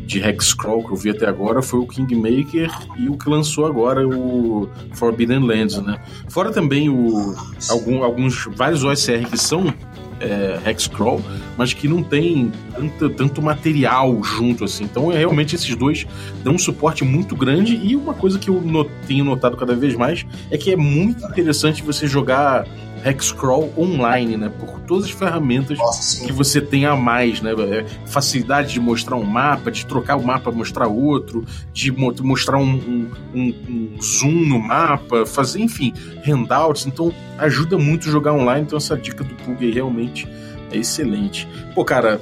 de 0.06 0.20
Hexcrawl 0.20 0.84
que 0.84 0.92
eu 0.92 0.96
vi 0.96 1.10
até 1.10 1.28
agora 1.28 1.62
foi 1.64 1.80
o 1.80 1.88
Kingmaker 1.88 2.70
e 2.98 3.10
o 3.10 3.18
que 3.18 3.28
lançou 3.28 3.66
agora, 3.66 4.08
o 4.08 4.70
Forbidden 4.94 5.40
Lands, 5.40 5.78
né? 5.78 6.00
Fora 6.30 6.52
também 6.52 6.90
o, 6.90 7.36
algum, 7.70 8.04
alguns, 8.04 8.46
vários 8.56 8.84
OSR 8.84 9.28
que 9.30 9.38
são 9.38 9.74
é, 10.20 10.60
Hexcrawl, 10.70 11.22
mas 11.58 11.74
que 11.74 11.88
não 11.88 12.02
tem 12.04 12.52
tanto, 12.74 13.10
tanto 13.10 13.42
material 13.42 14.22
junto 14.24 14.64
assim. 14.64 14.84
Então, 14.86 15.12
é, 15.12 15.18
realmente, 15.18 15.56
esses 15.56 15.76
dois 15.76 16.06
dão 16.44 16.54
um 16.56 16.58
suporte 16.58 17.04
muito 17.04 17.36
grande. 17.36 17.76
E 17.84 17.96
uma 17.96 18.14
coisa 18.14 18.40
que 18.40 18.50
eu 18.50 18.62
no- 18.62 18.86
tenho 19.08 19.26
notado 19.26 19.58
cada 19.58 19.76
vez 19.76 19.96
mais 19.96 20.26
é 20.50 20.58
que 20.58 20.72
é 20.72 20.76
muito 20.76 21.26
interessante 21.26 21.84
você 21.84 22.08
jogar 22.08 22.66
Hexcrawl 23.06 23.72
online, 23.78 24.36
né? 24.36 24.50
Por 24.50 24.80
todas 24.82 25.06
as 25.06 25.12
ferramentas 25.12 25.78
Nossa, 25.78 26.26
que 26.26 26.32
você 26.32 26.60
tem 26.60 26.86
a 26.86 26.96
mais, 26.96 27.40
né? 27.42 27.52
É, 27.52 27.86
Facilidade 28.08 28.74
de 28.74 28.80
mostrar 28.80 29.16
um 29.16 29.24
mapa, 29.24 29.70
de 29.72 29.86
trocar 29.86 30.16
o 30.18 30.24
mapa, 30.26 30.52
mostrar 30.52 30.88
outro, 30.88 31.46
de 31.72 31.92
mo- 31.92 32.14
mostrar 32.22 32.58
um, 32.58 33.08
um- 33.34 33.54
um- 33.68 34.02
zoom 34.02 34.32
no 34.48 34.60
mapa, 34.60 35.26
fazer, 35.26 35.60
enfim, 35.62 35.94
handouts. 36.26 36.88
Então, 36.88 37.14
ajuda 37.38 37.78
muito 37.78 38.10
jogar 38.10 38.34
online. 38.34 38.64
Então, 38.66 38.78
essa 38.78 38.98
dica 38.98 39.24
do 39.24 39.36
Pug 39.36 39.64
aí 39.64 39.72
realmente 39.72 40.28
é 40.72 40.78
excelente. 40.78 41.48
Pô, 41.76 41.86
cara, 41.86 42.20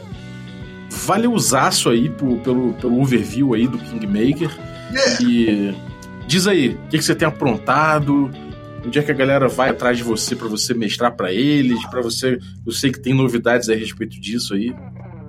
valeuzaço 0.89 1.89
aí 1.89 2.09
pelo, 2.09 2.37
pelo 2.73 3.01
overview 3.01 3.53
aí 3.53 3.67
do 3.67 3.77
Kingmaker. 3.77 4.51
É. 4.93 5.23
E 5.23 5.75
diz 6.27 6.45
aí, 6.47 6.69
o 6.69 6.87
que, 6.89 6.97
que 6.97 7.03
você 7.03 7.15
tem 7.15 7.27
aprontado? 7.27 8.29
Onde 8.85 8.99
é 8.99 9.01
que 9.03 9.11
a 9.11 9.15
galera 9.15 9.47
vai 9.47 9.69
atrás 9.69 9.97
de 9.97 10.03
você 10.03 10.35
pra 10.35 10.47
você 10.47 10.73
mestrar 10.73 11.15
pra 11.15 11.31
eles? 11.31 11.83
Pra 11.87 12.01
você. 12.01 12.37
Eu 12.65 12.71
sei 12.71 12.91
que 12.91 12.99
tem 12.99 13.13
novidades 13.13 13.69
a 13.69 13.75
respeito 13.75 14.19
disso 14.19 14.53
aí. 14.53 14.75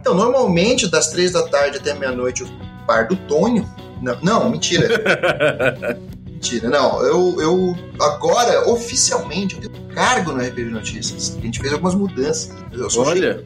Então, 0.00 0.14
normalmente, 0.14 0.88
das 0.88 1.10
três 1.10 1.32
da 1.32 1.46
tarde 1.46 1.78
até 1.78 1.94
meia-noite, 1.94 2.42
o 2.42 2.48
bar 2.86 3.08
do 3.08 3.16
Tônio. 3.16 3.66
Não, 4.02 4.18
não 4.22 4.50
mentira. 4.50 4.88
mentira, 6.26 6.68
não. 6.68 7.00
Eu, 7.02 7.40
eu 7.40 7.76
agora, 8.00 8.68
oficialmente, 8.68 9.54
eu 9.54 9.70
tenho 9.70 9.88
cargo 9.94 10.32
no 10.32 10.42
RPG 10.42 10.64
Notícias. 10.64 11.36
A 11.38 11.40
gente 11.40 11.58
fez 11.60 11.72
algumas 11.72 11.94
mudanças. 11.94 12.52
Eu 12.72 12.90
sou 12.90 13.06
Olha, 13.06 13.44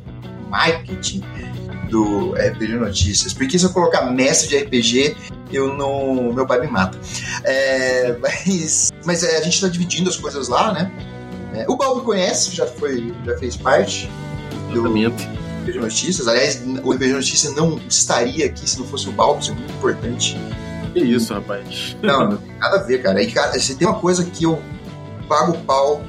marketing 0.49 1.23
do 1.89 2.33
RPG 2.35 2.77
Notícias. 2.77 3.33
Porque 3.33 3.59
se 3.59 3.65
eu 3.65 3.71
colocar 3.71 4.11
mestre 4.11 4.49
de 4.49 4.65
RPG, 4.65 5.17
eu 5.53 5.75
não. 5.75 6.33
Meu 6.33 6.47
pai 6.47 6.61
me 6.61 6.69
mata. 6.69 6.99
É, 7.45 8.17
mas 8.21 8.91
mas 9.05 9.23
é, 9.23 9.39
a 9.39 9.43
gente 9.43 9.55
está 9.55 9.69
dividindo 9.69 10.09
as 10.09 10.17
coisas 10.17 10.49
lá, 10.49 10.73
né? 10.73 10.91
É, 11.55 11.65
o 11.69 11.77
Balbo 11.77 12.03
conhece, 12.03 12.55
já 12.55 12.67
foi, 12.67 13.15
já 13.25 13.37
fez 13.39 13.57
parte 13.57 14.09
do. 14.73 14.83
RPG 15.69 15.79
Notícias. 15.79 16.27
Aliás, 16.27 16.63
o 16.83 16.93
RPG 16.93 17.13
Notícias 17.13 17.55
não 17.55 17.79
estaria 17.89 18.47
aqui 18.47 18.69
se 18.69 18.79
não 18.79 18.87
fosse 18.87 19.09
o 19.09 19.13
Balbo, 19.13 19.41
isso 19.41 19.51
é 19.51 19.55
muito 19.55 19.73
importante. 19.75 20.37
Que 20.93 21.01
isso, 21.01 21.35
rapaz. 21.35 21.97
Não, 22.03 22.31
não 22.31 22.37
tem 22.39 22.57
nada 22.59 22.79
a 22.79 22.83
ver, 22.83 23.03
cara. 23.03 23.23
E, 23.23 23.31
cara, 23.31 23.59
se 23.59 23.77
tem 23.77 23.87
uma 23.87 23.99
coisa 23.99 24.25
que 24.25 24.45
eu 24.45 24.61
pago 25.29 25.53
o 25.53 25.59
pau. 25.65 26.03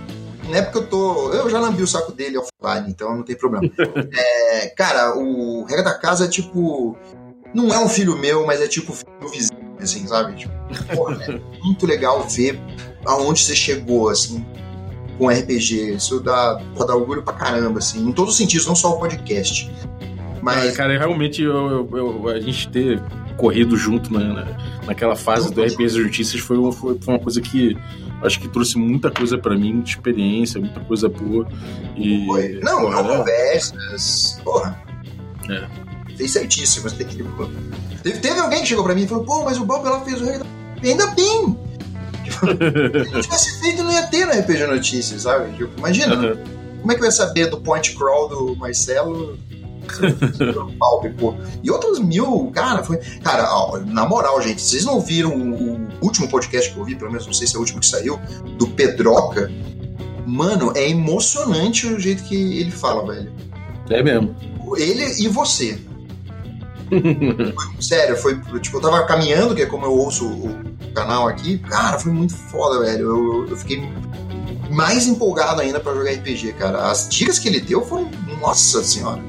Não 0.50 0.56
é 0.58 0.62
porque 0.62 0.78
eu 0.80 0.88
tô. 0.88 1.32
Eu 1.34 1.50
já 1.50 1.60
lambi 1.60 1.84
o 1.84 1.88
saco 1.88 2.12
dele 2.12 2.38
offline, 2.38 2.90
então 2.90 3.16
não 3.16 3.24
tem 3.24 3.36
problema. 3.36 3.70
É, 4.14 4.68
cara, 4.70 5.16
o 5.18 5.64
Regra 5.66 5.84
da 5.84 5.94
Casa 5.98 6.26
é 6.26 6.28
tipo. 6.28 6.98
Não 7.54 7.74
é 7.74 7.80
um 7.80 7.88
filho 7.90 8.18
meu, 8.18 8.46
mas 8.46 8.62
é 8.62 8.68
tipo 8.68 8.94
filho 8.94 9.12
do 9.22 9.28
vizinho, 9.30 9.76
assim, 9.80 10.06
sabe? 10.08 10.36
Tipo, 10.36 10.54
porra, 10.96 11.18
é 11.24 11.40
muito 11.64 11.86
legal 11.88 12.22
ver 12.28 12.60
aonde 13.06 13.40
você 13.42 13.56
chegou, 13.56 14.10
assim, 14.10 14.46
com 15.18 15.28
RPG. 15.30 15.96
Isso 15.96 16.20
dá, 16.20 16.62
pô, 16.76 16.84
dá 16.86 16.96
orgulho 16.96 17.24
pra 17.24 17.34
caramba, 17.34 17.80
assim, 17.80 18.08
em 18.08 18.12
todos 18.12 18.34
os 18.34 18.38
sentidos, 18.38 18.68
não 18.68 18.76
só 18.76 18.96
o 18.96 19.00
podcast. 19.00 19.72
Mas. 20.42 20.74
Ah, 20.74 20.78
cara, 20.78 20.98
realmente 20.98 21.42
eu, 21.42 21.88
eu- 21.92 21.98
eu- 21.98 22.28
a 22.30 22.40
gente 22.40 22.70
ter 22.70 23.02
corrido 23.40 23.76
junto 23.78 24.12
na, 24.14 24.20
na- 24.20 24.58
naquela 24.86 25.16
fase 25.16 25.52
do 25.54 25.64
RPS 25.64 25.96
Notícias 25.96 26.42
foi, 26.42 26.58
um- 26.58 26.72
foi, 26.72 26.98
foi 27.00 27.14
uma 27.14 27.20
coisa 27.20 27.40
que 27.42 27.76
acho 28.22 28.40
que 28.40 28.48
trouxe 28.50 28.78
muita 28.78 29.10
coisa 29.10 29.38
pra 29.38 29.56
mim, 29.58 29.74
muita 29.74 29.90
experiência, 29.92 30.60
muita 30.60 30.80
coisa 30.82 31.08
boa. 31.08 31.48
E, 31.96 32.26
Foi. 32.26 32.60
Não, 32.62 32.82
porra, 32.82 33.02
não 33.04 33.18
conversas. 33.18 34.40
Porra. 34.44 34.78
É. 35.50 35.68
Fez 36.18 36.32
certíssimo. 36.32 36.90
que- 36.90 37.06
Teve, 38.04 38.20
teve 38.20 38.40
alguém 38.40 38.62
que 38.62 38.68
chegou 38.68 38.84
pra 38.84 38.94
mim 38.94 39.04
e 39.04 39.08
falou: 39.08 39.24
pô, 39.24 39.44
mas 39.44 39.58
o 39.58 39.66
Bob 39.66 39.86
ela 39.86 40.02
fez 40.02 40.22
o 40.22 40.26
rei 40.26 40.38
da. 40.38 40.46
Ainda 40.84 41.08
bem! 41.08 41.58
Se 42.30 43.12
não 43.14 43.22
tivesse 43.22 43.60
feito, 43.62 43.84
não 43.84 43.92
ia 43.92 44.04
ter 44.08 44.26
no 44.26 44.32
RPG 44.34 44.68
Notícias, 44.68 45.22
sabe? 45.24 45.52
Tipo, 45.58 45.72
imagina, 45.78 46.16
Uhum. 46.16 46.38
como 46.82 46.92
é 46.92 46.96
que 46.96 47.02
eu 47.02 47.06
ia 47.06 47.12
saber 47.12 47.48
do 47.50 47.58
point 47.60 47.94
crawl 47.96 48.30
do 48.30 48.56
Marcelo? 48.56 49.38
E 51.64 51.72
outros 51.72 52.00
mil, 52.00 52.52
cara, 52.54 52.84
foi. 52.84 52.98
Cara, 53.24 53.50
ó, 53.52 53.80
na 53.80 54.08
moral, 54.08 54.42
gente, 54.42 54.62
vocês 54.62 54.86
não 54.86 55.00
viram 55.00 55.32
o, 55.32 55.88
último 56.02 56.30
podcast 56.30 56.72
que 56.72 56.80
eu 56.80 56.86
vi, 56.86 56.96
pelo 56.96 57.12
menos 57.12 57.26
não 57.26 57.34
sei 57.34 57.48
se 57.48 57.56
é 57.56 57.58
o 57.58 57.62
último 57.62 57.80
que 57.80 57.86
saiu, 57.86 58.20
do 58.58 58.68
Pedroca? 58.68 59.52
Mano, 60.26 60.72
é 60.76 60.88
emocionante 60.90 61.88
o 61.88 62.00
jeito 62.00 62.24
que 62.24 62.60
ele 62.60 62.72
fala, 62.72 63.06
velho. 63.12 63.32
É 63.90 64.04
mesmo. 64.04 64.36
Ele 64.78 65.04
e 65.24 65.28
você. 65.28 65.80
Sério, 67.80 68.16
foi. 68.18 68.40
Tipo, 68.60 68.78
eu 68.78 68.82
tava 68.82 69.06
caminhando, 69.06 69.56
que 69.56 69.62
é 69.62 69.66
como 69.66 69.86
eu 69.86 69.94
ouço 69.94 70.28
o 70.28 70.94
canal 70.94 71.28
aqui. 71.28 71.58
Cara, 71.60 72.00
foi 72.00 72.12
muito 72.12 72.36
foda, 72.36 72.80
velho. 72.80 73.10
Eu, 73.10 73.48
eu 73.50 73.58
fiquei 73.58 73.82
mais 74.72 75.08
empolgado 75.08 75.62
ainda 75.62 75.80
pra 75.80 75.94
jogar 75.94 76.12
RPG, 76.12 76.54
cara. 76.54 76.90
As 76.90 77.08
dicas 77.10 77.40
que 77.40 77.48
ele 77.48 77.60
deu 77.60 77.84
foram. 77.84 78.10
Nossa 78.40 78.84
senhora. 78.84 79.22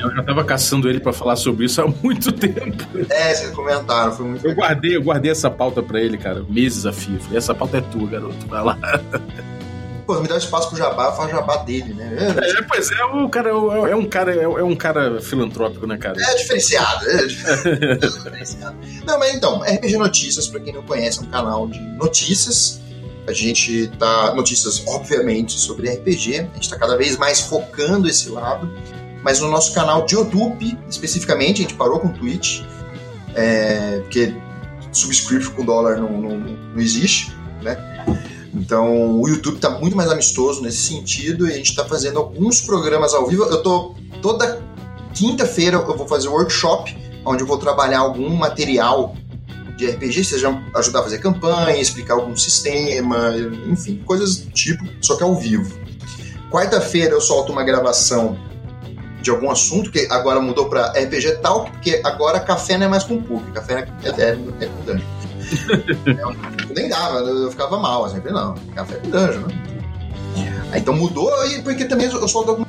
Eu 0.00 0.14
já 0.14 0.22
tava 0.22 0.44
caçando 0.44 0.88
ele 0.88 1.00
pra 1.00 1.12
falar 1.12 1.36
sobre 1.36 1.66
isso 1.66 1.80
há 1.80 1.86
muito 2.02 2.32
tempo. 2.32 2.84
É, 3.10 3.34
vocês 3.34 3.50
comentaram, 3.52 4.12
foi 4.12 4.26
muito 4.26 4.44
Eu 4.44 4.50
legal. 4.50 4.68
guardei, 4.68 4.96
eu 4.96 5.02
guardei 5.02 5.30
essa 5.30 5.50
pauta 5.50 5.82
pra 5.82 6.00
ele, 6.00 6.16
cara, 6.18 6.44
meses 6.48 6.86
a 6.86 6.92
fio. 6.92 7.18
Falei, 7.20 7.38
essa 7.38 7.54
pauta 7.54 7.78
é 7.78 7.80
tua, 7.80 8.06
garoto. 8.08 8.46
Vai 8.46 8.62
lá. 8.64 8.78
Pô, 10.06 10.20
me 10.20 10.28
dá 10.28 10.36
espaço 10.36 10.68
pro 10.68 10.76
jabá, 10.76 11.12
faz 11.12 11.30
jabá 11.30 11.56
dele, 11.58 11.94
né? 11.94 12.14
É, 12.18 12.62
pois 12.62 12.90
é, 12.92 13.04
o 13.04 13.26
cara 13.30 13.48
é 13.48 13.92
é 13.92 13.96
um 13.96 14.04
cara, 14.04 14.34
é 14.34 14.62
um 14.62 14.76
cara 14.76 15.18
filantrópico, 15.22 15.86
né, 15.86 15.96
cara? 15.96 16.20
É 16.20 16.34
diferenciado, 16.34 17.08
é 17.08 17.24
diferenciado. 17.26 18.76
Não, 19.06 19.18
mas 19.18 19.34
então, 19.34 19.62
RPG 19.62 19.96
Notícias, 19.96 20.46
pra 20.46 20.60
quem 20.60 20.74
não 20.74 20.82
conhece, 20.82 21.20
é 21.20 21.22
um 21.22 21.26
canal 21.26 21.66
de 21.68 21.80
notícias. 21.80 22.80
A 23.26 23.32
gente 23.32 23.86
tá. 23.98 24.34
Notícias, 24.34 24.82
obviamente, 24.86 25.58
sobre 25.58 25.88
RPG. 25.88 26.40
A 26.40 26.54
gente 26.56 26.68
tá 26.68 26.78
cada 26.78 26.96
vez 26.98 27.16
mais 27.16 27.40
focando 27.40 28.06
esse 28.06 28.28
lado. 28.28 28.70
Mas 29.24 29.40
no 29.40 29.48
nosso 29.48 29.72
canal 29.72 30.04
de 30.04 30.14
YouTube, 30.14 30.78
especificamente, 30.88 31.60
a 31.60 31.62
gente 31.62 31.74
parou 31.74 31.98
com 31.98 32.08
o 32.08 32.12
Twitch. 32.12 32.60
É, 33.34 34.00
porque 34.02 34.34
subscription 34.92 35.52
com 35.54 35.64
dólar 35.64 35.96
não, 35.96 36.20
não, 36.20 36.38
não 36.38 36.80
existe, 36.80 37.34
né? 37.62 37.76
Então 38.54 39.20
o 39.20 39.28
YouTube 39.28 39.58
tá 39.58 39.70
muito 39.70 39.96
mais 39.96 40.10
amistoso 40.10 40.62
nesse 40.62 40.82
sentido 40.82 41.48
e 41.48 41.52
a 41.52 41.56
gente 41.56 41.74
tá 41.74 41.84
fazendo 41.84 42.18
alguns 42.18 42.60
programas 42.60 43.12
ao 43.12 43.26
vivo. 43.26 43.44
Eu 43.44 43.62
tô 43.62 43.96
toda 44.22 44.62
quinta-feira 45.12 45.76
eu 45.76 45.96
vou 45.96 46.06
fazer 46.06 46.28
um 46.28 46.32
workshop 46.32 46.96
onde 47.24 47.42
eu 47.42 47.46
vou 47.46 47.58
trabalhar 47.58 48.00
algum 48.00 48.28
material 48.36 49.16
de 49.76 49.86
RPG, 49.86 50.24
seja 50.24 50.62
ajudar 50.76 51.00
a 51.00 51.02
fazer 51.02 51.18
campanha, 51.18 51.76
explicar 51.76 52.14
algum 52.14 52.36
sistema, 52.36 53.34
enfim, 53.66 54.00
coisas 54.04 54.36
do 54.36 54.50
tipo, 54.52 54.84
só 55.00 55.16
que 55.16 55.24
ao 55.24 55.34
vivo. 55.34 55.76
Quarta-feira 56.50 57.12
eu 57.12 57.20
solto 57.20 57.50
uma 57.50 57.64
gravação 57.64 58.38
de 59.24 59.30
algum 59.30 59.50
assunto, 59.50 59.90
que 59.90 60.06
agora 60.10 60.38
mudou 60.38 60.68
para 60.68 60.88
RPG 60.88 61.38
Talk, 61.40 61.70
porque 61.72 62.00
agora 62.04 62.38
café 62.38 62.76
não 62.76 62.86
é 62.86 62.88
mais 62.90 63.04
com 63.04 63.20
público, 63.22 63.52
café 63.52 63.88
é, 64.04 64.08
é, 64.08 64.38
é 64.60 64.66
com 64.66 64.84
dungeon. 64.84 65.06
eu 66.68 66.74
nem 66.74 66.88
dava, 66.88 67.18
eu 67.20 67.50
ficava 67.50 67.78
mal, 67.78 68.04
assim, 68.04 68.16
eu 68.16 68.22
falei, 68.22 68.36
não, 68.36 68.54
café 68.74 68.96
é 68.96 68.98
com 68.98 69.10
dungeon, 69.10 69.40
né? 69.46 69.74
Aí, 70.72 70.80
então 70.80 70.94
mudou, 70.94 71.30
e 71.46 71.62
porque 71.62 71.86
também 71.86 72.06
eu 72.06 72.28
solto 72.28 72.50
alguma 72.50 72.68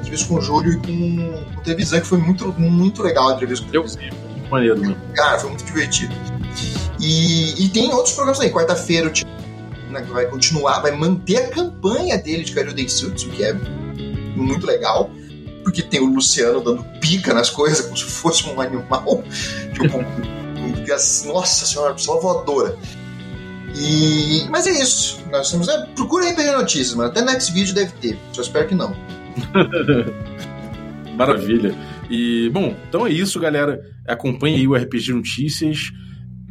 entrevista 0.00 0.26
com 0.26 0.36
o 0.36 0.40
Júlio 0.40 0.72
e 0.72 0.76
com, 0.76 1.54
com 1.54 1.60
o 1.60 1.62
Trevisan, 1.62 2.00
que 2.00 2.06
foi 2.06 2.18
muito, 2.18 2.52
muito 2.58 3.02
legal 3.02 3.28
a 3.28 3.34
entrevista 3.34 3.64
com 3.64 3.68
o 3.68 3.72
Trevisan. 3.72 4.00
maneiro 4.50 4.78
mesmo. 4.78 4.96
Cara, 5.14 5.38
foi 5.38 5.50
muito 5.50 5.64
divertido. 5.64 6.14
E, 6.98 7.64
e 7.64 7.68
tem 7.68 7.92
outros 7.92 8.14
programas 8.14 8.40
aí. 8.40 8.50
Quarta-feira 8.50 9.08
o 9.08 9.92
né, 9.92 10.00
vai 10.08 10.26
continuar, 10.26 10.80
vai 10.80 10.92
manter 10.92 11.36
a 11.36 11.48
campanha 11.48 12.16
dele 12.16 12.44
de 12.44 12.52
Kaiju 12.52 12.72
Densetsu, 12.72 13.28
que 13.30 13.44
é 13.44 13.52
muito 14.34 14.66
legal. 14.66 15.10
Porque 15.68 15.82
tem 15.82 16.00
o 16.00 16.06
Luciano 16.06 16.62
dando 16.62 16.82
pica 16.98 17.34
nas 17.34 17.50
coisas, 17.50 17.82
como 17.82 17.94
se 17.94 18.04
fosse 18.04 18.48
um 18.48 18.58
animal. 18.58 19.22
tipo, 19.74 20.92
assim, 20.94 21.28
nossa 21.28 21.66
senhora, 21.66 21.92
pessoa 21.92 22.18
voadora. 22.22 22.74
E, 23.76 24.46
mas 24.48 24.66
é 24.66 24.70
isso. 24.70 25.20
Nós 25.30 25.50
temos. 25.50 25.68
É, 25.68 25.84
procura 25.94 26.30
RPG 26.30 26.52
Notícias, 26.52 26.94
mano. 26.94 27.10
Até 27.10 27.20
Next 27.20 27.52
Video 27.52 27.74
deve 27.74 27.92
ter. 28.00 28.18
Só 28.32 28.40
espero 28.40 28.66
que 28.66 28.74
não. 28.74 28.96
Maravilha. 31.14 31.76
E, 32.08 32.48
bom, 32.48 32.74
então 32.88 33.06
é 33.06 33.10
isso, 33.10 33.38
galera. 33.38 33.78
Acompanhe 34.06 34.56
aí 34.56 34.66
o 34.66 34.74
RPG 34.74 35.12
Notícias. 35.12 35.92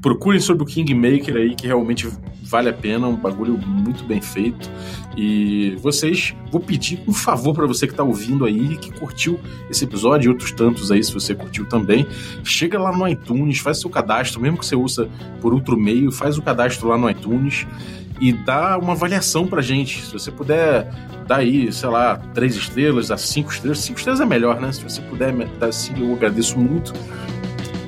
Procurem 0.02 0.40
sobre 0.40 0.64
o 0.64 0.66
Kingmaker 0.66 1.36
aí, 1.36 1.56
que 1.56 1.66
realmente 1.68 2.08
vale 2.44 2.70
a 2.70 2.74
pena. 2.74 3.08
Um 3.08 3.16
bagulho 3.16 3.58
muito 3.58 4.04
bem 4.04 4.22
feito. 4.22 4.70
E 5.18 5.76
vocês, 5.82 6.36
vou 6.52 6.62
pedir 6.62 7.02
um 7.08 7.14
favor 7.14 7.54
para 7.54 7.66
você 7.66 7.88
que 7.88 7.94
tá 7.94 8.04
ouvindo 8.04 8.46
aí, 8.46 8.78
que 8.78 8.92
curtiu 8.92 9.40
esse 9.70 9.84
episódio 9.84 10.28
e 10.28 10.30
outros 10.30 10.52
tantos 10.52 10.92
aí, 10.92 11.04
se 11.04 11.14
você 11.14 11.34
curtiu 11.34 11.68
também. 11.68 12.06
Chega 12.44 12.80
lá 12.80 12.96
no 12.96 13.08
iTunes, 13.08 13.60
faz 13.60 13.80
seu 13.80 13.90
cadastro, 13.90 14.40
mesmo 14.40 14.58
que 14.58 14.66
você 14.66 14.76
usa 14.76 15.10
por 15.42 15.54
outro 15.54 15.76
meio, 15.76 16.12
faz 16.12 16.38
o 16.38 16.42
cadastro 16.42 16.88
lá 16.88 16.98
no 16.98 17.10
iTunes 17.10 17.66
e 18.20 18.34
dá 18.34 18.78
uma 18.78 18.94
avaliação 18.94 19.48
pra 19.48 19.62
gente. 19.62 20.06
Se 20.06 20.14
você 20.14 20.32
puder 20.32 20.92
dar 21.28 21.38
aí, 21.38 21.72
sei 21.72 21.90
lá, 21.90 22.18
três 22.34 22.56
estrelas, 22.56 23.12
a 23.12 23.18
cinco 23.18 23.52
estrelas. 23.52 23.80
Cinco 23.80 24.00
estrelas 24.00 24.22
é 24.22 24.26
melhor, 24.26 24.60
né? 24.60 24.72
Se 24.72 24.84
você 24.84 25.02
puder 25.02 25.34
dar 25.60 25.72
cinco, 25.72 26.00
eu 26.00 26.14
agradeço 26.14 26.58
muito. 26.58 26.94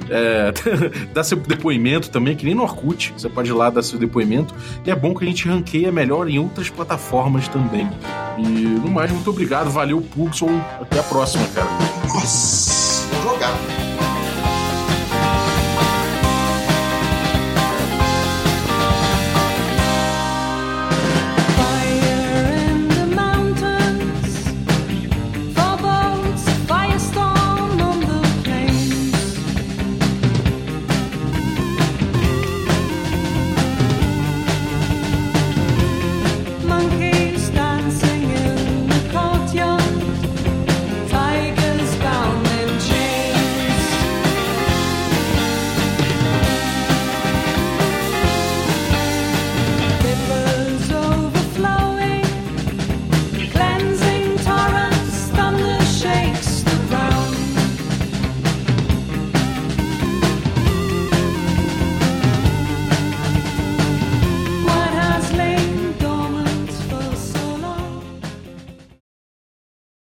É, 0.10 0.52
dá 1.14 1.24
seu 1.24 1.38
depoimento 1.38 2.10
também, 2.10 2.36
que 2.36 2.46
nem 2.46 2.56
no 2.56 2.64
Orkut. 2.64 3.14
Você 3.18 3.30
pode 3.30 3.50
ir 3.50 3.54
lá 3.54 3.70
dar 3.70 3.84
seu 3.84 4.00
depoimento. 4.00 4.54
E 4.86 4.92
é 4.92 4.96
bom 4.96 5.14
que 5.14 5.24
a 5.24 5.28
gente 5.28 5.48
ranqueia 5.48 5.92
melhor 5.92 6.30
em 6.30 6.40
outras 6.40 6.70
plataformas 6.70 7.48
também. 7.48 7.90
E 8.38 8.42
no 8.42 8.90
mais, 8.90 9.12
muito 9.12 9.30
obrigado. 9.30 9.70
Valeu, 9.70 10.02
Pugson. 10.02 10.62
Até 10.82 11.00
a 11.00 11.04
próxima, 11.04 11.46
cara. 11.54 11.70
Nossa, 12.08 13.08
jogar. 13.24 13.79